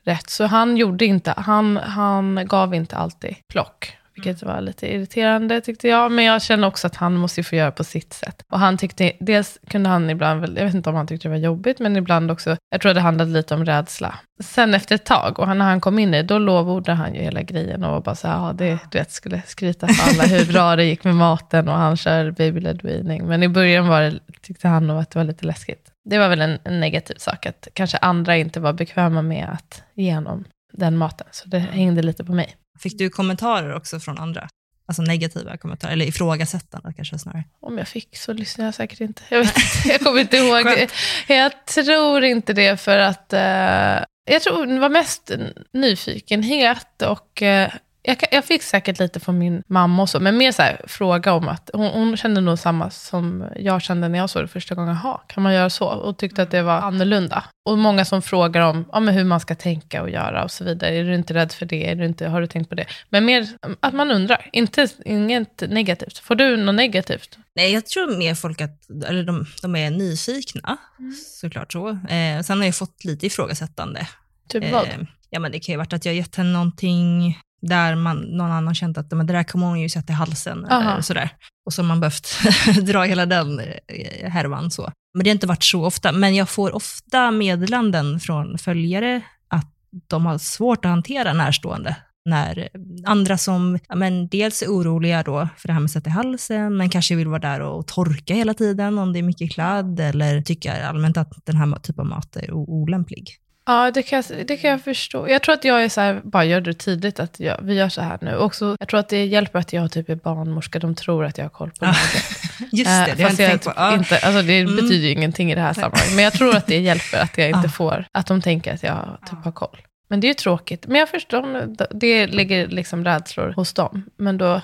rätt. 0.04 0.30
Så 0.30 0.44
han 0.44 0.76
gjorde 0.76 1.04
inte, 1.04 1.34
han, 1.37 1.76
han 1.76 2.46
gav 2.46 2.74
inte 2.74 2.96
alltid 2.96 3.37
plock. 3.52 3.96
Vilket 4.14 4.42
var 4.42 4.61
lite 4.61 4.94
irriterande 4.94 5.61
tyckte 5.61 5.88
jag. 5.88 6.12
Men 6.12 6.24
jag 6.24 6.42
kände 6.42 6.66
också 6.66 6.87
att 6.87 6.96
han 6.96 7.14
måste 7.14 7.40
ju 7.40 7.44
få 7.44 7.57
göra 7.57 7.70
på 7.70 7.85
sitt 7.85 8.12
sätt. 8.12 8.42
Och 8.53 8.59
han 8.59 8.79
tyckte, 8.79 9.12
dels 9.20 9.59
kunde 9.68 9.88
han 9.88 10.11
ibland, 10.11 10.59
jag 10.59 10.64
vet 10.64 10.74
inte 10.74 10.90
om 10.90 10.96
han 10.96 11.07
tyckte 11.07 11.29
det 11.29 11.33
var 11.33 11.38
jobbigt, 11.38 11.79
men 11.79 11.96
ibland 11.96 12.31
också, 12.31 12.57
jag 12.70 12.81
tror 12.81 12.94
det 12.94 13.00
handlade 13.00 13.31
lite 13.31 13.55
om 13.55 13.64
rädsla. 13.64 14.14
Sen 14.42 14.74
efter 14.74 14.94
ett 14.94 15.05
tag, 15.05 15.38
och 15.38 15.48
när 15.48 15.64
han 15.64 15.81
kom 15.81 15.98
in 15.98 16.14
i 16.14 16.16
det, 16.16 16.22
då 16.22 16.38
lovordade 16.38 16.99
han 16.99 17.14
ju 17.14 17.20
hela 17.20 17.43
grejen 17.43 17.84
och 17.84 17.91
var 17.91 18.01
bara 18.01 18.14
så 18.14 18.28
här, 18.28 18.47
ja, 18.47 18.53
det, 18.53 18.78
du 18.91 18.99
vet, 18.99 19.11
skulle 19.11 19.43
skryta 19.47 19.88
för 19.88 20.11
alla 20.11 20.22
hur 20.22 20.53
bra 20.53 20.76
det 20.76 20.84
gick 20.84 21.05
med 21.05 21.14
maten 21.14 21.68
och 21.68 21.74
han 21.74 21.97
kör 21.97 22.30
babyled 22.30 22.82
weaning. 22.82 23.26
Men 23.26 23.43
i 23.43 23.49
början 23.49 23.88
var 23.88 24.03
det, 24.03 24.18
tyckte 24.43 24.68
han 24.68 24.86
nog 24.86 24.99
att 24.99 25.11
det 25.11 25.18
var 25.18 25.24
lite 25.24 25.47
läskigt. 25.47 25.91
Det 26.11 26.18
var 26.18 26.28
väl 26.28 26.41
en, 26.41 26.59
en 26.64 26.80
negativ 26.80 27.14
sak, 27.18 27.47
att 27.47 27.68
kanske 27.72 27.99
andra 27.99 28.36
inte 28.36 28.61
var 28.61 28.72
bekväma 28.72 29.22
med 29.22 29.49
att 29.53 29.82
ge 29.95 30.14
honom 30.14 30.45
den 30.79 30.97
maten. 30.97 31.27
Så 31.31 31.49
det 31.49 31.59
hängde 31.59 32.03
lite 32.03 32.25
på 32.25 32.33
mig. 32.33 32.57
Fick 32.79 32.99
du 32.99 33.11
kommentarer 33.11 33.75
också 33.75 34.01
från 34.01 34.18
andra? 34.18 34.49
Alltså 34.87 35.03
negativa 35.03 35.57
kommentarer, 35.57 35.93
eller 35.93 36.07
ifrågasättande 36.07 36.93
kanske 36.93 37.18
snarare. 37.18 37.45
Om 37.61 37.79
jag 37.79 37.89
fick 37.89 38.16
så 38.16 38.33
lyssnade 38.33 38.66
jag 38.66 38.75
säkert 38.75 39.01
inte. 39.01 39.22
Jag, 39.29 39.39
vet, 39.39 39.57
inte, 39.57 39.89
jag 39.89 40.01
kommer 40.01 40.20
inte 40.20 40.37
ihåg. 40.37 40.89
jag 41.29 41.66
tror 41.66 42.25
inte 42.25 42.53
det 42.53 42.81
för 42.81 42.99
att... 42.99 43.33
Uh, 43.33 44.05
jag 44.27 44.43
tror 44.43 44.66
det 44.66 44.79
var 44.79 44.89
mest 44.89 45.31
nyfikenhet 45.72 47.03
och 47.03 47.43
uh, 47.43 47.68
jag, 48.07 48.16
jag, 48.30 48.44
fick 48.44 48.62
säkert 48.62 48.98
lite 48.98 49.20
från 49.20 49.38
min 49.38 49.62
mamma 49.66 50.02
också, 50.02 50.20
men 50.20 50.36
mer 50.36 50.52
så 50.52 50.62
här, 50.62 50.80
fråga 50.86 51.32
om 51.32 51.48
att 51.48 51.70
hon, 51.72 51.86
hon, 51.86 52.16
kände 52.16 52.40
nog 52.40 52.59
samma 52.59 52.90
som 52.90 53.44
jag 53.57 53.82
kände 53.82 54.09
när 54.09 54.18
jag 54.18 54.30
såg 54.30 54.42
det 54.42 54.48
första 54.48 54.74
gången. 54.74 54.98
Jaha, 55.05 55.20
kan 55.26 55.42
man 55.42 55.55
göra 55.55 55.70
så? 55.70 55.86
Och 55.86 56.18
tyckte 56.18 56.42
att 56.42 56.50
det 56.50 56.62
var 56.62 56.80
annorlunda. 56.80 57.44
Och 57.68 57.78
många 57.78 58.05
som 58.05 58.22
frågar 58.22 58.61
om 58.61 58.84
ja, 58.92 59.00
men 59.00 59.14
hur 59.14 59.24
man 59.24 59.40
ska 59.40 59.55
tänka 59.55 60.02
och 60.02 60.11
göra 60.11 60.44
och 60.44 60.50
så 60.50 60.64
vidare. 60.64 60.90
Är 60.90 61.05
du 61.05 61.14
inte 61.14 61.34
rädd 61.34 61.52
för 61.52 61.66
det? 61.66 61.90
Är 61.90 61.94
du 61.94 62.05
inte, 62.07 62.28
har 62.28 62.40
du 62.40 62.46
tänkt 62.46 62.68
på 62.68 62.74
det? 62.74 62.86
Men 63.09 63.24
mer 63.24 63.48
att 63.80 63.94
man 63.94 64.11
undrar, 64.11 64.48
inte, 64.52 64.88
inget 65.05 65.62
negativt. 65.68 66.18
Får 66.18 66.34
du 66.34 66.57
något 66.57 66.74
negativt? 66.74 67.38
Nej, 67.55 67.72
jag 67.72 67.86
tror 67.86 68.18
mer 68.18 68.34
folk 68.34 68.61
att, 68.61 68.90
eller 69.07 69.24
de, 69.24 69.46
de 69.62 69.76
är 69.76 69.90
nyfikna, 69.90 70.76
mm. 70.98 71.12
såklart 71.40 71.72
så. 71.72 71.88
Eh, 71.88 72.40
sen 72.42 72.59
har 72.59 72.64
jag 72.64 72.76
fått 72.76 73.05
lite 73.05 73.26
ifrågasättande. 73.26 74.09
Typ 74.48 74.72
vad? 74.72 74.84
Eh, 74.84 74.98
ja, 75.30 75.40
men 75.40 75.52
det 75.52 75.61
kan 75.61 75.72
ju 75.72 75.76
ha 75.76 75.80
varit 75.80 75.92
att 75.92 76.05
jag 76.05 76.14
gett 76.14 76.36
henne 76.36 76.52
någonting 76.52 77.38
där 77.68 77.94
man, 77.94 78.16
någon 78.16 78.50
annan 78.50 78.74
känt 78.74 78.98
att 78.98 79.10
men 79.10 79.26
det 79.26 79.32
där 79.32 79.44
kommer 79.44 79.66
hon 79.66 79.80
ju 79.80 79.88
sätta 79.88 80.12
i 80.12 80.16
halsen. 80.16 80.64
Eller 80.64 81.00
sådär. 81.00 81.30
Och 81.66 81.72
så 81.72 81.82
har 81.82 81.86
man 81.86 82.00
behövt 82.00 82.28
dra 82.82 83.02
hela 83.02 83.26
den 83.26 83.60
eh, 83.60 84.30
härvan. 84.30 84.70
Så. 84.70 84.92
Men 85.14 85.24
det 85.24 85.30
har 85.30 85.34
inte 85.34 85.46
varit 85.46 85.64
så 85.64 85.84
ofta. 85.84 86.12
Men 86.12 86.34
jag 86.34 86.48
får 86.48 86.74
ofta 86.74 87.30
meddelanden 87.30 88.20
från 88.20 88.58
följare 88.58 89.22
att 89.48 89.72
de 90.06 90.26
har 90.26 90.38
svårt 90.38 90.84
att 90.84 90.90
hantera 90.90 91.32
närstående. 91.32 91.96
När 92.26 92.68
andra 93.04 93.38
som 93.38 93.78
ja, 93.88 93.94
men 93.94 94.28
dels 94.28 94.62
är 94.62 94.66
oroliga 94.66 95.22
då 95.22 95.48
för 95.56 95.68
det 95.68 95.72
här 95.72 95.80
med 95.80 95.90
sätta 95.90 96.10
i 96.10 96.12
halsen, 96.12 96.76
men 96.76 96.90
kanske 96.90 97.16
vill 97.16 97.28
vara 97.28 97.38
där 97.38 97.60
och 97.60 97.86
torka 97.86 98.34
hela 98.34 98.54
tiden 98.54 98.98
om 98.98 99.12
det 99.12 99.18
är 99.18 99.22
mycket 99.22 99.52
kladd, 99.52 100.00
eller 100.00 100.42
tycker 100.42 100.82
allmänt 100.82 101.16
att 101.16 101.32
den 101.44 101.56
här 101.56 101.78
typen 101.78 102.00
av 102.00 102.06
mat 102.06 102.36
är 102.36 102.52
olämplig. 102.52 103.38
Ja, 103.66 103.90
det 103.90 104.02
kan, 104.02 104.22
jag, 104.28 104.46
det 104.46 104.56
kan 104.56 104.70
jag 104.70 104.82
förstå. 104.82 105.28
Jag 105.28 105.42
tror 105.42 105.54
att 105.54 105.64
jag 105.64 105.84
är 105.84 105.88
så 105.88 106.00
här, 106.00 106.20
bara 106.24 106.44
gör 106.44 106.60
det 106.60 106.74
tidigt, 106.74 107.20
att 107.20 107.40
jag, 107.40 107.58
vi 107.62 107.74
gör 107.74 107.88
så 107.88 108.00
här 108.00 108.18
nu. 108.20 108.36
Också, 108.36 108.76
jag 108.80 108.88
tror 108.88 109.00
att 109.00 109.08
det 109.08 109.24
hjälper 109.24 109.58
att 109.58 109.72
jag 109.72 109.92
typ 109.92 110.08
är 110.08 110.14
barnmorska, 110.14 110.78
de 110.78 110.94
tror 110.94 111.24
att 111.24 111.38
jag 111.38 111.44
har 111.44 111.50
koll 111.50 111.70
på 111.70 111.84
läget. 111.84 112.24
Just 112.72 112.90
det, 112.90 113.14
det 113.16 113.22
har 113.22 113.30
jag 113.30 113.30
inte 113.30 113.46
tänkt 113.46 113.64
på. 113.64 113.72
Ja. 113.76 113.94
Inte, 113.94 114.18
alltså 114.18 114.42
det 114.42 114.60
mm. 114.60 114.76
betyder 114.76 115.08
ju 115.08 115.10
ingenting 115.10 115.52
i 115.52 115.54
det 115.54 115.60
här 115.60 115.72
sammanhanget, 115.72 116.14
men 116.14 116.24
jag 116.24 116.32
tror 116.32 116.56
att 116.56 116.66
det 116.66 116.78
hjälper 116.78 117.18
att 117.18 117.38
jag 117.38 117.50
inte 117.50 117.68
får, 117.68 118.06
att 118.12 118.26
de 118.26 118.42
tänker 118.42 118.74
att 118.74 118.82
jag 118.82 119.18
typ 119.30 119.44
har 119.44 119.52
koll. 119.52 119.78
Men 120.08 120.20
det 120.20 120.26
är 120.26 120.28
ju 120.28 120.34
tråkigt. 120.34 120.86
Men 120.86 120.96
jag 120.96 121.08
förstår, 121.08 121.76
det 121.94 122.26
ligger 122.26 122.66
liksom 122.66 123.04
rädslor 123.04 123.52
hos 123.56 123.72
dem. 123.72 124.04
Men 124.16 124.38
då 124.38 124.60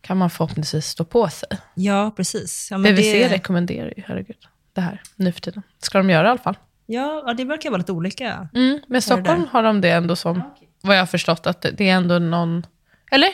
kan 0.00 0.16
man 0.16 0.30
förhoppningsvis 0.30 0.86
stå 0.86 1.04
på 1.04 1.28
sig. 1.28 1.48
Ja, 1.74 2.12
precis. 2.16 2.68
Ja, 2.70 2.78
BVC 2.78 3.12
det... 3.12 3.28
rekommenderar 3.28 3.92
ju, 3.96 4.02
herregud, 4.06 4.36
det 4.72 4.80
här 4.80 5.02
nu 5.16 5.32
för 5.32 5.40
tiden. 5.40 5.62
ska 5.82 5.98
de 5.98 6.10
göra 6.10 6.26
i 6.26 6.30
alla 6.30 6.38
fall. 6.38 6.56
Ja, 6.90 7.34
det 7.36 7.44
verkar 7.44 7.70
vara 7.70 7.78
lite 7.78 7.92
olika. 7.92 8.48
Mm, 8.54 8.80
men 8.88 9.02
Stockholm 9.02 9.46
har 9.50 9.62
de 9.62 9.80
det 9.80 9.90
ändå 9.90 10.16
som, 10.16 10.42
vad 10.82 10.96
jag 10.96 11.00
har 11.00 11.06
förstått, 11.06 11.46
att 11.46 11.62
det 11.62 11.88
är 11.88 11.94
ändå 11.94 12.18
någon... 12.18 12.66
Eller? 13.10 13.28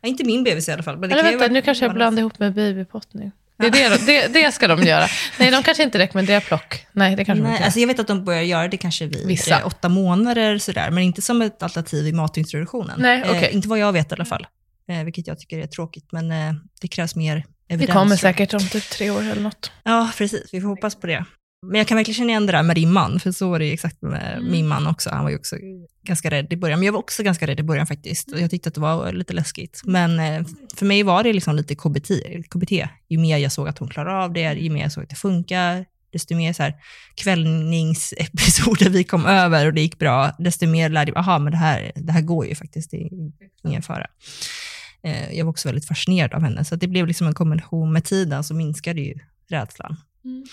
Ja, 0.00 0.08
inte 0.08 0.24
min 0.24 0.44
BVC 0.44 0.68
i 0.68 0.72
alla 0.72 0.82
fall. 0.82 0.98
Men 0.98 1.12
Eller 1.12 1.22
vänta, 1.22 1.48
nu 1.48 1.62
kanske 1.62 1.84
jag 1.84 1.94
blandar 1.94 2.20
ihop 2.20 2.38
med 2.38 2.54
babypott 2.54 3.14
nu. 3.14 3.30
Det, 3.56 3.66
är 3.66 3.90
det, 3.90 4.06
det, 4.06 4.28
det 4.28 4.52
ska 4.52 4.68
de 4.68 4.82
göra. 4.82 5.06
Nej, 5.38 5.50
de 5.50 5.62
kanske 5.62 5.82
inte 5.82 5.98
rekommenderar 5.98 6.40
plock. 6.40 6.86
Nej, 6.92 7.16
det 7.16 7.24
kanske 7.24 7.42
Nej, 7.42 7.50
de 7.50 7.54
inte 7.54 7.64
alltså 7.64 7.80
Jag 7.80 7.86
vet 7.86 7.98
att 7.98 8.06
de 8.06 8.24
börjar 8.24 8.42
göra 8.42 8.68
det 8.68 8.76
kanske 8.76 9.06
vid 9.06 9.26
Vissa. 9.26 9.64
åtta 9.64 9.88
månader, 9.88 10.58
sådär, 10.58 10.90
men 10.90 11.02
inte 11.02 11.22
som 11.22 11.42
ett 11.42 11.62
alternativ 11.62 12.06
i 12.06 12.12
matintroduktionen. 12.12 13.00
Nej, 13.00 13.22
okay. 13.22 13.44
eh, 13.44 13.54
inte 13.54 13.68
vad 13.68 13.78
jag 13.78 13.92
vet 13.92 14.12
i 14.12 14.14
alla 14.14 14.24
fall, 14.24 14.46
eh, 14.88 15.04
vilket 15.04 15.26
jag 15.26 15.38
tycker 15.38 15.58
är 15.58 15.66
tråkigt. 15.66 16.12
Men 16.12 16.32
eh, 16.32 16.54
det 16.80 16.88
krävs 16.88 17.16
mer 17.16 17.44
evidens. 17.68 17.86
Det 17.86 17.92
kommer 17.92 18.16
säkert 18.16 18.54
om 18.54 18.68
typ 18.68 18.90
tre 18.90 19.10
år 19.10 19.20
eller 19.20 19.42
något. 19.42 19.72
Ja, 19.82 20.10
precis. 20.18 20.48
Vi 20.52 20.60
får 20.60 20.68
hoppas 20.68 20.94
på 20.94 21.06
det. 21.06 21.24
Men 21.66 21.78
jag 21.78 21.88
kan 21.88 21.96
verkligen 21.96 22.14
känna 22.14 22.30
igen 22.30 22.46
det 22.46 22.52
där 22.52 22.62
med 22.62 22.76
din 22.76 22.92
man, 22.92 23.20
för 23.20 23.32
så 23.32 23.50
var 23.50 23.58
det 23.58 23.72
exakt 23.72 24.02
med 24.02 24.36
mm. 24.36 24.50
min 24.50 24.68
man 24.68 24.86
också. 24.86 25.10
Han 25.10 25.24
var 25.24 25.30
ju 25.30 25.36
också 25.36 25.56
ganska 26.02 26.30
rädd 26.30 26.52
i 26.52 26.56
början, 26.56 26.78
men 26.78 26.86
jag 26.86 26.92
var 26.92 27.00
också 27.00 27.22
ganska 27.22 27.46
rädd 27.46 27.60
i 27.60 27.62
början 27.62 27.86
faktiskt. 27.86 28.32
Och 28.32 28.40
jag 28.40 28.50
tyckte 28.50 28.68
att 28.68 28.74
det 28.74 28.80
var 28.80 29.12
lite 29.12 29.32
läskigt. 29.32 29.82
Men 29.84 30.20
eh, 30.20 30.46
för 30.74 30.86
mig 30.86 31.02
var 31.02 31.22
det 31.22 31.32
liksom 31.32 31.56
lite 31.56 31.74
KBT. 31.74 32.10
KBT. 32.50 32.72
Ju 33.08 33.18
mer 33.18 33.38
jag 33.38 33.52
såg 33.52 33.68
att 33.68 33.78
hon 33.78 33.88
klarar 33.88 34.24
av 34.24 34.32
det, 34.32 34.52
ju 34.52 34.70
mer 34.70 34.82
jag 34.82 34.92
såg 34.92 35.02
att 35.02 35.10
det 35.10 35.16
funkar, 35.16 35.84
desto 36.14 36.36
mer 36.36 36.52
så 36.52 36.62
här 36.62 36.74
kvällningsepisoder 37.14 38.90
vi 38.90 39.04
kom 39.04 39.26
över 39.26 39.66
och 39.66 39.74
det 39.74 39.80
gick 39.80 39.98
bra, 39.98 40.30
desto 40.38 40.66
mer 40.66 40.88
lärde 40.88 41.10
jag 41.10 41.18
aha, 41.18 41.38
men 41.38 41.52
det 41.52 41.58
här, 41.58 41.92
det 41.94 42.12
här 42.12 42.20
går 42.20 42.46
ju 42.46 42.54
faktiskt, 42.54 42.90
det 42.90 42.96
är 42.96 43.10
ingen 43.64 43.82
fara. 43.82 44.06
Eh, 45.02 45.32
jag 45.32 45.44
var 45.44 45.50
också 45.50 45.68
väldigt 45.68 45.88
fascinerad 45.88 46.34
av 46.34 46.42
henne, 46.42 46.64
så 46.64 46.76
det 46.76 46.88
blev 46.88 47.06
liksom 47.06 47.26
en 47.26 47.34
kombination 47.34 47.92
med 47.92 48.04
tiden 48.04 48.44
så 48.44 48.54
minskade 48.54 49.00
ju 49.00 49.14
rädslan. 49.48 49.96
Mm. 50.24 50.44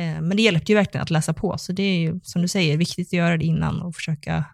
Eh, 0.00 0.20
men 0.20 0.36
det 0.36 0.42
hjälpte 0.42 0.72
ju 0.72 0.76
verkligen 0.76 1.02
att 1.02 1.10
läsa 1.10 1.32
på, 1.32 1.58
så 1.58 1.72
det 1.72 1.82
är 1.82 1.98
ju 1.98 2.20
som 2.22 2.42
du 2.42 2.48
säger 2.48 2.76
viktigt 2.76 3.08
att 3.08 3.12
göra 3.12 3.36
det 3.36 3.44
innan 3.44 3.82
och 3.82 3.94
försöka 3.94 4.44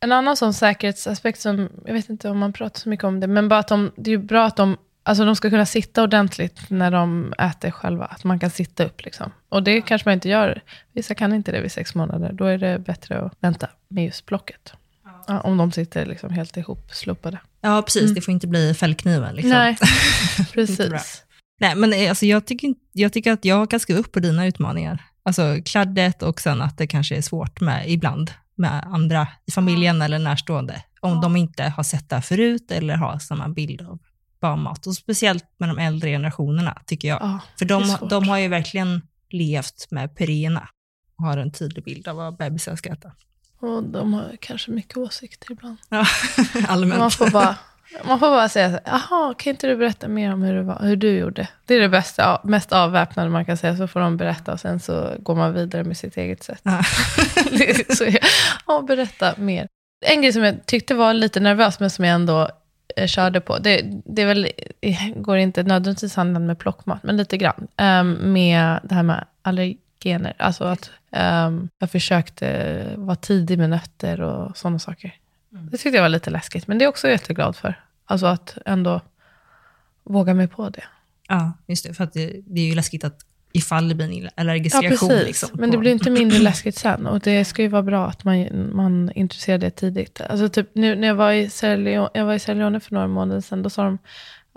en 0.00 0.12
annan 0.12 0.36
sån 0.36 0.54
säkerhetsaspekt 0.54 1.40
som, 1.40 1.68
jag 1.86 1.92
vet 1.92 2.08
inte 2.08 2.30
om 2.30 2.38
man 2.38 2.52
pratar 2.52 2.80
så 2.80 2.88
mycket 2.88 3.04
om 3.04 3.20
det, 3.20 3.26
men 3.26 3.48
bara 3.48 3.58
att 3.58 3.68
de, 3.68 3.92
det 3.96 4.12
är 4.12 4.18
bra 4.18 4.46
att 4.46 4.56
de, 4.56 4.76
alltså 5.02 5.24
de 5.24 5.36
ska 5.36 5.50
kunna 5.50 5.66
sitta 5.66 6.02
ordentligt 6.02 6.70
när 6.70 6.90
de 6.90 7.34
äter 7.38 7.70
själva. 7.70 8.04
Att 8.04 8.24
man 8.24 8.38
kan 8.38 8.50
sitta 8.50 8.84
upp 8.84 9.04
liksom. 9.04 9.32
Och 9.48 9.62
det 9.62 9.80
kanske 9.80 10.08
man 10.08 10.14
inte 10.14 10.28
gör, 10.28 10.62
vissa 10.92 11.14
kan 11.14 11.32
inte 11.32 11.52
det 11.52 11.60
vid 11.60 11.72
sex 11.72 11.94
månader. 11.94 12.32
Då 12.32 12.44
är 12.44 12.58
det 12.58 12.78
bättre 12.78 13.20
att 13.20 13.32
vänta 13.40 13.68
med 13.88 14.04
just 14.04 14.26
blocket. 14.26 14.72
Ja, 15.26 15.40
om 15.40 15.56
de 15.56 15.72
sitter 15.72 16.06
liksom 16.06 16.30
helt 16.30 16.56
ihop 16.56 16.90
slopade. 16.92 17.38
Ja, 17.60 17.82
precis. 17.82 18.02
Mm. 18.02 18.14
Det 18.14 18.20
får 18.20 18.32
inte 18.32 18.46
bli 18.46 18.74
fällkniven. 18.74 19.34
Liksom. 19.34 19.50
Nej, 19.50 19.76
precis. 20.52 21.24
Nej, 21.58 21.74
men 21.74 21.92
eh, 21.92 22.08
alltså, 22.08 22.26
jag, 22.26 22.46
tycker, 22.46 22.74
jag 22.92 23.12
tycker 23.12 23.32
att 23.32 23.44
jag 23.44 23.70
kan 23.70 23.80
skriva 23.80 24.00
upp 24.00 24.12
på 24.12 24.20
dina 24.20 24.46
utmaningar. 24.46 25.04
Alltså 25.22 25.56
kladdet 25.64 26.22
och 26.22 26.40
sen 26.40 26.62
att 26.62 26.78
det 26.78 26.86
kanske 26.86 27.16
är 27.16 27.22
svårt 27.22 27.60
med 27.60 27.90
ibland 27.90 28.30
med 28.54 28.84
andra 28.86 29.28
i 29.46 29.50
familjen 29.50 30.02
eller 30.02 30.18
närstående. 30.18 30.82
Om 31.00 31.12
ja. 31.14 31.20
de 31.20 31.36
inte 31.36 31.62
har 31.62 31.82
sett 31.82 32.08
det 32.08 32.16
här 32.16 32.22
förut 32.22 32.70
eller 32.70 32.96
har 32.96 33.18
samma 33.18 33.48
bild 33.48 33.82
av 33.82 33.98
barnmat. 34.40 34.86
Och 34.86 34.94
speciellt 34.94 35.44
med 35.58 35.68
de 35.68 35.78
äldre 35.78 36.10
generationerna 36.10 36.82
tycker 36.86 37.08
jag. 37.08 37.18
Ja, 37.22 37.40
För 37.58 37.64
de, 37.64 37.96
de 38.10 38.28
har 38.28 38.38
ju 38.38 38.48
verkligen 38.48 39.02
levt 39.30 39.90
med 39.90 40.16
perierna 40.16 40.68
och 41.18 41.24
har 41.24 41.36
en 41.36 41.52
tydlig 41.52 41.84
bild 41.84 42.08
av 42.08 42.16
vad 42.16 42.36
bebisar 42.36 42.76
ska 42.76 42.92
äta. 42.92 43.12
Och 43.60 43.82
de 43.82 44.12
har 44.12 44.36
kanske 44.40 44.70
mycket 44.70 44.96
åsikter 44.96 45.52
ibland. 45.52 45.76
Ja, 45.88 46.06
allmänt. 46.68 46.98
Man 46.98 47.10
får 47.10 47.30
bara 47.30 47.56
man 48.04 48.18
får 48.18 48.26
bara 48.26 48.48
säga, 48.48 48.80
jaha, 48.84 49.34
kan 49.34 49.50
inte 49.50 49.66
du 49.66 49.76
berätta 49.76 50.08
mer 50.08 50.32
om 50.32 50.42
hur, 50.42 50.54
det 50.54 50.62
var, 50.62 50.78
hur 50.82 50.96
du 50.96 51.18
gjorde? 51.18 51.48
Det 51.66 51.74
är 51.74 51.80
det 51.80 51.88
bästa, 51.88 52.40
mest 52.44 52.72
avväpnande 52.72 53.30
man 53.30 53.44
kan 53.44 53.56
säga, 53.56 53.76
så 53.76 53.88
får 53.88 54.00
de 54.00 54.16
berätta 54.16 54.52
och 54.52 54.60
sen 54.60 54.80
så 54.80 55.14
går 55.18 55.34
man 55.34 55.54
vidare 55.54 55.84
med 55.84 55.96
sitt 55.96 56.16
eget 56.16 56.42
sätt. 56.42 56.60
Ja. 56.62 56.82
så, 57.94 58.04
ja, 58.66 58.82
berätta 58.82 59.34
mer. 59.36 59.68
En 60.06 60.22
grej 60.22 60.32
som 60.32 60.44
jag 60.44 60.66
tyckte 60.66 60.94
var 60.94 61.14
lite 61.14 61.40
nervös, 61.40 61.80
men 61.80 61.90
som 61.90 62.04
jag 62.04 62.14
ändå 62.14 62.48
eh, 62.96 63.06
körde 63.06 63.40
på, 63.40 63.58
det, 63.58 63.82
det 64.04 64.24
väl, 64.24 64.48
går 65.16 65.36
inte 65.36 65.62
nödvändigtvis 65.62 66.16
hand 66.16 66.40
med 66.40 66.58
plockmat, 66.58 67.02
men 67.02 67.16
lite 67.16 67.36
grann, 67.36 67.68
um, 67.76 68.32
med 68.32 68.80
det 68.82 68.94
här 68.94 69.02
med 69.02 69.24
allergener. 69.42 70.34
Alltså 70.38 70.64
att 70.64 70.90
um, 71.46 71.68
jag 71.78 71.90
försökte 71.90 72.84
vara 72.96 73.16
tidig 73.16 73.58
med 73.58 73.70
nötter 73.70 74.20
och 74.20 74.56
sådana 74.56 74.78
saker. 74.78 75.14
Det 75.50 75.76
tyckte 75.76 75.96
jag 75.96 76.02
var 76.02 76.08
lite 76.08 76.30
läskigt, 76.30 76.66
men 76.66 76.78
det 76.78 76.82
är 76.82 76.86
jag 76.86 76.90
också 76.90 77.08
jätteglad 77.08 77.56
för. 77.56 77.80
Alltså 78.04 78.26
att 78.26 78.58
ändå 78.66 79.00
våga 80.04 80.34
mig 80.34 80.48
på 80.48 80.70
det. 80.70 80.84
Ja, 81.28 81.52
just 81.66 81.84
det. 81.84 81.94
För 81.94 82.04
att 82.04 82.12
det, 82.12 82.40
det 82.46 82.60
är 82.60 82.64
ju 82.64 82.74
läskigt 82.74 83.04
att 83.04 83.24
ifall 83.52 83.88
det 83.88 83.94
blir 83.94 84.22
en 84.22 84.30
allergisk 84.36 84.76
ja, 84.76 84.80
reaktion. 84.80 85.08
Precis. 85.08 85.26
Liksom, 85.26 85.50
men 85.52 85.70
det 85.70 85.78
blir 85.78 85.92
inte 85.92 86.10
mindre 86.10 86.38
läskigt 86.42 86.78
sen. 86.78 87.06
Och 87.06 87.20
det 87.20 87.44
ska 87.44 87.62
ju 87.62 87.68
vara 87.68 87.82
bra 87.82 88.06
att 88.06 88.24
man, 88.24 88.70
man 88.76 89.12
intresserar 89.14 89.58
det 89.58 89.70
tidigt. 89.70 90.20
Alltså 90.20 90.48
typ 90.48 90.70
nu 90.74 90.94
när 90.94 91.08
jag 91.08 91.14
var 91.14 91.32
i 91.32 91.50
Sierra 91.50 91.76
Leone 92.54 92.80
för 92.80 92.94
några 92.94 93.08
månader 93.08 93.40
sedan, 93.40 93.62
då 93.62 93.70
sa 93.70 93.84
de 93.84 93.98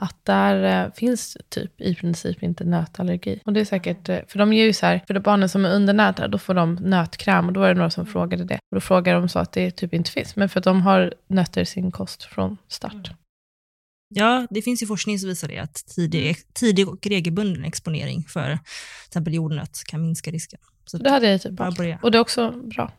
att 0.01 0.25
där 0.25 0.85
eh, 0.85 0.91
finns 0.93 1.37
typ 1.49 1.81
i 1.81 1.95
princip 1.95 2.43
inte 2.43 2.63
nötallergi. 2.63 3.41
Och 3.45 3.53
det 3.53 3.59
är 3.59 3.65
säkert, 3.65 4.09
eh, 4.09 4.19
för 4.27 4.39
de 4.39 4.53
ger 4.53 4.65
ju 4.65 4.73
så 4.73 4.85
här, 4.85 5.03
för 5.07 5.13
de 5.13 5.19
barnen 5.19 5.49
som 5.49 5.65
är 5.65 5.75
undernärda, 5.75 6.27
då 6.27 6.37
får 6.37 6.53
de 6.53 6.75
nötkräm. 6.75 7.47
Och 7.47 7.53
då 7.53 7.59
var 7.59 7.67
det 7.67 7.73
några 7.73 7.89
som 7.89 8.05
frågade 8.05 8.43
det. 8.43 8.55
Och 8.55 8.75
då 8.75 8.81
frågade 8.81 9.19
de 9.19 9.29
så 9.29 9.39
att 9.39 9.51
det 9.51 9.71
typ 9.71 9.93
inte 9.93 10.11
finns. 10.11 10.35
Men 10.35 10.49
för 10.49 10.59
att 10.59 10.63
de 10.63 10.81
har 10.81 11.13
nötter 11.27 11.61
i 11.61 11.65
sin 11.65 11.91
kost 11.91 12.23
från 12.23 12.57
start. 12.67 13.11
Ja, 14.13 14.47
det 14.49 14.61
finns 14.61 14.83
ju 14.83 14.87
forskning 14.87 15.19
som 15.19 15.29
visar 15.29 15.47
det, 15.47 15.59
att 15.59 15.85
tidig, 15.95 16.53
tidig 16.53 16.89
och 16.89 17.07
regelbunden 17.07 17.65
exponering 17.65 18.23
för 18.23 18.45
till 18.45 18.59
exempel 19.07 19.33
jordnöt 19.33 19.83
kan 19.87 20.01
minska 20.01 20.31
risken. 20.31 20.59
Så 20.85 20.97
Det 20.97 21.09
hade 21.09 21.31
jag 21.31 21.41
typ 21.41 21.51
bara 21.51 21.71
börja. 21.71 21.99
Och 22.03 22.11
det 22.11 22.17
är 22.17 22.19
också 22.19 22.51
bra. 22.51 22.91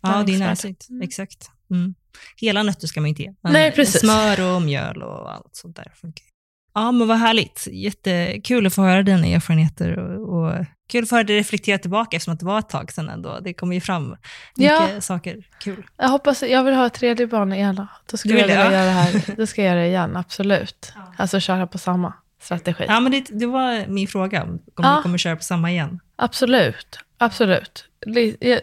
Ja, 0.00 0.08
det 0.08 0.34
är 0.34 0.38
näringsvärt. 0.38 0.38
näringsrikt. 0.38 0.88
Exakt. 1.02 1.50
Mm. 1.70 1.94
Hela 2.36 2.62
nötter 2.62 2.86
ska 2.86 3.00
man 3.00 3.08
inte 3.08 3.22
ge. 3.22 3.34
Nej, 3.40 3.72
precis. 3.72 4.00
Smör 4.00 4.54
och 4.54 4.62
mjöl 4.62 5.02
och 5.02 5.34
allt 5.34 5.56
sånt 5.56 5.76
där 5.76 5.92
funkar. 5.94 6.31
Ja, 6.74 6.92
men 6.92 7.08
vad 7.08 7.18
härligt. 7.18 7.68
Jättekul 7.72 8.66
att 8.66 8.74
få 8.74 8.82
höra 8.82 9.02
dina 9.02 9.26
erfarenheter 9.26 9.98
och, 9.98 10.38
och 10.38 10.52
kul 10.88 11.02
att 11.02 11.08
få 11.08 11.14
höra 11.14 11.24
det 11.24 11.36
reflektera 11.38 11.78
tillbaka 11.78 12.16
eftersom 12.16 12.34
att 12.34 12.40
det 12.40 12.46
var 12.46 12.58
ett 12.58 12.68
tag 12.68 12.92
sedan 12.92 13.08
ändå. 13.08 13.38
Det 13.42 13.54
kommer 13.54 13.74
ju 13.74 13.80
fram 13.80 14.08
mycket 14.56 14.72
Ja. 14.94 15.00
saker. 15.00 15.36
Kul. 15.60 15.86
Jag 15.96 16.08
hoppas, 16.08 16.42
jag 16.42 16.64
vill 16.64 16.74
ha 16.74 16.86
ett 16.86 16.94
tredje 16.94 17.26
barn 17.26 17.52
igen. 17.52 17.86
Då 18.10 18.16
ska 18.16 18.28
Du 18.28 18.34
jag 18.38 18.46
vilja 18.46 18.64
ja. 18.64 18.72
göra 18.72 18.84
det 18.84 18.90
här. 18.90 19.22
Då 19.36 19.46
ska 19.46 19.62
jag 19.62 19.68
göra 19.70 19.80
det 19.80 19.86
igen, 19.88 20.16
absolut. 20.16 20.92
Alltså 21.16 21.40
köra 21.40 21.66
på 21.66 21.78
samma 21.78 22.12
strategi. 22.42 22.84
Ja, 22.88 23.00
men 23.00 23.12
det, 23.12 23.26
det 23.30 23.46
var 23.46 23.86
min 23.86 24.08
fråga, 24.08 24.42
om 24.42 24.60
Ja. 24.76 24.96
du 24.96 25.02
kommer 25.02 25.18
köra 25.18 25.36
på 25.36 25.42
samma 25.42 25.70
igen. 25.70 26.00
Absolut, 26.16 26.98
absolut. 27.18 27.84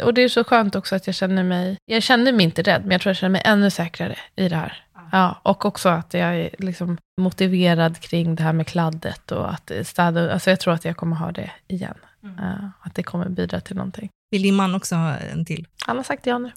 Och 0.03 0.13
det 0.13 0.21
är 0.21 0.29
så 0.29 0.43
skönt 0.43 0.75
också 0.75 0.95
att 0.95 1.07
jag 1.07 1.15
känner 1.15 1.43
mig, 1.43 1.77
jag 1.85 2.03
känner 2.03 2.33
mig 2.33 2.43
inte 2.43 2.61
rädd, 2.61 2.81
men 2.81 2.91
jag 2.91 3.01
tror 3.01 3.09
jag 3.09 3.17
känner 3.17 3.31
mig 3.31 3.41
ännu 3.45 3.69
säkrare 3.71 4.15
i 4.35 4.49
det 4.49 4.55
här. 4.55 4.83
Ja, 5.11 5.39
och 5.43 5.65
också 5.65 5.89
att 5.89 6.13
jag 6.13 6.35
är 6.35 6.49
liksom 6.59 6.97
motiverad 7.21 7.99
kring 7.99 8.35
det 8.35 8.43
här 8.43 8.53
med 8.53 8.67
kladdet 8.67 9.31
och 9.31 9.53
att 9.53 9.71
städa, 9.83 10.33
alltså 10.33 10.49
jag 10.49 10.59
tror 10.59 10.73
att 10.73 10.85
jag 10.85 10.97
kommer 10.97 11.15
ha 11.15 11.31
det 11.31 11.51
igen. 11.67 11.97
Ja, 12.37 12.71
att 12.81 12.95
det 12.95 13.03
kommer 13.03 13.29
bidra 13.29 13.59
till 13.61 13.75
någonting. 13.75 14.09
Vill 14.31 14.41
din 14.41 14.55
man 14.55 14.75
också 14.75 14.95
ha 14.95 15.15
en 15.17 15.45
till? 15.45 15.67
Han 15.85 15.97
har 15.97 16.03
sagt 16.03 16.25
ja 16.25 16.37
nu, 16.37 16.51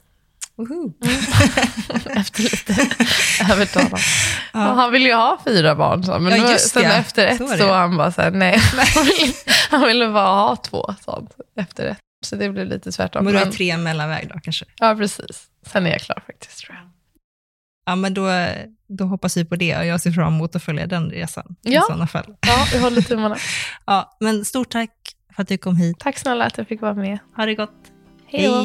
Woho! 0.57 0.93
efter 2.17 2.43
lite 2.43 2.87
övertalande. 3.53 3.97
Ja. 4.53 4.59
Han 4.61 4.93
vill 4.93 5.03
ju 5.03 5.15
ha 5.15 5.39
fyra 5.45 5.75
barn, 5.75 6.05
så, 6.05 6.19
men 6.19 6.37
Ja, 6.41 6.49
nu- 6.51 6.59
sen 6.59 6.83
det. 6.83 6.89
efter 6.95 7.27
ett 7.27 7.39
Så 7.39 7.49
så, 7.49 7.67
var 7.67 7.79
han 7.79 7.97
bara 7.97 8.13
så 8.13 8.23
här, 8.23 8.31
nej. 8.31 8.59
Han 8.59 9.05
ville, 9.05 9.33
han 9.71 9.81
ville 9.83 10.09
bara 10.09 10.27
ha 10.29 10.57
två 10.57 10.95
sånt 11.05 11.31
efter 11.57 11.87
ett. 11.87 11.99
Så 12.25 12.37
det 12.37 12.49
blev 12.51 12.67
lite 12.67 12.93
tvärtom. 12.93 13.25
Men 13.25 13.33
du 13.33 13.39
har 13.39 13.47
tre 13.47 13.77
mellanväg 13.77 14.29
då 14.35 14.41
kanske? 14.41 14.65
Ja, 14.79 14.95
precis. 14.99 15.47
Sen 15.67 15.87
är 15.87 15.91
jag 15.91 16.01
klar 16.01 16.23
faktiskt, 16.27 16.59
tror 16.59 16.77
jag. 16.77 16.92
Ja, 17.85 17.97
men 17.97 18.15
då, 18.15 18.29
då 18.89 19.05
hoppas 19.05 19.37
vi 19.37 19.45
på 19.45 19.57
det 19.57 19.79
och 19.79 19.87
jag 19.87 20.01
ser 20.01 20.11
fram 20.11 20.35
emot 20.35 20.57
att 20.57 20.63
följa 20.63 20.87
den 20.87 21.11
resan 21.11 21.57
i 21.65 21.75
Ja. 21.75 21.83
sådana 21.83 22.07
fall. 22.07 22.35
Ja, 22.47 22.67
vi 22.73 22.79
håller 22.79 23.03
tummarna. 23.03 23.37
Ja, 23.87 24.17
men 24.21 24.45
stort 24.45 24.71
tack 24.71 24.91
för 25.37 25.43
att 25.43 25.49
du 25.49 25.59
kom 25.59 25.77
hit. 25.77 25.97
Tack 25.99 26.19
snälla 26.19 26.45
att 26.45 26.59
jag 26.59 26.69
fick 26.69 26.81
vara 26.81 26.95
med. 26.95 27.19
Ha 27.37 27.47
det 27.47 27.55
gott. 27.55 27.75
Hej 28.27 28.47
då. 28.47 28.65